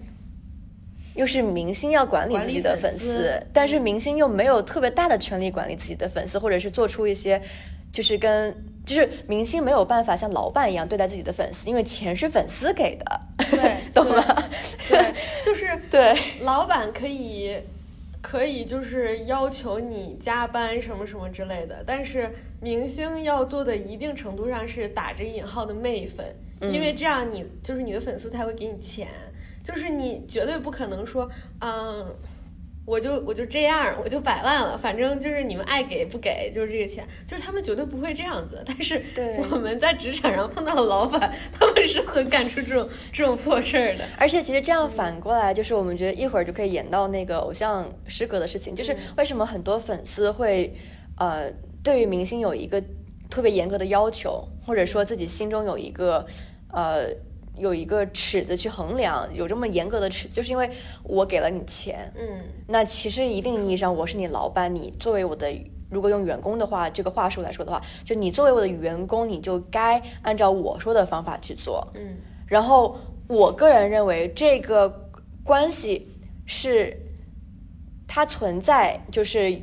[1.16, 7.42] 又是明星要管理自己的粉丝但是明星又没有特别大的权利管理自己的粉丝，或者是做出一些
[7.92, 8.56] 就是跟
[8.86, 13.22] 就是明星没有办法像老板一样对待自己的粉丝，因为钱是粉丝给的，
[13.52, 14.24] 对， 懂吗？
[14.90, 15.14] 对，
[15.46, 17.56] 就是 对，老板可以
[18.22, 29.08] 可以就是要求你加班什么什么之类的，但是明星要做的一定程度上是打着引号的媚粉，因为这样你就是你的粉丝才会给你钱，
[29.64, 31.30] 就是你绝对不可能说，
[31.62, 32.06] 嗯。
[32.86, 38.64] 我就我就这样，我就摆烂了，反正就是你们爱给不给，就是这个钱，就是他们绝对不会这样子。
[38.66, 44.04] 但是对我们在职场上碰到的老板，他们是很干出这种这种破事儿的。
[44.18, 50.74] 而且其实这样反过来，就是我们觉得一会儿就可以演到那个偶像失格的事情，就是为什么很多粉丝会
[51.18, 51.52] 呃
[51.84, 52.82] 对于明星有一个
[53.30, 56.26] 特别严格的要求，或者说自己心中有一个
[56.72, 57.08] 呃
[57.60, 60.70] 有一个尺子去衡量，有这么严格的尺子，就是因为
[61.04, 65.48] 我给了你钱，嗯那其实一定意义上我是你老板，你作为我的。
[65.92, 71.88] 如果用员工的话，这个话术来说的话，就你作为我的员工，你就该按照我说的方法去做。
[71.96, 72.96] 嗯然后
[73.28, 75.10] 我个人认为这个
[75.44, 76.08] 关系
[76.46, 76.96] 是
[78.08, 79.60] 它存在，就是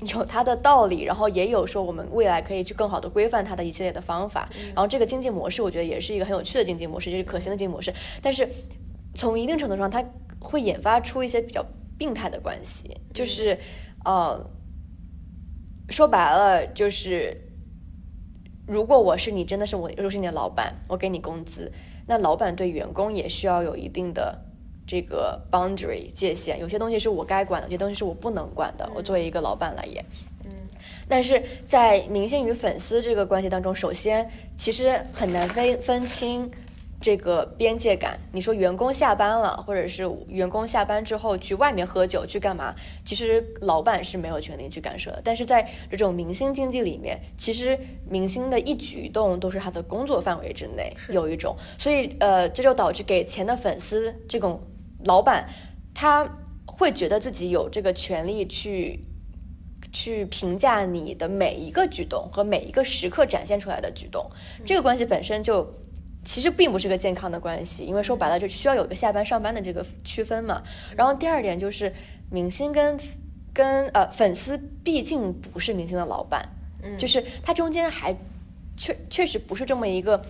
[0.14, 4.48] 有它的道理，然后也有说我们未来可以去更好的规范它的一系列的方法。
[4.74, 7.92] 然后这个经济模式，我觉得也是一个很有趣的经济模式，就是可行的经济模式。
[8.20, 8.48] 但是
[9.14, 10.04] 从一定程度上，它
[10.40, 11.64] 会引发出一些比较
[11.98, 13.58] 病态的关系，就是
[14.04, 14.50] 呃，
[15.88, 17.40] 说白了就是。
[18.66, 21.70] 如果我是你，真的是我，如果是你的老板，我给你工资，
[22.06, 24.43] 那老板对员工也需要有一定的
[24.86, 28.88] 这个 boundary 界限，有些东西是我该管的，有些东西是我不能管的。
[28.94, 30.04] 我作为一个老板来言，
[30.44, 30.50] 嗯
[31.08, 36.50] 但是在明星与粉丝这个关系当中，首先其实很难分分清
[37.00, 38.18] 这个边界感。
[38.32, 42.74] 你说员工下班了，或者是员工下班之后去外面喝酒去干嘛？
[43.04, 45.20] 其实老板是没有权利去干涉的。
[45.22, 47.78] 但是在这种明星经济里面，其实
[48.08, 54.60] 明星的一举一动都是他的工作范围之内，有一种，所以呃，这就导致给钱的粉丝这种
[55.04, 55.48] 老板，
[55.94, 56.28] 他
[56.66, 59.04] 会觉得自己有这个权利去。
[59.92, 64.28] 去评价你的每一个举动和每一个时刻展现出来的举动，
[64.66, 65.72] 这个关系本身就
[66.24, 70.60] 其实并不是个健康的关系，因为说白了就需要有一个下班上班的这个区分嘛。
[70.96, 71.92] 然后第二点就是
[72.28, 72.98] 明星跟
[73.52, 76.48] 跟呃粉丝毕竟不是明星的老板，
[76.82, 78.16] 嗯就是他中间还
[78.76, 80.20] 确确实不是这么一个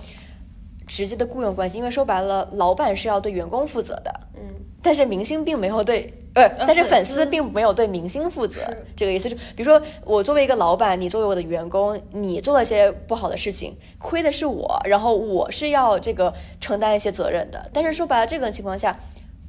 [0.86, 4.42] 直接的雇佣关系，因为说白了，老板是要对员工负责的，嗯
[4.82, 8.60] 但是明星并没有对，呃，但是粉丝并没有对明星负责，
[8.94, 17.70] 这个意思是，比如说我作为一个老板，你作为我的员工，你做了一些不好的事情，亏的是我，然后我是要这个承担一些责任的。
[17.72, 18.94] 但是说白了，这个情况下，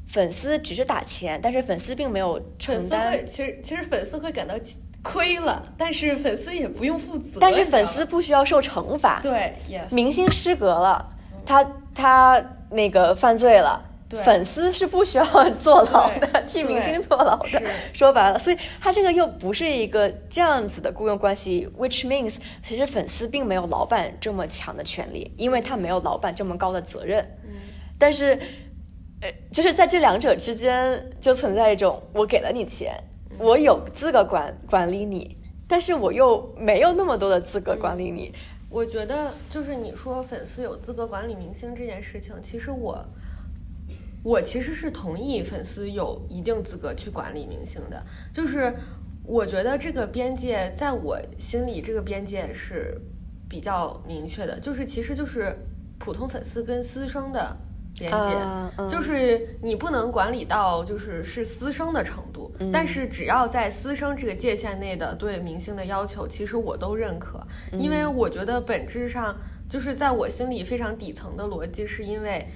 [0.08, 4.56] 粉丝只是打钱，但是粉丝并没有承担，其实其实粉丝会感到
[5.04, 7.40] 亏了，但是粉丝也不用负责。
[7.42, 9.20] 但是粉丝不需要受惩罚。
[9.22, 11.14] 对，yes，明星失格了，
[11.46, 13.82] 他他那个犯罪了。
[14.08, 15.26] 对粉丝是不需要
[15.58, 17.62] 坐牢的，替明星坐牢的。
[17.91, 27.20] 说白了，所以他这个又不是一个这样子的雇佣关系，which means 其实粉丝并没有老板这么强的权利，因为他没有老板这么高的责任。
[27.46, 27.54] 嗯
[27.98, 28.39] 但是，
[29.22, 32.93] 呃，就是在这两者之间就存在一种，我给了你钱，
[33.39, 35.36] 我有资格管管理你，
[35.68, 38.32] 但是我又没有那么多的资格管理你。
[38.76, 43.06] 我觉得就是你说粉丝有资格管理明星这件事情，其实我
[44.22, 48.04] 我其实是同意粉丝有一定资格去管理明星的，
[48.34, 48.76] 就是
[49.24, 53.00] 我觉得这个边界在我心里，这个边界是
[53.48, 55.58] 比较明确的，就是其实就是
[55.98, 57.56] 普通粉丝跟私生的
[57.98, 58.89] 边界，啊嗯。
[58.89, 62.72] 就是你不能管理到就是是私生的程度，嗯。
[62.72, 67.39] 但是只要在私生这个界限内的对明星的要求，其实我都认可，
[67.72, 67.80] 嗯。
[67.80, 69.36] 因为我觉得本质上
[69.70, 72.48] 就是在我心里非常底层的逻辑，是因为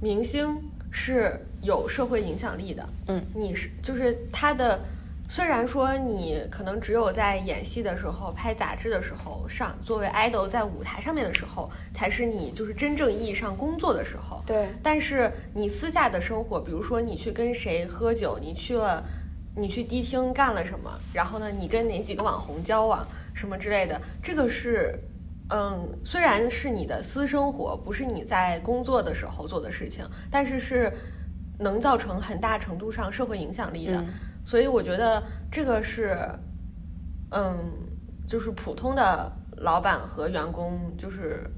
[0.00, 0.60] 明星
[0.90, 4.80] 是有社会影响力的，嗯，你是就是他的。
[5.28, 14.42] 虽然说你可能只有在演戏的时候、拍杂志的时候上，作为 idol 在舞台上面的时候，才是你就是真正意义上工作的时候。
[14.46, 19.02] 对，但是你私下的生活，比如说你去跟谁喝酒，你去了，
[19.56, 23.04] 你去迪厅干了什么，然后呢，你跟哪几个网红交往
[23.34, 24.96] 什么之类的，这个是
[25.50, 30.92] 嗯，虽然是你的私生活，不是你在工作的时候做的事情，但是是
[31.58, 34.04] 能造成很大程度上社会影响力的。
[34.44, 36.16] 所以我觉得这个是，
[37.30, 37.56] 嗯，
[38.26, 41.50] 就是普通的老板和员工就是。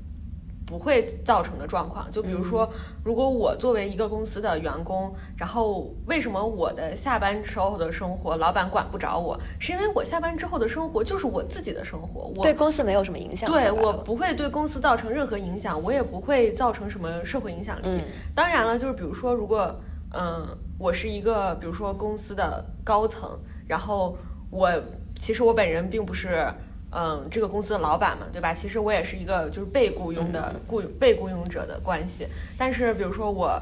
[0.69, 2.69] 不会造成的状况，就比如说，
[3.05, 9.39] 如果我作为一个公司的员工，然后为什么我的下班时候的生活老板管不着我？
[9.61, 13.49] 是因为我下班之后的生活就是我自己的生活，我对公司没有什么影响。
[13.49, 18.03] 对我不会对公司造成任何影响，我也不会造成什么社会影响力。
[18.35, 19.73] 当然了，就是比如说，如果
[20.11, 20.49] 嗯，
[20.79, 24.17] 我是一个比如说公司的高层，然后
[24.51, 24.71] 我
[25.19, 26.47] 其实我本人并不是。
[26.93, 28.55] 嗯，这个公司的老板嘛，对吧？
[28.55, 32.27] 其实我也是一个就是被雇佣的雇被雇佣者的关系。
[32.57, 33.61] 但是，比如说我，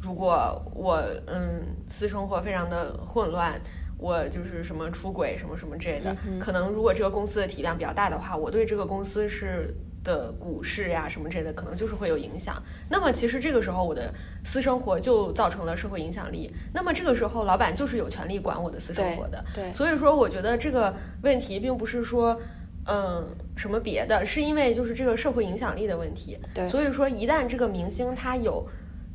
[0.00, 3.60] 如果我嗯私生活非常的混乱，
[3.98, 9.74] 我就是什么出轨什么什么之类的，可能如果这个公司的体量比较大的话，我对这个公司是。
[10.04, 12.62] 的股市呀什么之类的，可能就是会有影响。
[12.88, 14.12] 那么其实这个时候我的
[14.44, 16.52] 私生活就造成了社会影响力。
[16.72, 19.42] 那么这个时候老板就是有权利管我的私生活的。
[19.54, 19.72] 对。
[19.72, 22.38] 所以说，我觉得这个问题并不是说，
[22.86, 23.26] 嗯，
[23.56, 26.38] 什么别的，是因为就是这个社会影响力的问题。
[26.54, 26.68] 对。
[26.68, 28.64] 所以说，一旦这个明星他有，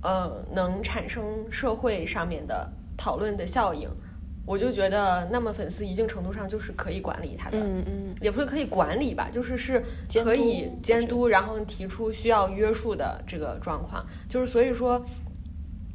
[0.02, 2.68] 呃，能产生社会上面的
[2.98, 3.88] 讨论的效应。
[4.50, 9.86] 我就觉得，那么粉丝一定程度上就是可以管理他的，嗯嗯，也不是可以管理吧，就是是
[10.24, 14.04] 可以监督，然后提出需要约束的这个状况。
[14.28, 15.06] 就是所以说，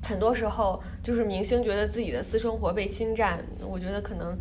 [0.05, 4.39] 很多时候就是明星觉得自己的私生活被侵占，我觉得可能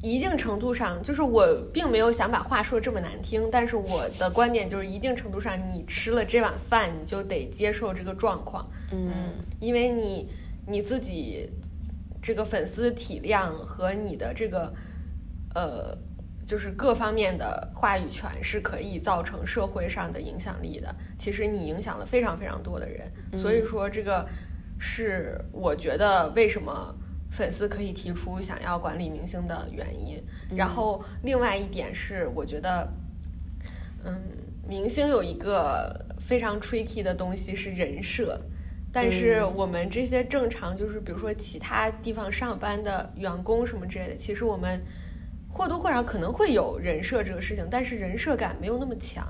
[0.00, 9.10] 一定程度上，就是我并没有想把话说这么难听，但是我的观点就是，一定程度上，你吃了这碗饭，你就得接受这个状况，嗯，
[9.58, 10.30] 因为你
[10.68, 11.50] 你自己。
[12.28, 14.70] 这个粉丝体量和你的这个，
[15.54, 15.96] 呃，
[16.46, 20.94] 就是各方面的话语权是可以造成社会上的影响力的。
[21.18, 24.28] 其实你影响了非常非常多的人，所以说这个
[24.78, 26.94] 是我觉得为什么
[27.30, 30.22] 粉丝可以提出想要管理明星的原因。
[30.54, 32.86] 然后另外一点是，我觉得，
[34.04, 34.20] 嗯，
[34.68, 38.38] 明星有一个非常 tricky 的东西是人设。
[38.90, 44.82] 但是我们这些正常，就是比如说其他地方上班的员工什么之类的，其实我们
[45.48, 49.26] 或多或少可能会有人设这个事情，但是人设感没有那么强。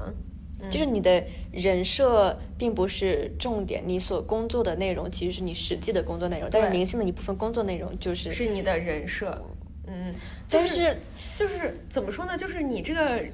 [0.71, 9.45] 就是你的人设并不是重点，你所工作的内容其实是你实际的工作内容，但是明星的一部分工作内容就是是你的人设。
[9.87, 10.15] 嗯，
[10.49, 10.97] 但是
[11.37, 12.39] 就是怎么说呢？
[12.39, 13.25] 就是你这个。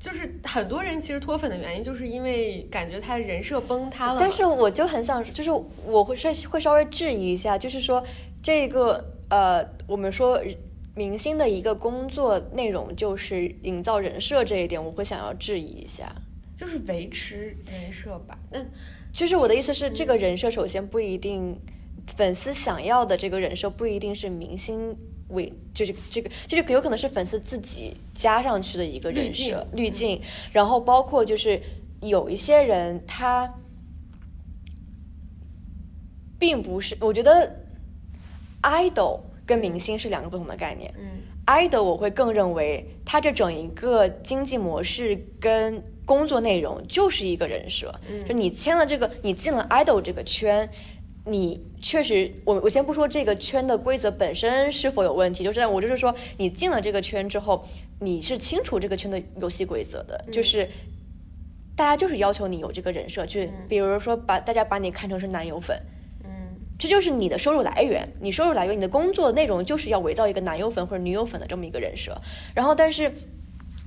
[0.00, 4.16] 就是很多人其实脱粉的原因，就是因为感觉他人设崩塌了。
[4.18, 5.50] 但是我就很想，就是
[5.84, 8.02] 我会稍会稍微质疑一下，就是说
[8.42, 10.40] 这个呃，我们说
[10.96, 16.10] 明星的一个工作内容就是营造人设这一点，我会想要质疑一下，
[16.56, 18.38] 就是维持人设吧。
[18.50, 18.58] 那
[19.12, 21.60] 其实我的意思是，这个人设首先不一定
[22.16, 24.96] 粉丝想要的这个人设不一定是明星。
[25.30, 30.20] 为就是这个，就是有可能是粉丝自己加上去的一个人设滤镜，
[30.52, 31.60] 然后包括就是
[32.00, 33.52] 有一些人他
[36.38, 37.64] 并不是，我觉得
[38.62, 40.92] idol 跟明星是两个不同的概念。
[40.98, 47.94] 嗯，idol 我会更认为他这整一个经济模式跟工作内容就是一个人设，
[48.26, 50.68] 就你签了这个，你进了 idol 这个圈。
[51.26, 57.66] 你确实，我我先不说这个圈的规则本身是否有问题，就是我就是说，你进了这个圈之后，
[58.00, 60.66] 你是清楚这个圈的游戏规则的，就是
[61.76, 65.78] 大家就是要求你有这个人设，去比如说把大家把你看成是男友粉，
[66.24, 72.18] 嗯，这就是你的收入来源，你收入来源，你的工作内容就是要伪造一个男友粉或者女友粉的这么一个人设。
[72.54, 73.12] 然后，但是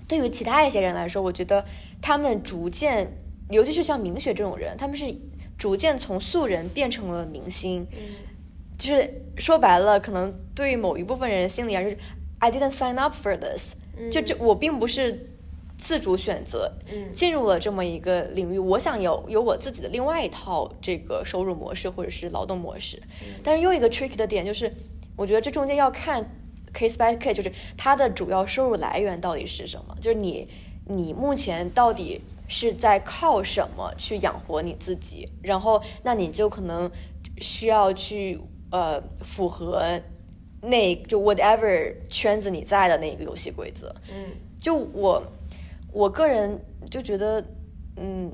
[0.07, 1.65] 对于其他一些人来说，我觉得
[1.99, 3.11] 他们逐渐，
[3.49, 5.05] 尤其是像明雪这种人，他们是。
[5.57, 7.87] 逐渐从素人变成了明星，
[8.77, 11.97] 就是说白了，可能对于某一部分人心里啊，就是
[12.39, 13.73] I didn't sign up for this，
[14.11, 15.29] 就这我并不是
[15.77, 16.71] 自主选择
[17.13, 23.01] 进入了这么一个领域，我想有有我自己的另外一套这个收入模式或者是劳动模式。
[23.41, 24.69] 但是又一个 tricky 的点就是，
[25.15, 26.23] 我觉得这中间要看
[26.73, 30.49] case by case，就是它的主要收入来源到底是什么，就是你
[30.87, 32.21] 你目前到底。
[32.53, 35.27] 是在靠什么去养活你自己？
[35.41, 36.89] 然后，那你就可能
[37.39, 38.39] 需要去
[38.69, 39.99] 呃符合
[40.61, 43.93] 那就 whatever 圈子你在的那个游戏规则。
[44.07, 44.25] 嗯，
[44.59, 45.23] 就我
[45.91, 47.43] 我个人就觉得，
[47.97, 48.31] 嗯，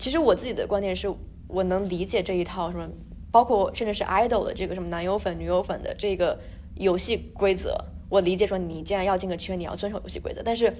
[0.00, 1.08] 其实我自己的观点是
[1.46, 2.88] 我能理解这一套什么，
[3.30, 6.36] 包括甚至是 idol 的这个什么男友粉、女友粉的这个
[6.74, 7.78] 游戏规则，
[8.08, 10.74] 我理解说你既然要进个圈，你要遵守游戏规则，但是。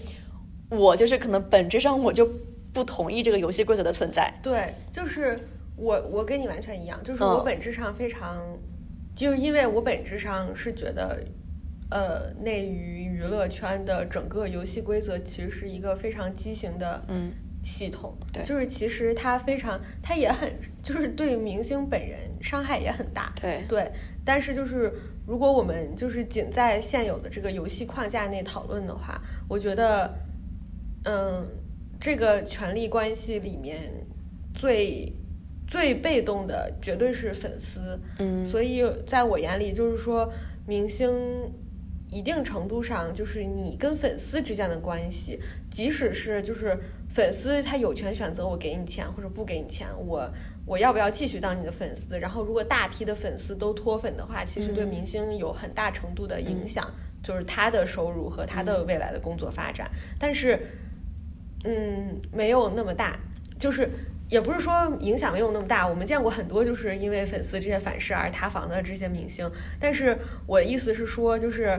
[0.71, 2.27] 我就是可能本质上我就
[2.75, 4.31] 不同意这个游戏规则的存在。
[4.43, 5.39] 对，就是
[5.77, 7.27] 我我跟你完全一样，就是嗯。
[7.27, 8.37] 我本质上非常，
[9.17, 11.25] 就是因为我本质上是觉得，
[11.91, 17.33] 呃，内娱娱乐圈的整个游戏规则其实是一个非常畸形的嗯。
[17.63, 18.45] 系统，对。
[18.45, 20.53] 就是其实它非常，它也很，
[20.83, 23.65] 就是对明星本人伤害也很大，对。
[23.67, 23.91] 对，
[24.23, 24.93] 但是就是
[25.27, 29.19] 如果我们就是仅在现有的这个游戏框架内讨论的话，
[29.49, 30.15] 我觉得，
[31.05, 31.49] 嗯，
[32.01, 33.93] 这个权力关系里面
[34.55, 35.13] 最
[35.67, 40.33] 最被动的绝对是粉丝，嗯所以在我眼里，就是说
[40.67, 41.13] 明星。
[42.11, 46.79] 一定程度上，就是你跟粉丝之间的关系，即使是就是
[47.09, 50.31] 粉丝他有权选择我给你钱或者不给你钱，我
[50.65, 52.17] 我要不要继续当你的粉丝？
[52.21, 56.89] 然后如果大批的粉丝都脱粉的话，其实对嗯明星有很大程度的影响，
[57.21, 59.91] 就是他的收入和他的未来的工作发展。
[60.17, 60.61] 但是，
[61.65, 63.19] 嗯，没有那么大，
[63.59, 63.91] 就是。
[64.31, 69.49] 也不是说影响没有那么大，我们见过很多就是因为粉丝这些反噬而塌房的这些明星，
[69.79, 71.79] 但是我的意思是说，就是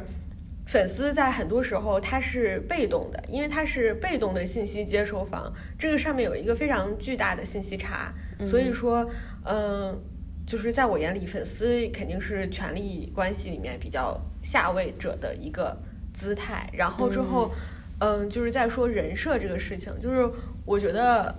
[0.67, 8.13] 粉丝在很多时候他是被动的，因为他是被动的信息接收方，这个上面有一个非常巨大的信息差，
[8.45, 9.09] 所以说，
[9.43, 9.99] 嗯、
[10.45, 15.75] 就是在我眼里，粉丝肯定是权力关系里面比较下位者的一个
[16.13, 16.69] 姿态。
[16.71, 17.51] 然后之后，
[17.99, 20.29] 嗯、就是在说人设这个事情，就是
[20.65, 21.33] 我觉得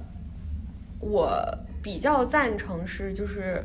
[1.01, 1.39] 我
[1.83, 3.65] 比较赞成是就是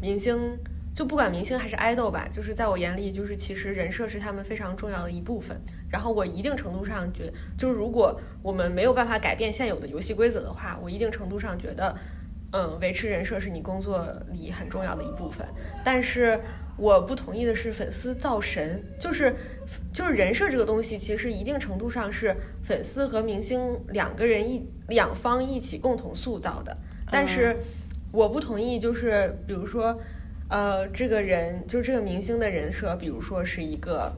[0.00, 0.58] 明星。
[0.94, 5.56] 就不管明星还是爱豆吧，就是在我眼里，就是其实人设是他们非常重要的一部分。
[5.88, 11.96] 然后我一定程度上觉就是如果我们没有办法改变现有的游戏规则的话，我一定程度上觉得，
[12.50, 15.46] 嗯，维持人设是你工作里很重要的一部分。
[15.84, 16.40] 但是
[16.78, 19.34] 我不同意的是，粉丝造神，就是
[19.92, 26.76] 就是人设这个东西，其实一定程度上是粉丝和明星两个人一两方一起共同塑造的。
[27.10, 27.56] 但是
[28.12, 30.00] 我不同意，就是比如说。
[30.50, 34.10] 呃，这个人就是这个明星的人设，比如说是一个，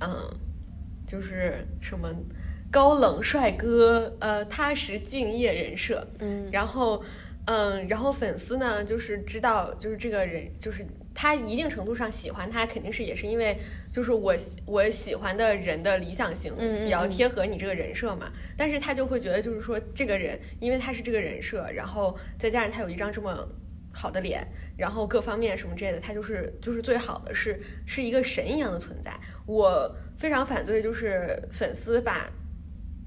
[0.00, 0.08] 嗯，
[1.08, 2.08] 就是什么
[2.70, 7.02] 高冷帅哥，呃，踏实敬业人设，嗯然后，
[7.46, 10.86] 嗯，然后粉丝呢，就是知道，就是这个人，就是
[11.20, 13.58] 他一定程度上喜欢他，肯定是也是因为，
[13.92, 23.48] 就是我我喜欢的人的理想型比较贴合你这个人设嘛，但是他就会觉得，就是说这个人，因为他是这个人设，然后再加上他有一张这么。
[23.90, 24.46] 好的脸，
[24.76, 29.10] 然后各方面什么之类的，他就是就是最好的，是是一个神一样的存在。
[29.44, 32.30] 我非常反对，就是粉丝把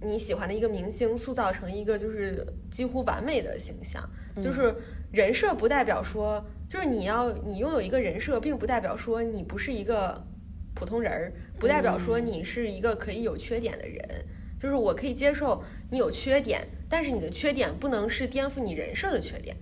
[0.01, 4.03] 你喜欢的一个明星塑造成一个就是几乎完美的形象，
[4.43, 4.75] 就是
[5.13, 10.25] 人设不代表说，就是你要你拥有一个人设，并不代表说你不是一个
[10.73, 14.25] 普通人儿，不代表说你是一个可以有缺点的人。
[14.57, 19.53] 就是我可以接受你有缺点，但是你的缺点不能是颠覆你人设的缺点。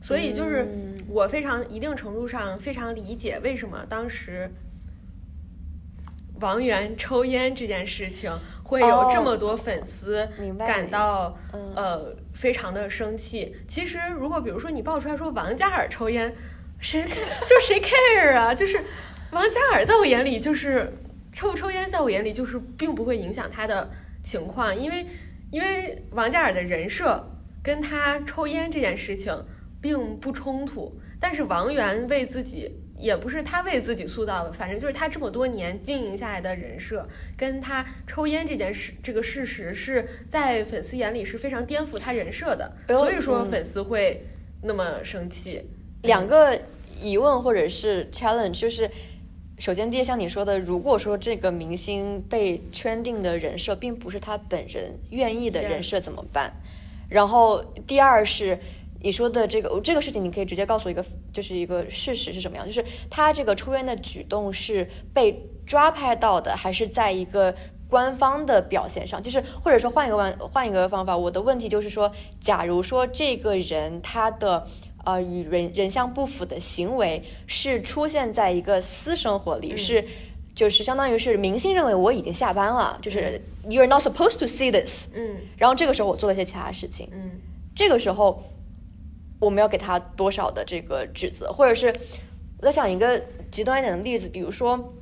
[0.00, 4.50] 所以就是嗯我非常一定程度上非常理解为什么当时
[6.40, 8.32] 王源抽烟这件事情
[8.64, 11.36] 会有这么多粉丝感到
[11.76, 13.54] 呃非常的生气。
[13.68, 16.34] 其实如果比如说你爆出来说王嘉尔抽烟，
[16.80, 17.04] 谁
[17.46, 18.54] 就谁 care 啊？
[18.54, 18.82] 就是
[19.30, 20.90] 王嘉尔在我眼里就是
[21.34, 23.90] 抽不抽烟，在我眼里就是并不会影响他的
[24.24, 25.06] 情况，因为
[25.50, 27.22] 因为王嘉尔的人设
[27.62, 29.44] 跟他抽烟这件事情
[29.82, 44.24] 并不冲突，但是王源为自己也不是他为自己塑造的，反正就是他这么多年经营下来的人设，跟他抽烟这件事这个事实是在粉丝眼里是非常颠覆他人设的，哎所以说嗯粉丝会
[44.62, 45.64] 那么生气。
[46.02, 46.58] 两个
[47.00, 48.90] 疑问或者是 challenge，就是
[49.58, 56.52] 首先第一，像你说的，如果说这个明星被圈定的人设并不是他本人愿意的人设怎么办？
[57.08, 58.58] 然后第二是
[59.02, 62.66] 你说的这个这个事情，你可以直接告诉我一个，就是一个事实是什么样？
[62.66, 67.54] 就是他这个抽烟的举动是被抓拍到的，还是在一个
[67.88, 69.22] 官方的表现上？
[69.22, 74.66] 就是或者说换一个问换一个方法，我的问题就是说，假如说这个人他的
[75.04, 80.04] 呃与人人相不符的行为是出现在一个私生活里，是
[80.54, 85.36] 就是相当于是明星认为我已经下班了，就是 you're not supposed to see this，嗯。
[85.56, 87.40] 然后这个时候我做了一些其他事情，嗯。
[87.74, 88.42] 这个时候
[89.40, 91.88] 我们要给他多少的这个指责，或者是
[92.58, 93.20] 我在想一个
[93.50, 94.92] 极端一点的例子，比如说，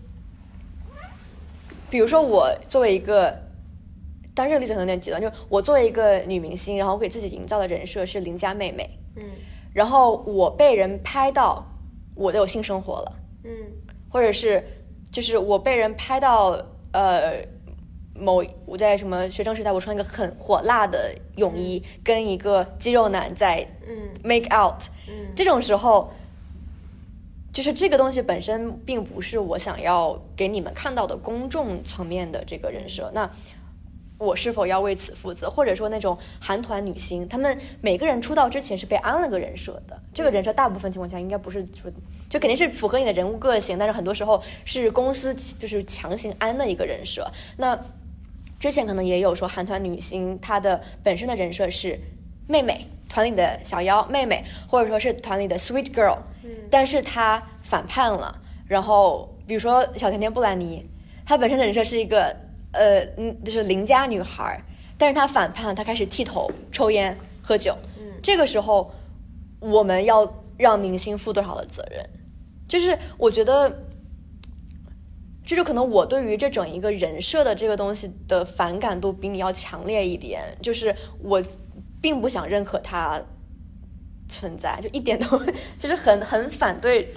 [1.91, 3.37] 比如说我作为一个，
[4.35, 9.25] 当然这个例子可能有点极端，就是我作为一个女明星，然后我给自己营造的人设是邻家妹妹，嗯。
[9.75, 11.65] 然后我被人拍到
[12.15, 13.51] 我都有性生活了，嗯。
[14.09, 14.65] 或者是
[15.11, 16.59] 就是我被人拍到
[16.93, 17.45] 呃
[18.19, 26.13] 某我在什么学生时代，我穿一个很火辣的泳衣，跟一个肌肉男在嗯 make out，嗯这种时候，
[27.53, 33.11] 就是这个东西本身并不是我想要给你们看到的公众层面的这个人设。
[33.15, 33.31] 那
[34.19, 35.49] 我是否要为此负责？
[35.49, 41.89] 或者说那种韩团女星，她们每个人出道之前是被安了个人设的，这个人设大部分情况下应该不是说，
[42.29, 47.31] 就肯定是符合你的人物个性，但是很多时候是公司就是强行安的一个人设。
[47.59, 47.79] 那
[48.59, 51.99] 之前可能也有说韩团女星她的本身的人设是
[52.49, 58.41] 妹妹，团里的小妖妹妹，或者说是团里的 sweet girl，嗯但是她反叛了。
[58.67, 60.85] 然后比如说小甜甜布兰妮，
[61.25, 62.35] 她本身的人设是一个
[62.73, 64.61] 呃嗯就是邻家女孩，
[64.97, 67.77] 但是她反叛了，她开始剃头、抽烟、喝酒。
[67.99, 68.93] 嗯这个时候
[69.61, 72.05] 我们要让明星负多少的责任？
[72.67, 73.85] 就是我觉得。
[75.49, 81.43] 就是可能我对于这整一个人设的这个东西的反感度比你要强烈一点，就是我
[82.03, 83.19] 并不想认可它
[84.29, 85.41] 存在，就一点都
[85.79, 87.15] 就是很很反对，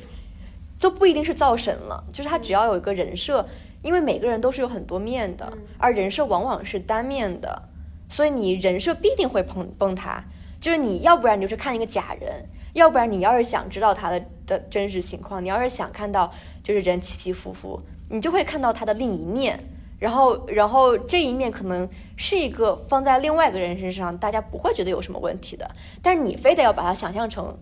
[0.79, 3.45] 就不一定是造神了，就是他只要有一个人设，
[3.84, 7.63] 因为每个人都是有很多面的，而人设往往是单面的，
[8.07, 10.23] 所以你人设必定会崩崩塌。
[10.61, 16.32] 就是你要不然你就是看一个假人，要不然你要是想知道他的的真实情况，你要是想看到
[16.63, 17.82] 就是人起起伏伏，
[18.12, 19.59] 你就会看到他的另一面。
[19.97, 21.88] 然后，然后这一面可能
[22.18, 25.70] 是一个放在另外一个人身上，大家不会觉得有什么问题的，
[26.01, 27.55] 但是你非得要把他想象成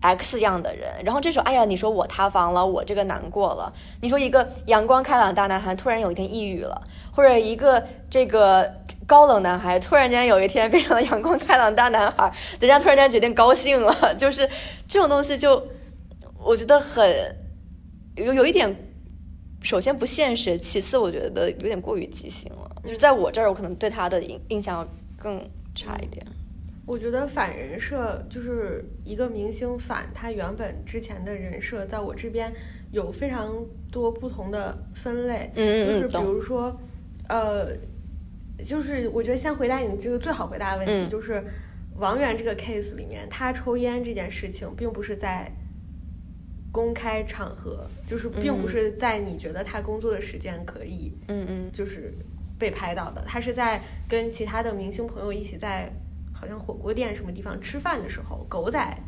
[0.00, 3.70] X 样的人，然后这时候，哎呀，你说我塌房了，我这个难过了。
[4.00, 6.82] 你说一个阳光开朗大男孩突然有一天抑郁了，
[7.14, 8.74] 或者一个这个
[9.06, 14.48] 高冷男孩突然间有一天变成了阳光开朗大男孩，人家突然间决定高兴了，就是
[14.88, 15.62] 这种东西就
[16.42, 17.06] 我觉得很
[18.16, 18.74] 有有一点，
[19.62, 22.70] 首先不现实，其次我觉得有点过于畸形了。
[22.84, 24.86] 就是在我这儿，我可能对他的印印象
[25.16, 25.40] 更
[25.74, 26.26] 差一点。
[26.84, 32.52] 我觉得反人设就是一个明星反他原本之前的人设，在我这边
[32.90, 33.54] 有非常
[33.90, 36.76] 多不同的分类，嗯嗯嗯就是比如说，
[37.28, 37.68] 呃，
[38.66, 41.42] 就是我觉得先回答你这个最好回答的问题，嗯就是
[41.96, 45.48] 王源这个 case 里面，他抽烟这件事情，并不是在
[46.72, 52.12] 公开场合，就是并不嗯是在你觉得他工作的时间可以嗯嗯就是
[52.58, 53.22] 被拍到的。
[53.26, 55.92] 他是在跟其他的明星朋友一起在
[56.32, 58.98] 好像火锅店什么地方吃饭的时候，狗仔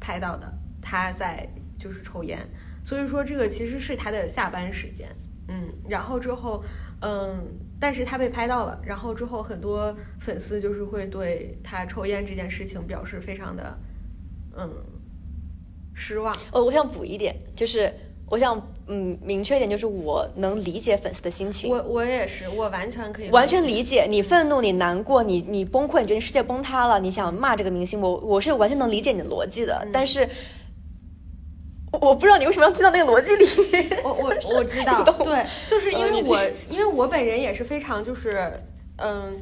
[0.00, 0.50] 拍到的，
[0.80, 1.46] 他在
[1.76, 2.38] 就是抽烟。
[2.84, 5.08] 所以说这个其实是他的下班时间，
[5.48, 6.64] 嗯，然后之后，
[7.02, 7.44] 嗯，
[7.78, 13.78] 但是他被拍到了，然后之后很多粉丝就是会对他抽烟这件事情表示非常的，
[14.56, 14.70] 嗯，
[15.98, 16.32] 失望。
[16.52, 17.92] 哦，我想补一点，就是
[18.30, 30.28] 我想嗯明确一点，就是我能理解粉丝的心情，我我也是，我完全可以完全理解你愤怒、你难过、你你崩溃，你觉得世界崩塌了，你想骂这个明星，我我是完全能理解你的逻辑的，嗯但是。
[31.90, 33.88] 我我不知道你为什么要进到那个逻辑里。
[34.04, 34.24] 我我
[34.58, 36.38] 我知道，对， 就是因为我
[36.68, 38.52] 因为我本人也是非常就是
[38.96, 39.34] 嗯，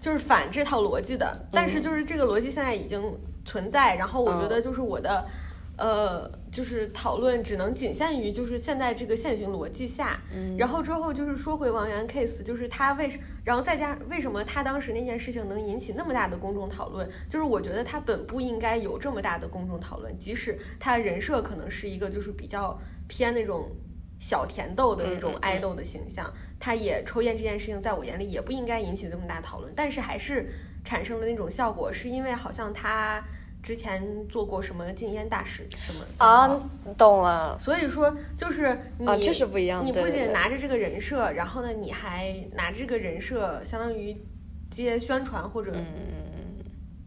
[0.00, 3.02] 就是反这套逻辑的，但嗯是就是这个逻辑现在已经
[3.44, 5.26] 存在，然后我觉得就是我的。
[5.78, 10.56] 呃，就是讨论只能仅限于就是现在这个现行逻辑下，嗯。
[10.58, 22.76] 然后之后就是说回王源 case，就是他为什，然后再加为什么他当时那件事情能引起那么大的公众讨论，就是我觉得他本不应该有这么大的公众讨论，即使他人设可能是一个就是比较
[23.06, 23.70] 偏那种
[24.18, 26.28] 小甜豆的那种爱豆的形象，
[26.58, 30.48] 他也抽烟这件事情在我眼里也不应该引起这么大讨论，但是还是
[30.84, 33.22] 产生了那种效果，是因为好像他
[33.62, 36.60] 之前做过什么禁烟大使什么啊，
[36.96, 37.58] 懂了。
[37.58, 44.16] 所以说，就是你、啊这是不一样你不仅拿着这个人设，然后呢，你还拿着这个人设，相当于
[44.70, 45.84] 接宣传或者嗯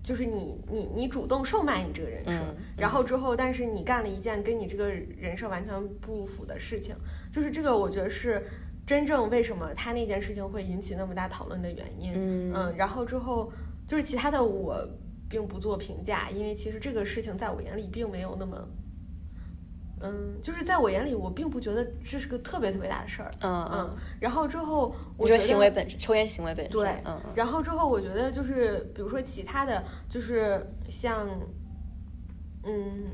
[0.04, 2.56] 就是你你你主动售卖你这个人设，嗯。
[2.76, 6.96] 然后之后，但是你干了一件跟你这个人设完全不符的事情，
[7.32, 8.44] 就是这个，我觉得是
[8.86, 12.14] 真正为什么他那件事情会引起那么大讨论的原因。
[12.16, 13.52] 嗯然后之后
[13.88, 14.76] 就是其他的我
[15.32, 18.68] 并不做评价，因为其实这个事情在我眼里并没有那么。
[20.04, 23.32] 嗯，就是在我眼里，我并不觉得这是个特别特别大的事儿。
[23.42, 26.72] 嗯嗯嗯，然后之后我觉得行为本身，抽烟是行为本身。
[26.72, 31.30] 对，嗯嗯然后之后我觉得就是，比如说其他的就是像，
[32.64, 33.12] 嗯，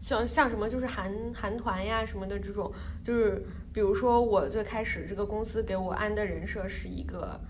[0.00, 2.72] 像像什么就是韩韩团呀什么的这种，
[3.04, 7.40] 就是比如说我最开始这个公司给我安的人设是一个。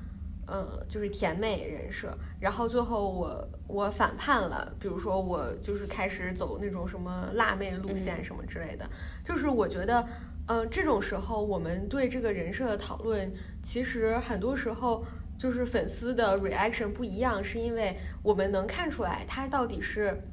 [0.46, 8.88] 呃，就是甜美人设，然后最后我我反叛了，比如说我就是开始走那种什么辣妹路线什么之类的，
[9.24, 10.06] 就是我觉得，
[10.46, 15.04] 嗯，这种时候我们对这个人设的讨论，其实很多时候
[15.38, 20.28] 就是粉丝的 reaction 不一样，是因为我们能看出来他到底是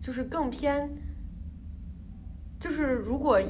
[0.00, 0.96] 就是更偏，
[2.60, 3.40] 就是如果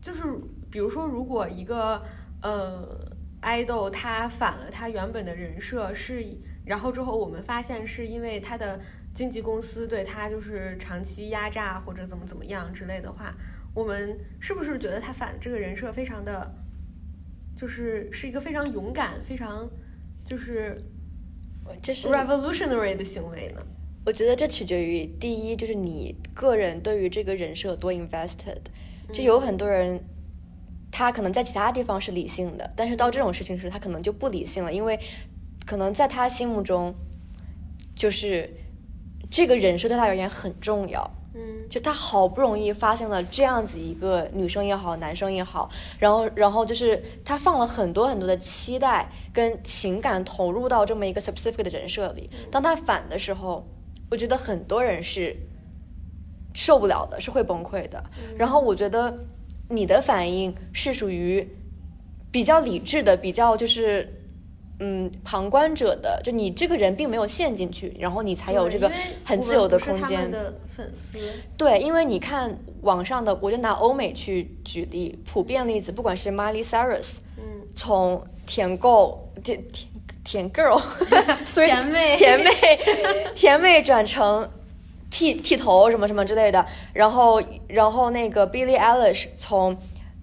[0.00, 0.22] 就是
[0.70, 2.02] 比如说如果一个
[2.42, 3.07] 呃
[3.48, 6.24] idol 他反了他原本的人设是，
[6.64, 8.78] 然后之后我们发现是因为他的
[9.14, 13.34] 经纪公司对他就是长期压榨或者怎么怎么样之类的话。
[13.74, 16.52] 我们是不是觉得他反这个人设非常的，
[17.56, 19.68] 就是是一个非常勇敢、非常
[20.24, 20.82] 就是
[21.80, 23.64] 这是 revolutionary 的行为呢？
[24.04, 28.58] 我觉得这取决于第一，就是你个人对于这个人设多 invested。
[29.12, 30.02] 就有很多人，
[30.90, 34.98] 他可能在其他地方是理性的，但是到这种事情时，他可能就不理性了，因为
[35.66, 36.94] 可能在他心目中，
[37.94, 38.48] 就是
[39.30, 41.10] 这个人设对他而言很重要。
[41.34, 52.28] 嗯，就他好不容易发现了这样子一个女生也好，男生也好，然后，然后就是他放了很多很多的期待跟情感投入到这么一个 specific 的人设里。
[52.50, 53.64] 当他反的时候，
[54.10, 55.36] 我觉得很多人是
[56.54, 58.02] 受不了的，是会崩溃的。
[58.36, 59.26] 然后我觉得
[59.68, 61.46] 你的反应是属于
[62.30, 64.14] 比较理智的，比较就是。
[64.80, 68.88] 嗯，旁观者的，就你这个人并没有陷进去，然后你才有这个
[69.24, 70.30] 很自由的空间。
[70.30, 71.18] 的粉丝。
[71.56, 77.42] 对，因为你看网上的，我就拿欧美去举例，普遍例子，不管是 Miley Cyrus，嗯，
[77.74, 79.88] 从舔狗舔舔
[80.22, 80.80] 舔 girl，
[81.44, 82.50] 甜妹甜妹
[83.34, 84.48] 甜妹转成
[85.10, 89.76] 剃剃头什么什么之类的，然后然后那个 Billie Eilish 从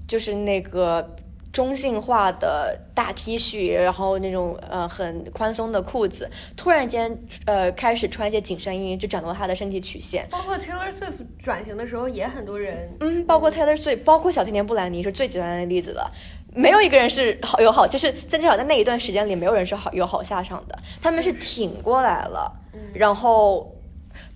[0.07, 1.15] 就是那个。
[1.55, 10.27] 中性化的大 T 恤，然后那种呃很宽松的裤子，突然间呃开始穿一些紧身衣，就展露她的身体曲线。
[10.29, 16.11] 包括 Taylor Swift 转型的时候，也很多人，嗯，包括 Taylor Swift，包括小甜甜布兰妮是最极端的例子了。
[16.53, 20.77] 没有一个人是好有好，就是在至少在那一段时间里，没有人是好有好下场的。
[21.01, 22.51] 他们是挺过来了，
[22.93, 23.73] 然后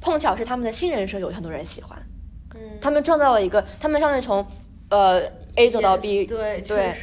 [0.02, 1.98] 碰巧是他们的新人设有很多人喜欢，
[2.56, 4.46] 嗯，他们创造了一个，他们上是从
[4.90, 5.22] 呃。
[5.56, 6.96] A 走到 B，对对，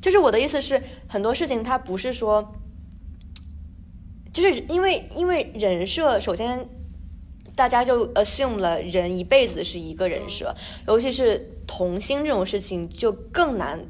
[0.00, 2.54] 就是我的意思是，很多事情它不是说，
[4.32, 6.68] 就是因为因为人设，首先
[7.56, 10.54] 大家就 assume 了人一辈子是一个人设，
[10.86, 13.80] 尤其是童星这种事情就更难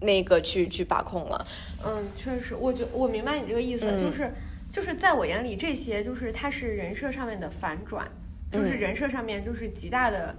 [0.00, 1.44] 那个去去把控了。
[1.84, 4.32] 嗯，确实，我觉我明白你这个意思，就是
[4.72, 8.10] 就是在我眼里，这些就是它是人设上面的反转，
[8.50, 10.34] 就是人设上面就是极大的。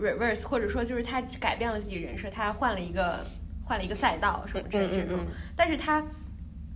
[0.00, 3.18] reverse，或者说就是他改变了自己人设，他换了一个
[3.64, 6.06] 换了一个赛道什么之类这种，但是他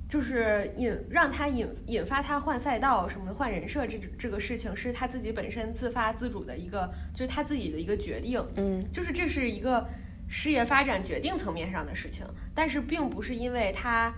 [0.09, 9.87] 就是引让他引引发他换赛道什么换人设这这个事情是他自己本身自发自主的一个，就是他自己的一个决定，嗯，就是这是一个
[10.27, 14.13] 事业发展决定层面上的事情，但是并不是因为他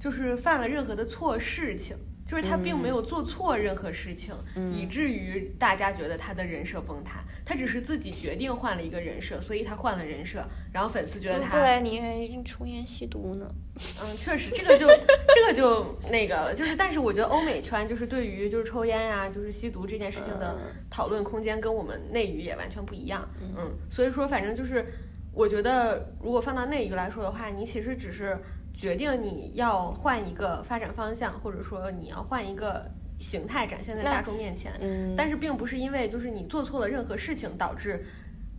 [0.00, 1.96] 就是犯了任何的错事情。
[2.26, 4.32] 就是他并没有做错任何事情，
[4.72, 7.24] 以至于大家觉得他的人设崩塌。
[7.44, 13.52] 他只是自己决定换了一个人设，所以他换了人设，然后粉丝觉得他对你抽烟吸毒呢。
[13.74, 16.54] 嗯，确实，这个就这个就那个了。
[16.54, 20.56] 就是，但是我觉得欧美圈就是对于就是抽烟呀，就是吸毒这件事情的
[20.88, 23.28] 讨论空间跟我们内娱也完全不一样。
[23.40, 24.86] 嗯，所以说反正就是，
[25.32, 28.38] 我觉得如果放到内娱来说的话，你其实只是。
[28.80, 38.02] 决定你要换一个发展方向，或者说你要换一个形态展现在大众面前，嗯，但是并不是因为就是你做错了任何事情导致，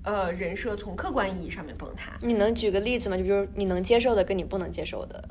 [0.03, 2.11] 呃，人设从客观意义上面崩塌。
[2.21, 3.17] 你能举个例子吗？
[3.17, 5.27] 就比如你能接受的跟你不能接受的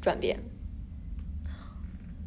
[0.00, 0.36] 转变。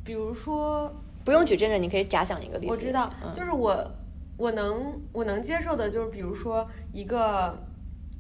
[0.06, 0.90] 比如说，
[1.26, 2.72] 不用举真人，你可以假想一个例子。
[2.72, 3.92] 我知道，就是我
[4.38, 7.62] 我能我能接受的，就是比如说一个。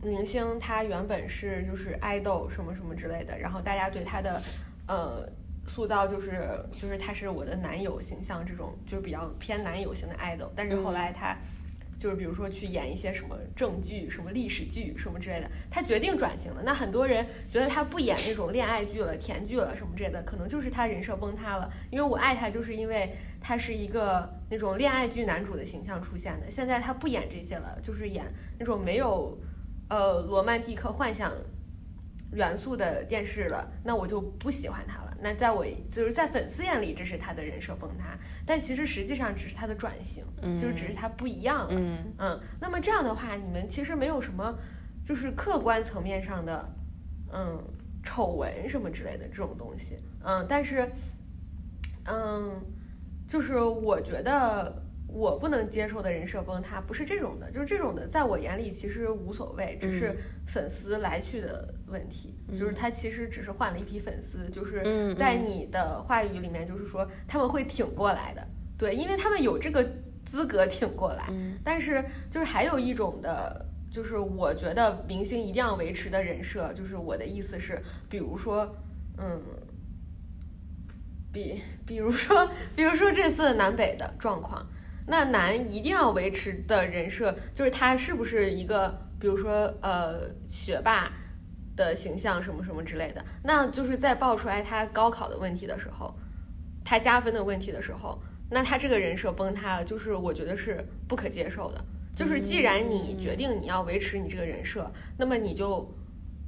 [0.05, 4.41] 明星他原本是就是爱豆什么什么之类的，然后大家对他的
[4.87, 5.27] 呃
[5.67, 6.47] 塑造就是
[6.79, 11.35] 就是他是我的男友形象这种就是比较偏男友型的爱豆，但是后来他
[11.97, 16.61] 就是比如说去演一些什么正剧、什么历史剧什么之类的，他决定转型了。
[16.63, 21.71] 那很多人觉得他不演那种恋爱剧了、甜剧了什么之类的，可能就是他人设崩塌了。
[21.89, 26.51] 因为我爱他，就是因为他是一个那种恋爱剧男主的形象出现的。
[26.51, 28.25] 现在他不演这些了，就是演
[28.59, 29.35] 那种没有。
[29.89, 31.31] 呃，罗曼蒂克幻想
[32.31, 35.15] 元素的电视了，那我就不喜欢他了。
[35.21, 40.23] 那在我就是在粉丝眼里，这是他的人设崩塌，但其实实际上只是他的转型，
[40.59, 41.69] 就是只是他不一样了。
[41.71, 42.39] 嗯嗯。
[42.59, 44.57] 那么这样的话，你们其实没有什么
[45.05, 46.69] 就是客观层面上的
[47.31, 47.63] 嗯
[48.03, 49.97] 丑闻什么之类的这种东西。
[50.23, 50.91] 嗯，但是
[52.05, 52.61] 嗯，
[53.27, 54.83] 就是我觉得
[55.15, 60.13] 我不能接受的人设崩塌，不是这种的，就是这种的，在我眼里其实无所谓，只是
[60.45, 68.45] 粉丝来去的问题，就是他其实只是换了一批粉丝，就是在你的话语里面，就是说他们会挺过来的，
[68.77, 69.89] 对，因为他们有这个
[70.25, 71.29] 资格挺过来，
[71.63, 78.75] 但是就是还有一种的，就是我觉得明星一定要维持的人设，就是我的意思是，比如说，
[79.17, 79.41] 嗯。
[81.31, 84.65] 比比如说，比如说这次南北的状况，
[85.07, 91.11] 那男一定要维持的人设就是他是不是一个，比如说呃学霸
[91.75, 96.13] 的形象什么什么之类的，那就是在爆出来他高考的问题的时候，
[96.83, 98.19] 他加分的问题的时候，
[98.49, 101.83] 那他这个人设崩塌了，就是我觉得是不可接受的。
[102.15, 105.89] 就是既然你决定你要维持你这个人设，那么你就。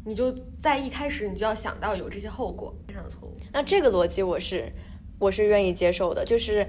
[0.06, 3.36] 你就在一开始，你就要想到有这些后果，非常的错误。
[3.52, 4.72] 那这个逻辑我是
[5.20, 6.66] 我是愿意接受的，就是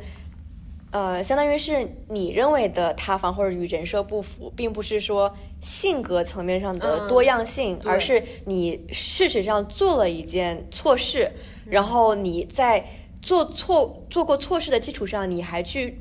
[0.91, 11.31] 呃，相当于是你认为的塌房或者与人设不符，并不是说性格层面上的多样性，而是你事实上做了一件错事，
[11.67, 12.85] 然后你在
[13.21, 15.99] 做错做过错事的基础上，你还去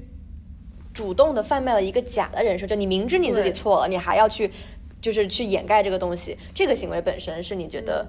[0.93, 4.51] 主动的贩卖了一个假的人设，就你明知你自己错了，你还要去。
[4.99, 8.05] 就是去掩盖这个东西，这个行为本身是你觉得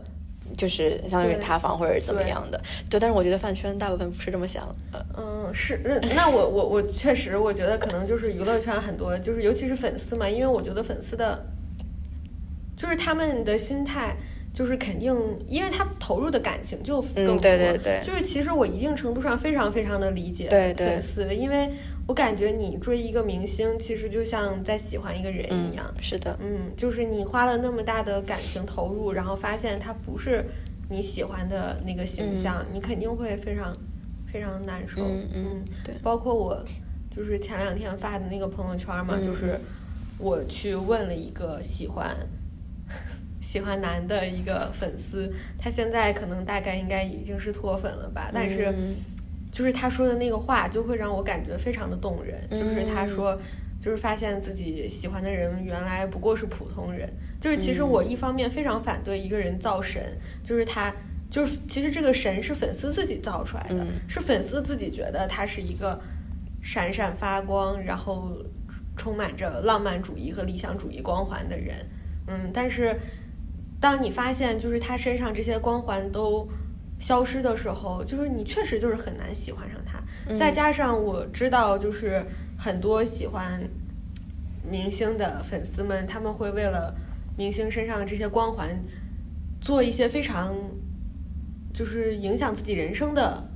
[0.57, 2.61] 就是相当于塌房或者怎么样的？
[2.89, 4.75] 对，但是我觉得饭圈大部分不是这么想。
[5.17, 11.47] 嗯，是，那那我我我确实我觉得可能就是娱乐圈很多，就是尤其是粉丝嘛，因为我觉得粉丝的，
[12.77, 14.17] 就是他们的心态
[14.59, 15.15] 就是肯定，
[15.47, 17.39] 因为他投入的感情就更多。
[17.39, 18.03] 对对对。
[18.05, 21.71] 就是其实我一定程度上非常非常的理解粉丝，因为。
[22.09, 25.85] 我感觉你追一个明星，其实就像在喜欢一个人一样。
[26.01, 30.43] 是的，嗯，就是你花了那么大的感情投入，然后发现他不是
[30.89, 33.77] 你喜欢的那个形象，你肯定会非常
[34.27, 35.03] 非常难受。
[35.03, 35.95] 嗯嗯，对。
[36.03, 36.65] 包括我，
[37.15, 39.61] 就是前两天发的那个朋友圈嘛，就是
[40.17, 42.17] 我去问了一个喜欢
[43.49, 48.75] 喜欢男的一个粉丝，他现在可能大概应该已经是脱粉了吧，但是。
[49.51, 52.39] 就是他说的那个话，就会让我感觉非常的动人。
[52.51, 53.37] 就是他说，
[53.81, 57.11] 就是发现自己喜欢的人原来不过是普通人。
[57.41, 60.03] 就是其实我一方面非常反对一个人造神，
[60.45, 60.95] 就是他
[61.31, 65.99] 就是其实这个神是粉丝自己造出来的，是粉丝自己觉得他是一个
[66.63, 68.37] 闪闪发光，然后
[68.99, 71.75] 充满着浪漫主义和理想主义光环的人。
[72.27, 72.95] 嗯，但是
[73.81, 76.49] 当你发现就是他身上这些光环都。
[77.01, 80.03] 消失的时候，就是你确实就是很难喜欢上他。
[80.35, 82.27] 再加上我知道，就是
[82.59, 83.63] 很多喜欢
[84.69, 86.93] 明星的粉丝们，他们会为了
[87.37, 88.77] 明星身上的这些光环，
[89.61, 90.53] 做一些非常
[91.73, 93.49] 就是影响自己人生的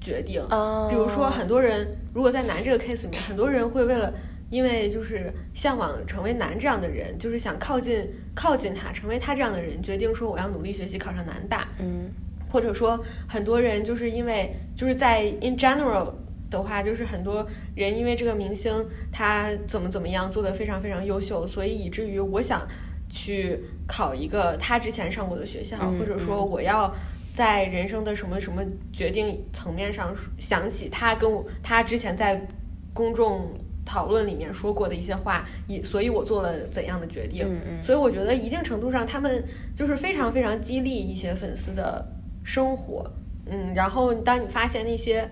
[0.00, 0.42] 决定。
[0.90, 4.12] 比如说，很多人如果在男这个 case 里面，很多人会为了
[4.50, 11.68] 因为就是向往成为男这样的人，就是想靠近靠近他，成为他这样的人，决定说我要努力学习，考上南大。
[11.78, 12.10] 嗯。
[12.52, 16.12] 或者说，很多人就是因为就是在 in general
[16.50, 17.46] 的话，就是很多
[17.76, 22.66] 人因为这个明星他怎么怎么样做的非常非常优秀，所以以至于我想
[23.08, 26.92] 去考一个他之前上过的学校，或者说我要
[27.32, 32.44] 在人生的什么什么决定层面上想起他跟我他之前在
[32.92, 33.48] 公众
[33.84, 37.46] 讨论里面说过的一些话，以所以我做了怎样的决定。
[37.82, 39.44] 所以我觉得一定程度上，他们
[39.76, 42.04] 就是非常非常激励一些粉丝的。
[42.42, 43.08] 生活，
[43.46, 45.28] 嗯，然后当你发现那些，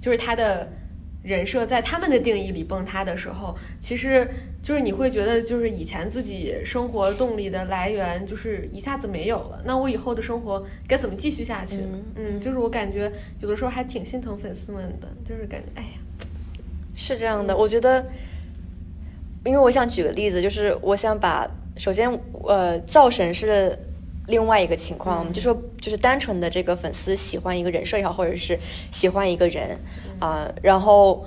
[0.00, 0.66] 就是他的
[1.22, 4.26] 人设在他们的定义里崩塌的时候，其实
[4.62, 9.62] 就是你会觉得，就是以前自己生活动力的来源，就是一下子没有了。
[9.66, 11.76] 那我以后的生活该怎么继续下去？
[12.16, 15.88] 嗯，就是我感觉有的时候还挺心疼粉丝们的，就是感觉，哎呀，
[16.96, 17.56] 是这样的。
[17.56, 18.04] 我觉得，
[19.44, 22.10] 因为我想举个例子，就是我想把首先，
[22.48, 23.78] 呃，造神是。
[24.28, 28.58] 另外一个情况，我们就说，就是单纯的这个粉丝喜欢一个人设也好，或者是
[28.90, 29.78] 喜欢一个人
[30.18, 31.24] 啊，然后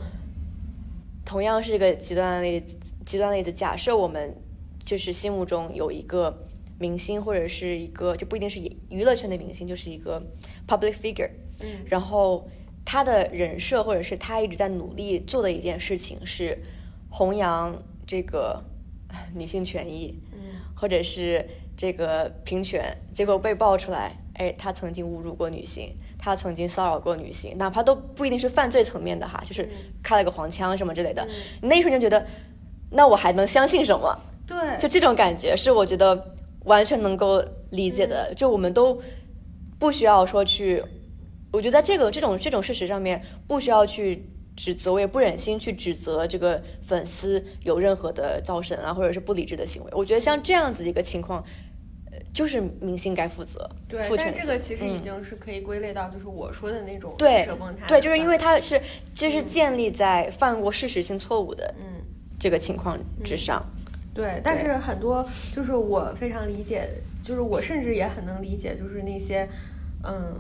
[1.24, 4.36] 同样是一个极端的例子，极端例子，假设我们
[4.84, 6.46] 就是心目中有一个
[6.78, 8.60] 明星，或者是一个就不一定是
[8.90, 10.22] 娱乐圈的明星，就是一个
[10.68, 11.30] public figure，
[11.62, 12.50] 嗯，然后
[12.92, 16.58] 他的人设或者是他一直在努力做的一件事情是
[17.12, 17.76] 弘扬
[18.08, 18.64] 这个
[19.36, 20.40] 女性权益，嗯，
[20.76, 21.46] 或者是。
[21.82, 29.70] 这个平权，结果被爆出来，哎，他曾经侮辱过女性，他曾经骚扰过女性，哪怕都不一定是犯罪层面的哈，就是
[30.04, 31.26] 开了个黄腔什么之类的，
[31.62, 32.28] 那一瞬间觉得，
[32.92, 34.14] 那我还能相信什么？
[34.46, 36.36] 对，就这种感觉是我觉得
[36.66, 39.02] 完全能够理解的，就我们都
[39.80, 40.84] 不需要说去，
[41.52, 49.92] 我觉得在这个这种这种事实上面不需要去指责，我也不忍心去指责这个粉丝有任何的造神啊，或者是不理智的行为。
[49.94, 51.44] 我觉得像这样子一个情况，
[52.12, 54.02] 呃，就是明星该负责，对。
[54.18, 57.48] 但这个其实已经是可以归类到就是我说的那种对
[57.88, 58.82] 对，就是因为范围它是
[59.14, 62.02] 就是建立在犯过事实性错误的嗯。
[62.42, 63.62] 这个情况之上。
[64.14, 66.88] 对，但是很多就是我非常理解，
[67.22, 69.46] 就是我甚至也很能理解，就是那些，
[70.06, 70.38] 嗯，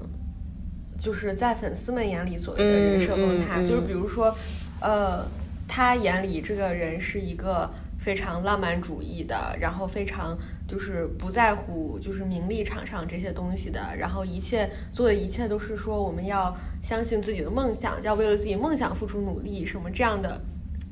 [1.02, 4.36] 就是在粉丝们眼里所谓的人设崩塌，嗯嗯嗯就是比如说，
[4.82, 5.26] 呃，
[5.68, 7.70] 他眼里这个人是一个
[8.00, 20.42] 非常浪漫主义的，然后非常就是不在乎就是名利场上这些东西的，然后一切做的一切都是说我们要相信自己的梦想，要为了自己梦想付出努力，什么这样的。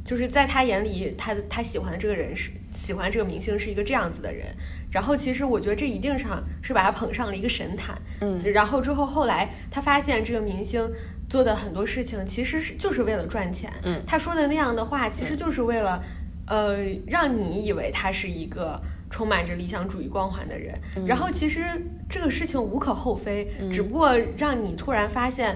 [0.05, 4.55] 就是在他眼里，他的他喜欢的这个人是喜欢这个明星是一个这样子的人，
[4.91, 10.89] 然后其实我觉得这一定上是把他捧上了一个神坛，嗯然后之后后来他发现这个明星
[11.29, 16.01] 做的很多事情其实是就是为了赚钱，嗯他说的那样的话其实就是为了，
[16.47, 20.73] 呃，让你以为他是一个充满着理想主义光环的人，
[21.05, 21.65] 然后其实
[22.09, 25.55] 这个事情无可厚非，只不过让你突然发现。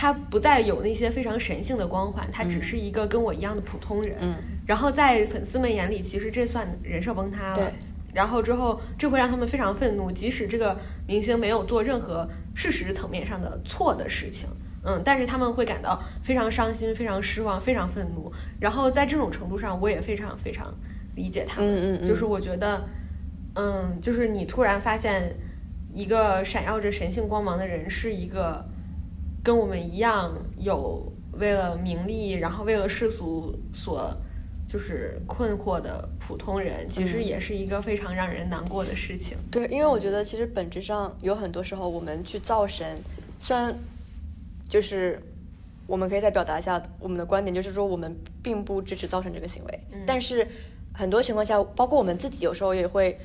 [0.00, 4.16] 他不再有那些非常神性的光环，他只是一个跟我一样的普通人。
[4.20, 7.54] 嗯然后在粉丝们眼里，其实这算人设崩塌了。
[7.56, 7.64] 对。
[8.12, 10.76] 然后之后，这会让他们非常愤怒，即使这个
[11.06, 14.48] 明星没有做任何事实层面上的错的事情，
[14.82, 18.32] 嗯，但是他们会感到非常伤心、非常失望、非常愤怒。
[18.58, 20.74] 然后在这种程度上，我也非常非常
[21.14, 21.68] 理解他们。
[21.68, 22.88] 嗯嗯嗯就是我觉得，
[23.54, 25.36] 嗯，就是你突然发现
[25.92, 28.64] 一个闪耀着神性光芒的人是一个
[29.44, 34.10] 跟我们一样有为了名利，然后为了世俗所
[34.68, 39.36] 就是困惑的普通人，其实嗯也是一个非常让人难过的事情。
[39.50, 42.98] 对，因为我觉得其实本质上有很多时候我们去造神，
[43.40, 43.74] 虽然
[44.68, 45.20] 就是
[45.86, 50.46] 我们可以再表达一下我们的观点，就是说我们并不支持造神这个行为，嗯但是
[50.92, 53.18] 很多情况下，包括我们自己有时候也会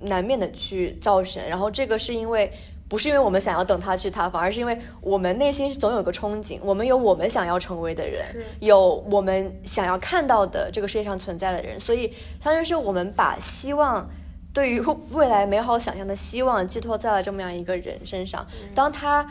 [0.00, 2.52] 难免的去造神，然后这个是因为。
[2.90, 8.26] 不是因为我们想要等他去塌房，而是因为我们内心总有个憧憬，我们有我们想要成为的人，
[8.58, 12.08] 有我们想要看到的这个世界上存在的人，所以
[12.42, 14.10] 相当于是我们把希望
[14.52, 14.80] 对于
[15.12, 18.44] 未来美好想象的希望寄托在了这么样一个人身上。
[18.74, 19.24] 当他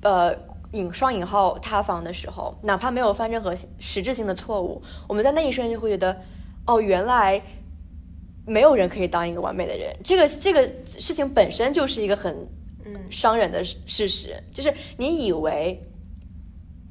[0.00, 0.34] 呃
[0.72, 6.22] 引双引号塌房的时候，哪怕没有犯任何实质性的错误，我们在那一瞬间就会觉得，
[6.66, 7.42] 哦，原来
[8.46, 9.94] 没有人可以当一个完美的人。
[10.04, 12.34] 这个这个事情本身就是一个很
[12.84, 15.82] 嗯伤人的事事实，就是你以为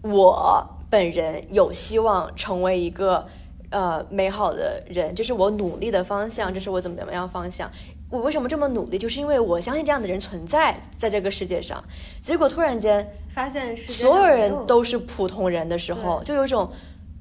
[0.02, 3.26] 我本人有希望成为一个
[3.70, 7.72] 呃美好的人，这是我努力的方向，这是我怎么怎么样方向。
[8.10, 8.98] 我为什么这么努力？
[9.00, 11.84] 就是因为我相信这样的人存在在这个世界上。
[12.22, 16.72] 结果突然间，发现所有人都是普通人的时候，就有种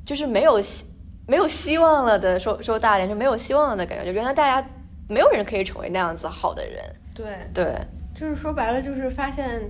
[0.05, 0.85] 就是没有希
[1.27, 4.05] 没有希望了的说说大点就没有希望了的感觉。
[4.05, 4.69] 就原来大家
[5.09, 6.83] 没有人可以成为那样子好的人。
[7.15, 7.75] 对，对，
[8.19, 9.61] 就是说白了，就是发现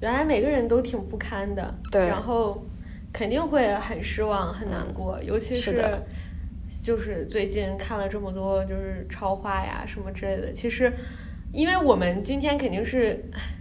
[0.00, 2.64] 原来每个人都挺不堪的，对然后
[3.12, 6.02] 肯定会很失望、很难过，尤其是的
[6.84, 10.92] 就是最近看了这么多就是超话呀什么之类的，其实
[11.52, 13.22] 因为我们今天肯定是。
[13.34, 13.40] 唉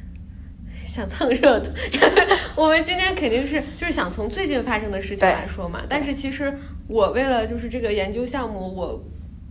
[0.91, 1.69] 想蹭热度，
[2.53, 5.81] 我们今天肯定是就是想从最近发生的事情来说嘛。
[5.87, 6.53] 但是其实
[6.91, 9.01] 我为了就是这个研究项目，我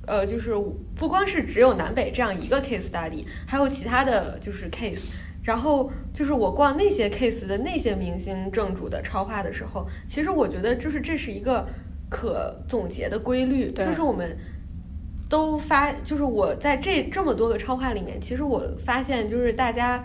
[0.06, 0.52] 呃，就是
[0.94, 5.14] 不光是只有南北这样一个 case study，还有其他的就是 case。
[5.42, 11.66] 然后就是我逛那些 case 的那些明星正主的超话的时候，其实我觉得就是这是一个
[12.10, 14.36] 可总结的规律，就是我们
[15.28, 20.04] 都发，就是我在这这么多个超话里面，其实我发现就是大家。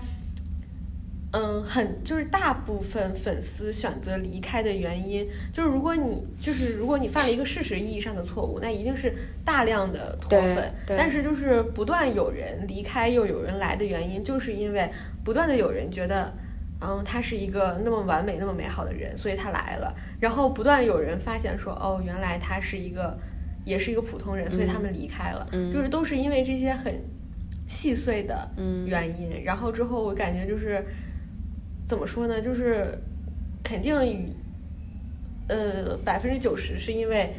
[1.36, 9.14] 嗯，很就是大部分粉丝选择离开的原因，就是如果你就是如果你犯了一个事实意义上的错误，那一定是
[9.44, 10.72] 大量的脱粉。
[10.88, 14.90] 但是就是不断有人离开又有人来的原因，就是因为
[15.26, 16.32] 不断的有人觉得，
[16.80, 19.94] 嗯，他是一个那么完美、那么美好的人，所以他来了。
[20.22, 23.18] 然后不断有人发现说，哦，原来他是一个
[23.66, 25.46] 也是一个普通人，所以他们离开了。
[25.52, 26.94] 嗯就是都是因为这些很
[27.68, 29.44] 细碎的嗯原因。
[29.44, 30.82] 然后之后我感觉就是。
[31.88, 32.42] 怎么说呢？
[32.42, 32.98] 就是
[33.64, 34.30] 肯定与
[35.48, 37.34] 呃百分之九十是因为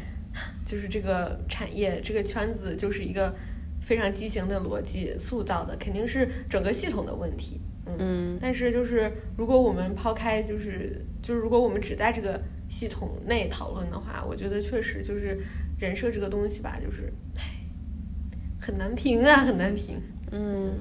[0.64, 3.34] 就是这个产业这个圈子就是一个
[3.80, 7.60] 非常畸形的逻辑塑造的，肯定是整个系统的问题。
[7.86, 15.38] 嗯，嗯但是就是如果我们抛开就是就是如果我们只在这个系统内讨论的话，我觉得确实就是
[15.78, 17.42] 人设这个东西吧，就是唉
[18.60, 20.00] 很难评啊，很难评。
[20.32, 20.74] 嗯，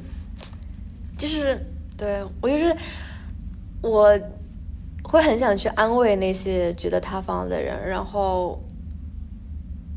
[1.15, 1.55] 就是
[1.95, 2.75] 对我就是
[3.81, 4.19] 我
[5.03, 8.59] 会很想去安慰那些觉得塌房的人，然后，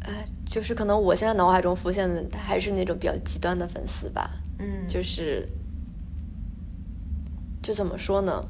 [0.00, 5.48] 哎，就是可能我现在脑海中浮现的还是那种比较极端的粉丝吧，嗯，就是，
[7.62, 8.44] 就怎么说呢？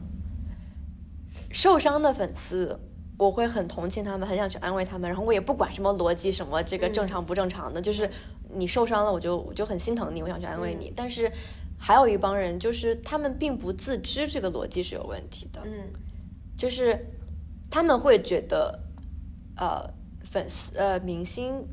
[1.51, 2.79] 受伤的粉丝，
[3.17, 8.11] 我会很同情他们，很想去安慰他们，然后我也不管什么逻辑，什么这个正常不正常的，就是
[8.53, 10.93] 你受伤了，我就我就很心疼你，我想去安慰你。
[10.95, 11.31] 但是
[11.79, 15.93] 还有一帮人，就是他们并不自知这个逻辑是有问题的，嗯。
[16.57, 17.07] 就是
[17.71, 18.81] 他们会觉得，
[19.57, 19.89] 呃，
[20.25, 21.65] 粉丝呃明星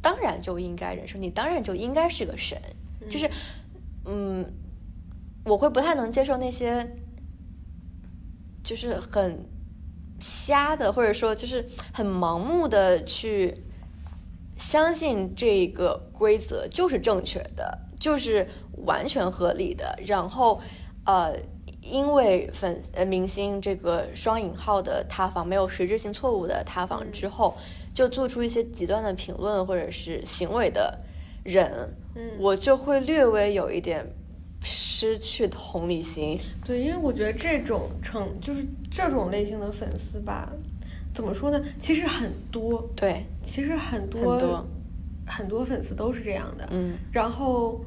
[0.00, 2.56] 当然就应该忍受，你当然就应该是个神，
[3.10, 3.28] 就是
[4.04, 4.46] 嗯，
[5.44, 6.88] 我会不太能接受那些
[8.62, 9.44] 就是很
[10.20, 13.64] 瞎的，或者说就是很盲目的去
[14.56, 18.46] 相信这个规则就是正确的，就是
[18.86, 20.60] 完全合理的，然后
[21.04, 21.34] 呃。
[21.88, 27.56] 因为粉呃明星这个双引号的塌房没有实质性错误的塌房之后，
[27.94, 30.98] 就做出一些极端的评论或者是行为的
[31.44, 34.04] 人，嗯，我就会略微有一点
[34.64, 36.36] 失去同理心。
[36.64, 40.52] 对，因为我觉得这种成就是这种类型的粉丝吧，
[41.14, 41.64] 怎么说呢？
[41.78, 44.66] 其实很多，对，其实很多很多
[45.24, 46.68] 很多粉丝都是这样的。
[46.72, 47.80] 嗯然后，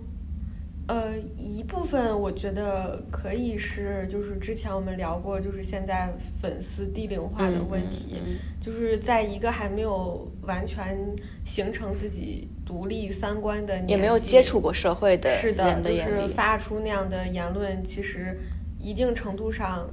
[0.89, 6.11] 呃，一部分我觉得可以是，就是之前我们聊过，就是现在
[6.41, 10.97] 粉丝低龄化的问题，嗯嗯嗯就是在一个还没有完全
[11.45, 18.35] 形成自己独立三观的年纪，也没有接触过社会的是的，就是发出那样的言论，其实
[18.79, 19.87] 一定程度上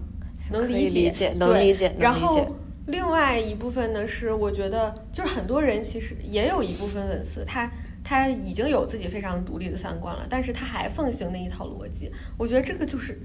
[0.51, 2.57] 能理解理能对理解能然后
[2.87, 7.71] 另外一部分呢，是我觉得就是很多人其实也有一部分粉丝，他
[8.07, 12.13] 他已经有自己非常独立的三观了，但是他还奉行那一套逻辑。
[12.39, 13.19] 我觉得这个就是。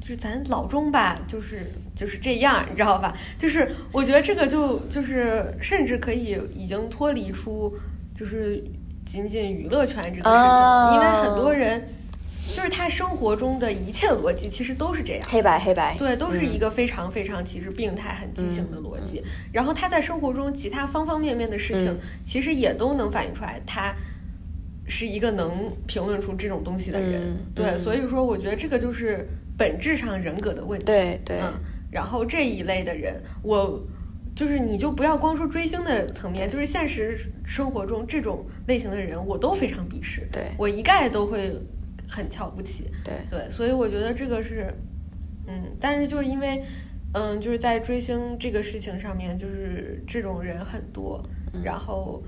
[0.00, 1.60] 就是咱老中吧，就是
[1.94, 3.16] 就是这样，你知道吧？
[3.38, 7.72] 就是我觉得这个就就是甚至可以已经脱离出
[8.12, 8.60] 就是
[9.06, 11.88] 仅仅娱乐圈这个事情因为很多人
[12.52, 19.22] 就是他生活中的一切逻辑其实都是这样，黑白黑白，对，都是一嗯个非常非常其实病态、很畸形的逻辑。
[19.52, 23.94] 然后他在生活中其他方方面面的事情，嗯其实也都能反映出来，他
[24.92, 27.22] 是一个能评论出这种东西的人。
[27.22, 27.78] 嗯对，嗯。
[27.78, 30.84] 所以说我觉得这个就是本质上人格的问题。
[30.84, 31.40] 对对。
[31.40, 31.50] 嗯，
[31.90, 33.82] 然后这一类的人，我
[34.36, 40.42] 就是你就不要光说追星的层面，就是现实生活中这种类型的人，我都非常鄙视，对。
[40.58, 41.58] 我一概都会
[42.06, 42.90] 很瞧不起。
[43.02, 43.14] 对。
[43.30, 44.70] 对，所以我觉得这个是，
[45.46, 46.62] 嗯，但是就是因为，
[47.14, 51.24] 嗯，就是在追星这个事情上面，就是这种人很多，
[51.54, 51.62] 嗯。
[51.64, 52.22] 然后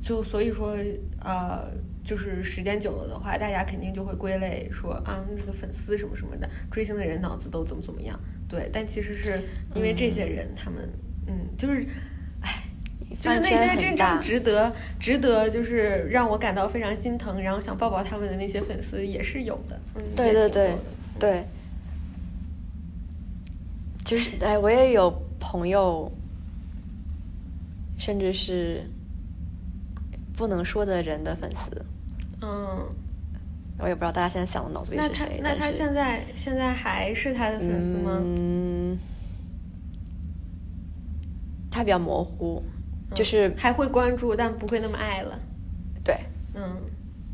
[0.00, 0.76] 就所以说，
[1.22, 1.70] 呃，
[2.02, 8.18] 就是时间久了的话，大家肯定就会归类说啊，这个粉丝什么什么的，追星的人脑子都怎么怎么样。
[8.48, 9.40] 对，但其实是
[9.74, 10.88] 因为这些人，他们，
[11.26, 11.86] 嗯，就是，
[12.40, 12.64] 唉。
[13.18, 19.78] 就是那些真正值得、值得，就是让我感到非常心疼，然后想抱抱他们的那些粉丝也是有的。
[20.16, 20.74] 对对对
[21.18, 21.44] 对，
[24.04, 25.10] 就是哎，我也有
[25.40, 26.10] 朋友，
[27.98, 28.88] 甚至是
[30.40, 31.70] 不能说的人的粉丝，
[32.40, 32.88] 嗯，
[33.78, 35.38] 我也不知道大家现在想的脑子里是谁。
[35.42, 38.18] 那他现在现在还是他的粉丝吗？
[38.24, 38.98] 嗯，
[41.70, 42.64] 他比较模糊，
[43.14, 45.38] 就是还会关注，但不会那么爱了。
[46.02, 46.16] 对，
[46.54, 46.74] 嗯，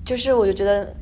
[0.05, 0.93] 就是我就觉得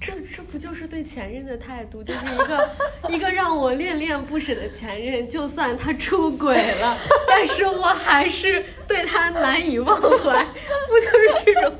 [0.00, 2.02] 这这不就是对前任的态度？
[2.02, 2.70] 就是一个
[3.10, 6.96] 一个让我恋恋不舍的前任，就算他出轨了，
[7.28, 10.44] 但是我还是对他难以忘怀，
[10.90, 11.72] 不就是这种？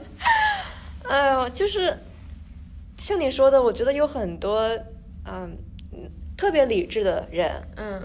[1.09, 1.99] 哎呦，就是
[2.97, 4.61] 像你说的，我觉得有很多
[5.27, 5.59] 嗯
[6.37, 8.01] 特别理智的人，嗯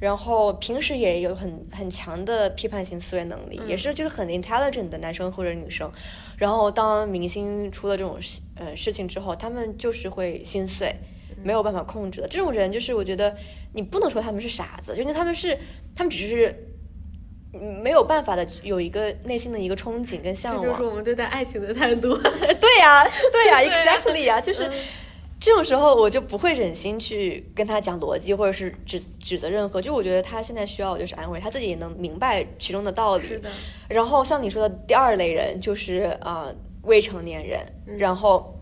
[0.00, 5.90] 然后平时也有很很强的批判性思维能力，也是就是很 intelligent 的男生或者女生。
[6.36, 10.94] 然后当明星出了这种事呃事情之后，他们就是会心碎，
[11.42, 12.28] 没有办法控制的。
[12.28, 13.36] 这种人就是我觉得
[13.72, 15.58] 你不能说他们是傻子，就是他们是
[15.96, 16.67] 他们只是嗯
[17.52, 20.82] 没有办法的有一个内心的一个憧憬跟向往这就是。
[20.82, 22.14] 我们对待爱情的态度。
[22.20, 24.72] 对呀、对呀、对 e x a c t l y 呀、 就是嗯
[25.40, 29.80] 这种时候我就不会忍心去跟他讲逻辑，或者是指指责任何。
[29.80, 33.22] 就我觉得他现在需要的就是安慰，他自己也能明白其中的道理。
[33.24, 33.48] 是的，
[33.88, 38.58] 然后像你说的第二类人就是啊、呃未成年人，嗯然后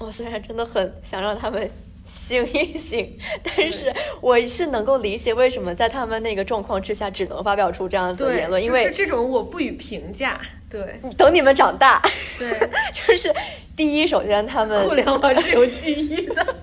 [0.00, 1.70] 我虽然真的很想让他们
[2.04, 10.40] 醒一醒， 但是我是能够理解为什么在他们那个状况之下只能发表出这样子的，言论，因为就是这种我不予评价。
[10.70, 12.02] 对等你们长大，
[12.36, 12.50] 对，
[12.92, 13.32] 就是
[13.76, 16.56] 第一，首先他们互联网是有记忆的。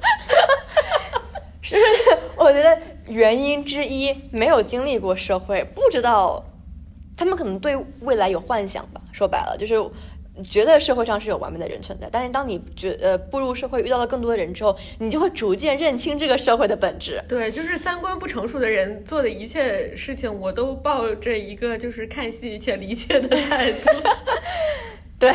[1.64, 1.78] 是，
[2.36, 2.78] 我觉得
[3.08, 6.46] 原因之一，没有经历过社会，不知道
[7.16, 9.00] 他们可能对未来有幻想吧。
[9.14, 9.76] 说白了，就是
[10.50, 17.22] 觉得社会上是有完美的人存在，但是当你觉呃步入社会，遇到了更多的人之后，你就会逐渐认清这个社会的本质。
[17.28, 23.90] 对，就是三观不成熟的人做的一切事情，我都抱着一个就是看戏且理解的态度。
[25.20, 25.32] 对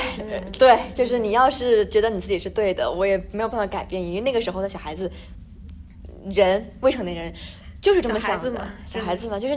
[0.59, 5.09] 对，就是你要是觉得你自己是对的，我也没有办法改变，因为那个时候的小孩子，
[6.33, 7.33] 人未成年人
[7.81, 8.67] 就是这么想的。
[8.85, 9.55] 小孩子嘛，就是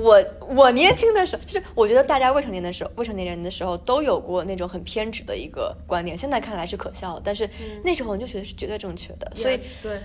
[0.00, 7.48] 我我年轻的时候，就是我觉得大家未成年的时候，未成年人的时候都有过那种很偏执的一个观念，现在看来是可笑的，但是
[7.84, 10.00] 那时候你就觉得是绝对正确的，所以对。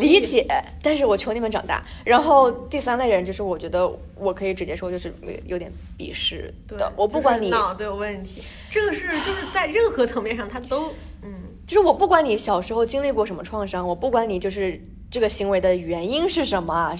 [0.00, 0.44] 理解，
[0.82, 1.80] 但是我求你们长大。
[2.04, 5.14] 然后第三类人就是，我觉得我可以直接说，就是
[5.44, 6.92] 有点鄙视的。
[6.96, 10.92] 我不管你脑子有问题，这个是就是在任何层面上，他都
[11.22, 11.32] 嗯，
[11.68, 16.92] 就是我不管你小时候经历过什么创伤，我不管你就是这个行为的原因是什么，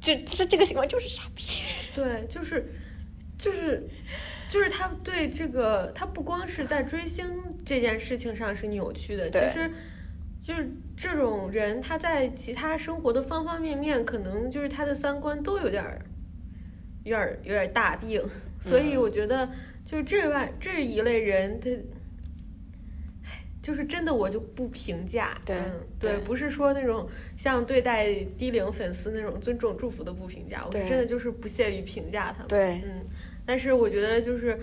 [0.00, 1.44] 就这这个行为就是傻逼。
[1.94, 2.72] 对，就是
[3.38, 3.88] 就是
[4.48, 7.26] 就是他对这个，他不光是在追星
[7.64, 9.70] 这件事情上是扭曲的，其实。
[10.40, 10.66] 就是
[10.96, 16.00] 这种人，他在其他生活的方方面面，可能就是他的三观都有点儿，
[17.04, 18.24] 有点儿有点大病。
[18.58, 19.46] 所以我觉得，
[19.84, 21.68] 就这外这一类人，他，
[23.68, 25.38] 就是真的我就不评价。
[25.44, 25.58] 对
[26.00, 32.48] 对，不是说那种像对待低龄粉丝那种尊重祝福的不评价，我是真的就是不屑于评价他们。
[32.48, 33.04] 对，嗯，
[33.44, 34.58] 但是我觉得就是。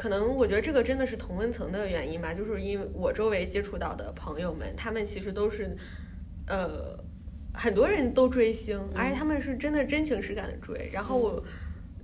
[0.00, 5.76] 可能我觉得这个真的是同温层的原因吧，就是因为我周围接触到的朋友们，他们其实都是，
[6.46, 6.96] 呃，
[7.52, 10.88] 很多人都追星，而且他们是真的真情实感的追。
[10.92, 11.42] 然后我，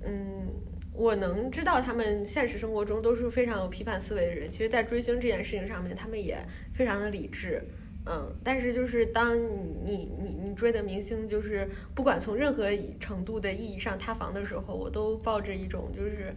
[0.05, 0.48] 嗯，
[0.95, 4.49] 我能知道他们现实生活中都是非常有批判思维的人。
[4.49, 6.39] 其实，在追星这件事情上面，他们也
[6.73, 7.62] 非常的理智，
[8.07, 8.35] 嗯。
[8.43, 9.37] 但是，就是当
[9.85, 12.69] 你你你追的明星，就是不管从任何
[12.99, 16.35] 程度的意义上塌房的时候，我都抱着一种就是。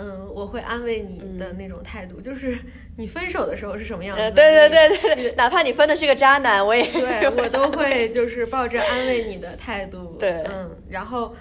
[0.00, 2.56] 嗯，我会安慰你的那种态度，就是
[2.96, 4.30] 你分手的时候是什么样子？
[4.30, 10.16] 对对对对，哪怕你分的是个渣男，我也对我都会就是抱着安慰你的态度。
[10.16, 11.34] 对，嗯，然后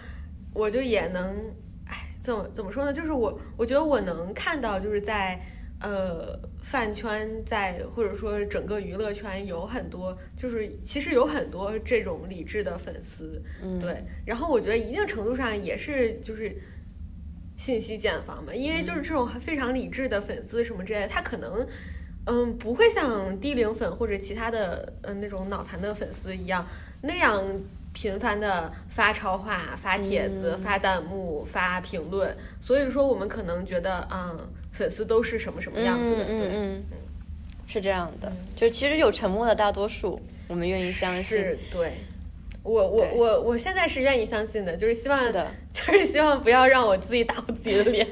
[0.56, 1.66] 我就也能，哎，
[2.27, 2.91] 怎么怎么说呢？
[2.91, 5.39] 就是我我觉得我能看到，就是在
[5.79, 13.41] 呃饭圈，在或者说整个娱乐圈有很多，就是其实有很多这种理智的粉丝。
[13.63, 14.03] 嗯，对。
[14.25, 16.53] 然后我觉得一定程度上也是就是。
[17.59, 21.67] 信息茧房嘛，因为就是这种非常理智的粉丝什么之类的，他可能，
[22.27, 26.63] 嗯，不会像低龄粉或者其他的嗯那种脑残的粉丝一样
[27.01, 27.43] 那样
[27.99, 32.38] 频繁的发超话、发帖子、发弹幕、发评论。
[32.61, 34.38] 所以说，我们可能觉得，嗯，
[34.72, 36.84] 粉丝都是什么什么样子的，对，嗯，
[37.65, 38.32] 是这样的。
[38.56, 41.94] 就其实有沉默的大多数，我们愿意相信，对。
[42.61, 48.06] 我我我我现在是愿意相信的，就是希望，是的， 就是希望不要让我自己打我自己的脸，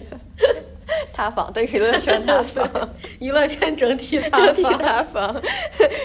[1.14, 2.90] 塌房，对娱乐圈塌房，
[3.20, 5.40] 娱乐圈整体整体 塌房，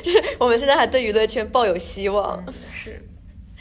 [0.02, 2.44] 就是我们现在还对娱乐圈抱有希望。
[2.74, 3.00] 是，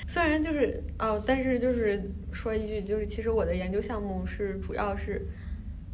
[0.10, 2.02] 虽然就是哦，但是就是
[2.34, 5.28] 说一句，就是其实我的研究项目是主要是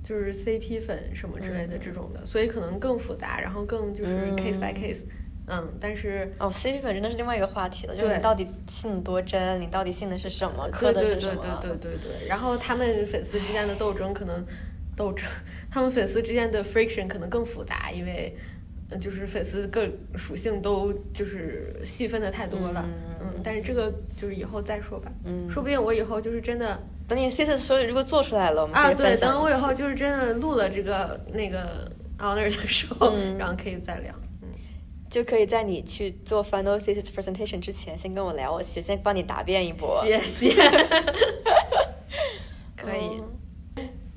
[0.02, 5.02] 就是 CP 粉什么之类的这种的，所以可能更复杂，然后更就是 case by case。
[5.48, 11.60] 嗯，但是哦，CP 粉真的是另外一个话题了，就是你到底信多真，你到底信的是什么，磕的是什么？
[11.62, 12.28] 对对对对对对。
[12.30, 14.46] 然后他们粉丝之间的斗争可能
[14.96, 15.28] 斗争，
[15.70, 18.34] 他们粉丝之间的 friction 可能更复杂，因为
[19.02, 19.86] 就是粉丝各
[20.16, 22.88] 属性都就是细分的太多了。
[22.88, 25.12] 嗯，但是这个就是以后再说吧。
[25.26, 31.90] 嗯，说不定我以后就是真的等你 CP 所以如果做出来了，我们啊对，等我以后就是真的录了这个那个
[32.20, 34.14] honor 的时候，然后可以再聊。
[35.08, 40.04] 就可以在你去做 final thesis presentation 之前，先跟我聊，我先先帮你答辩一波。
[40.04, 40.54] 谢谢。
[42.76, 43.22] 可以。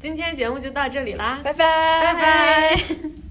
[0.01, 3.28] 今天节目就到这里啦，拜拜，拜拜。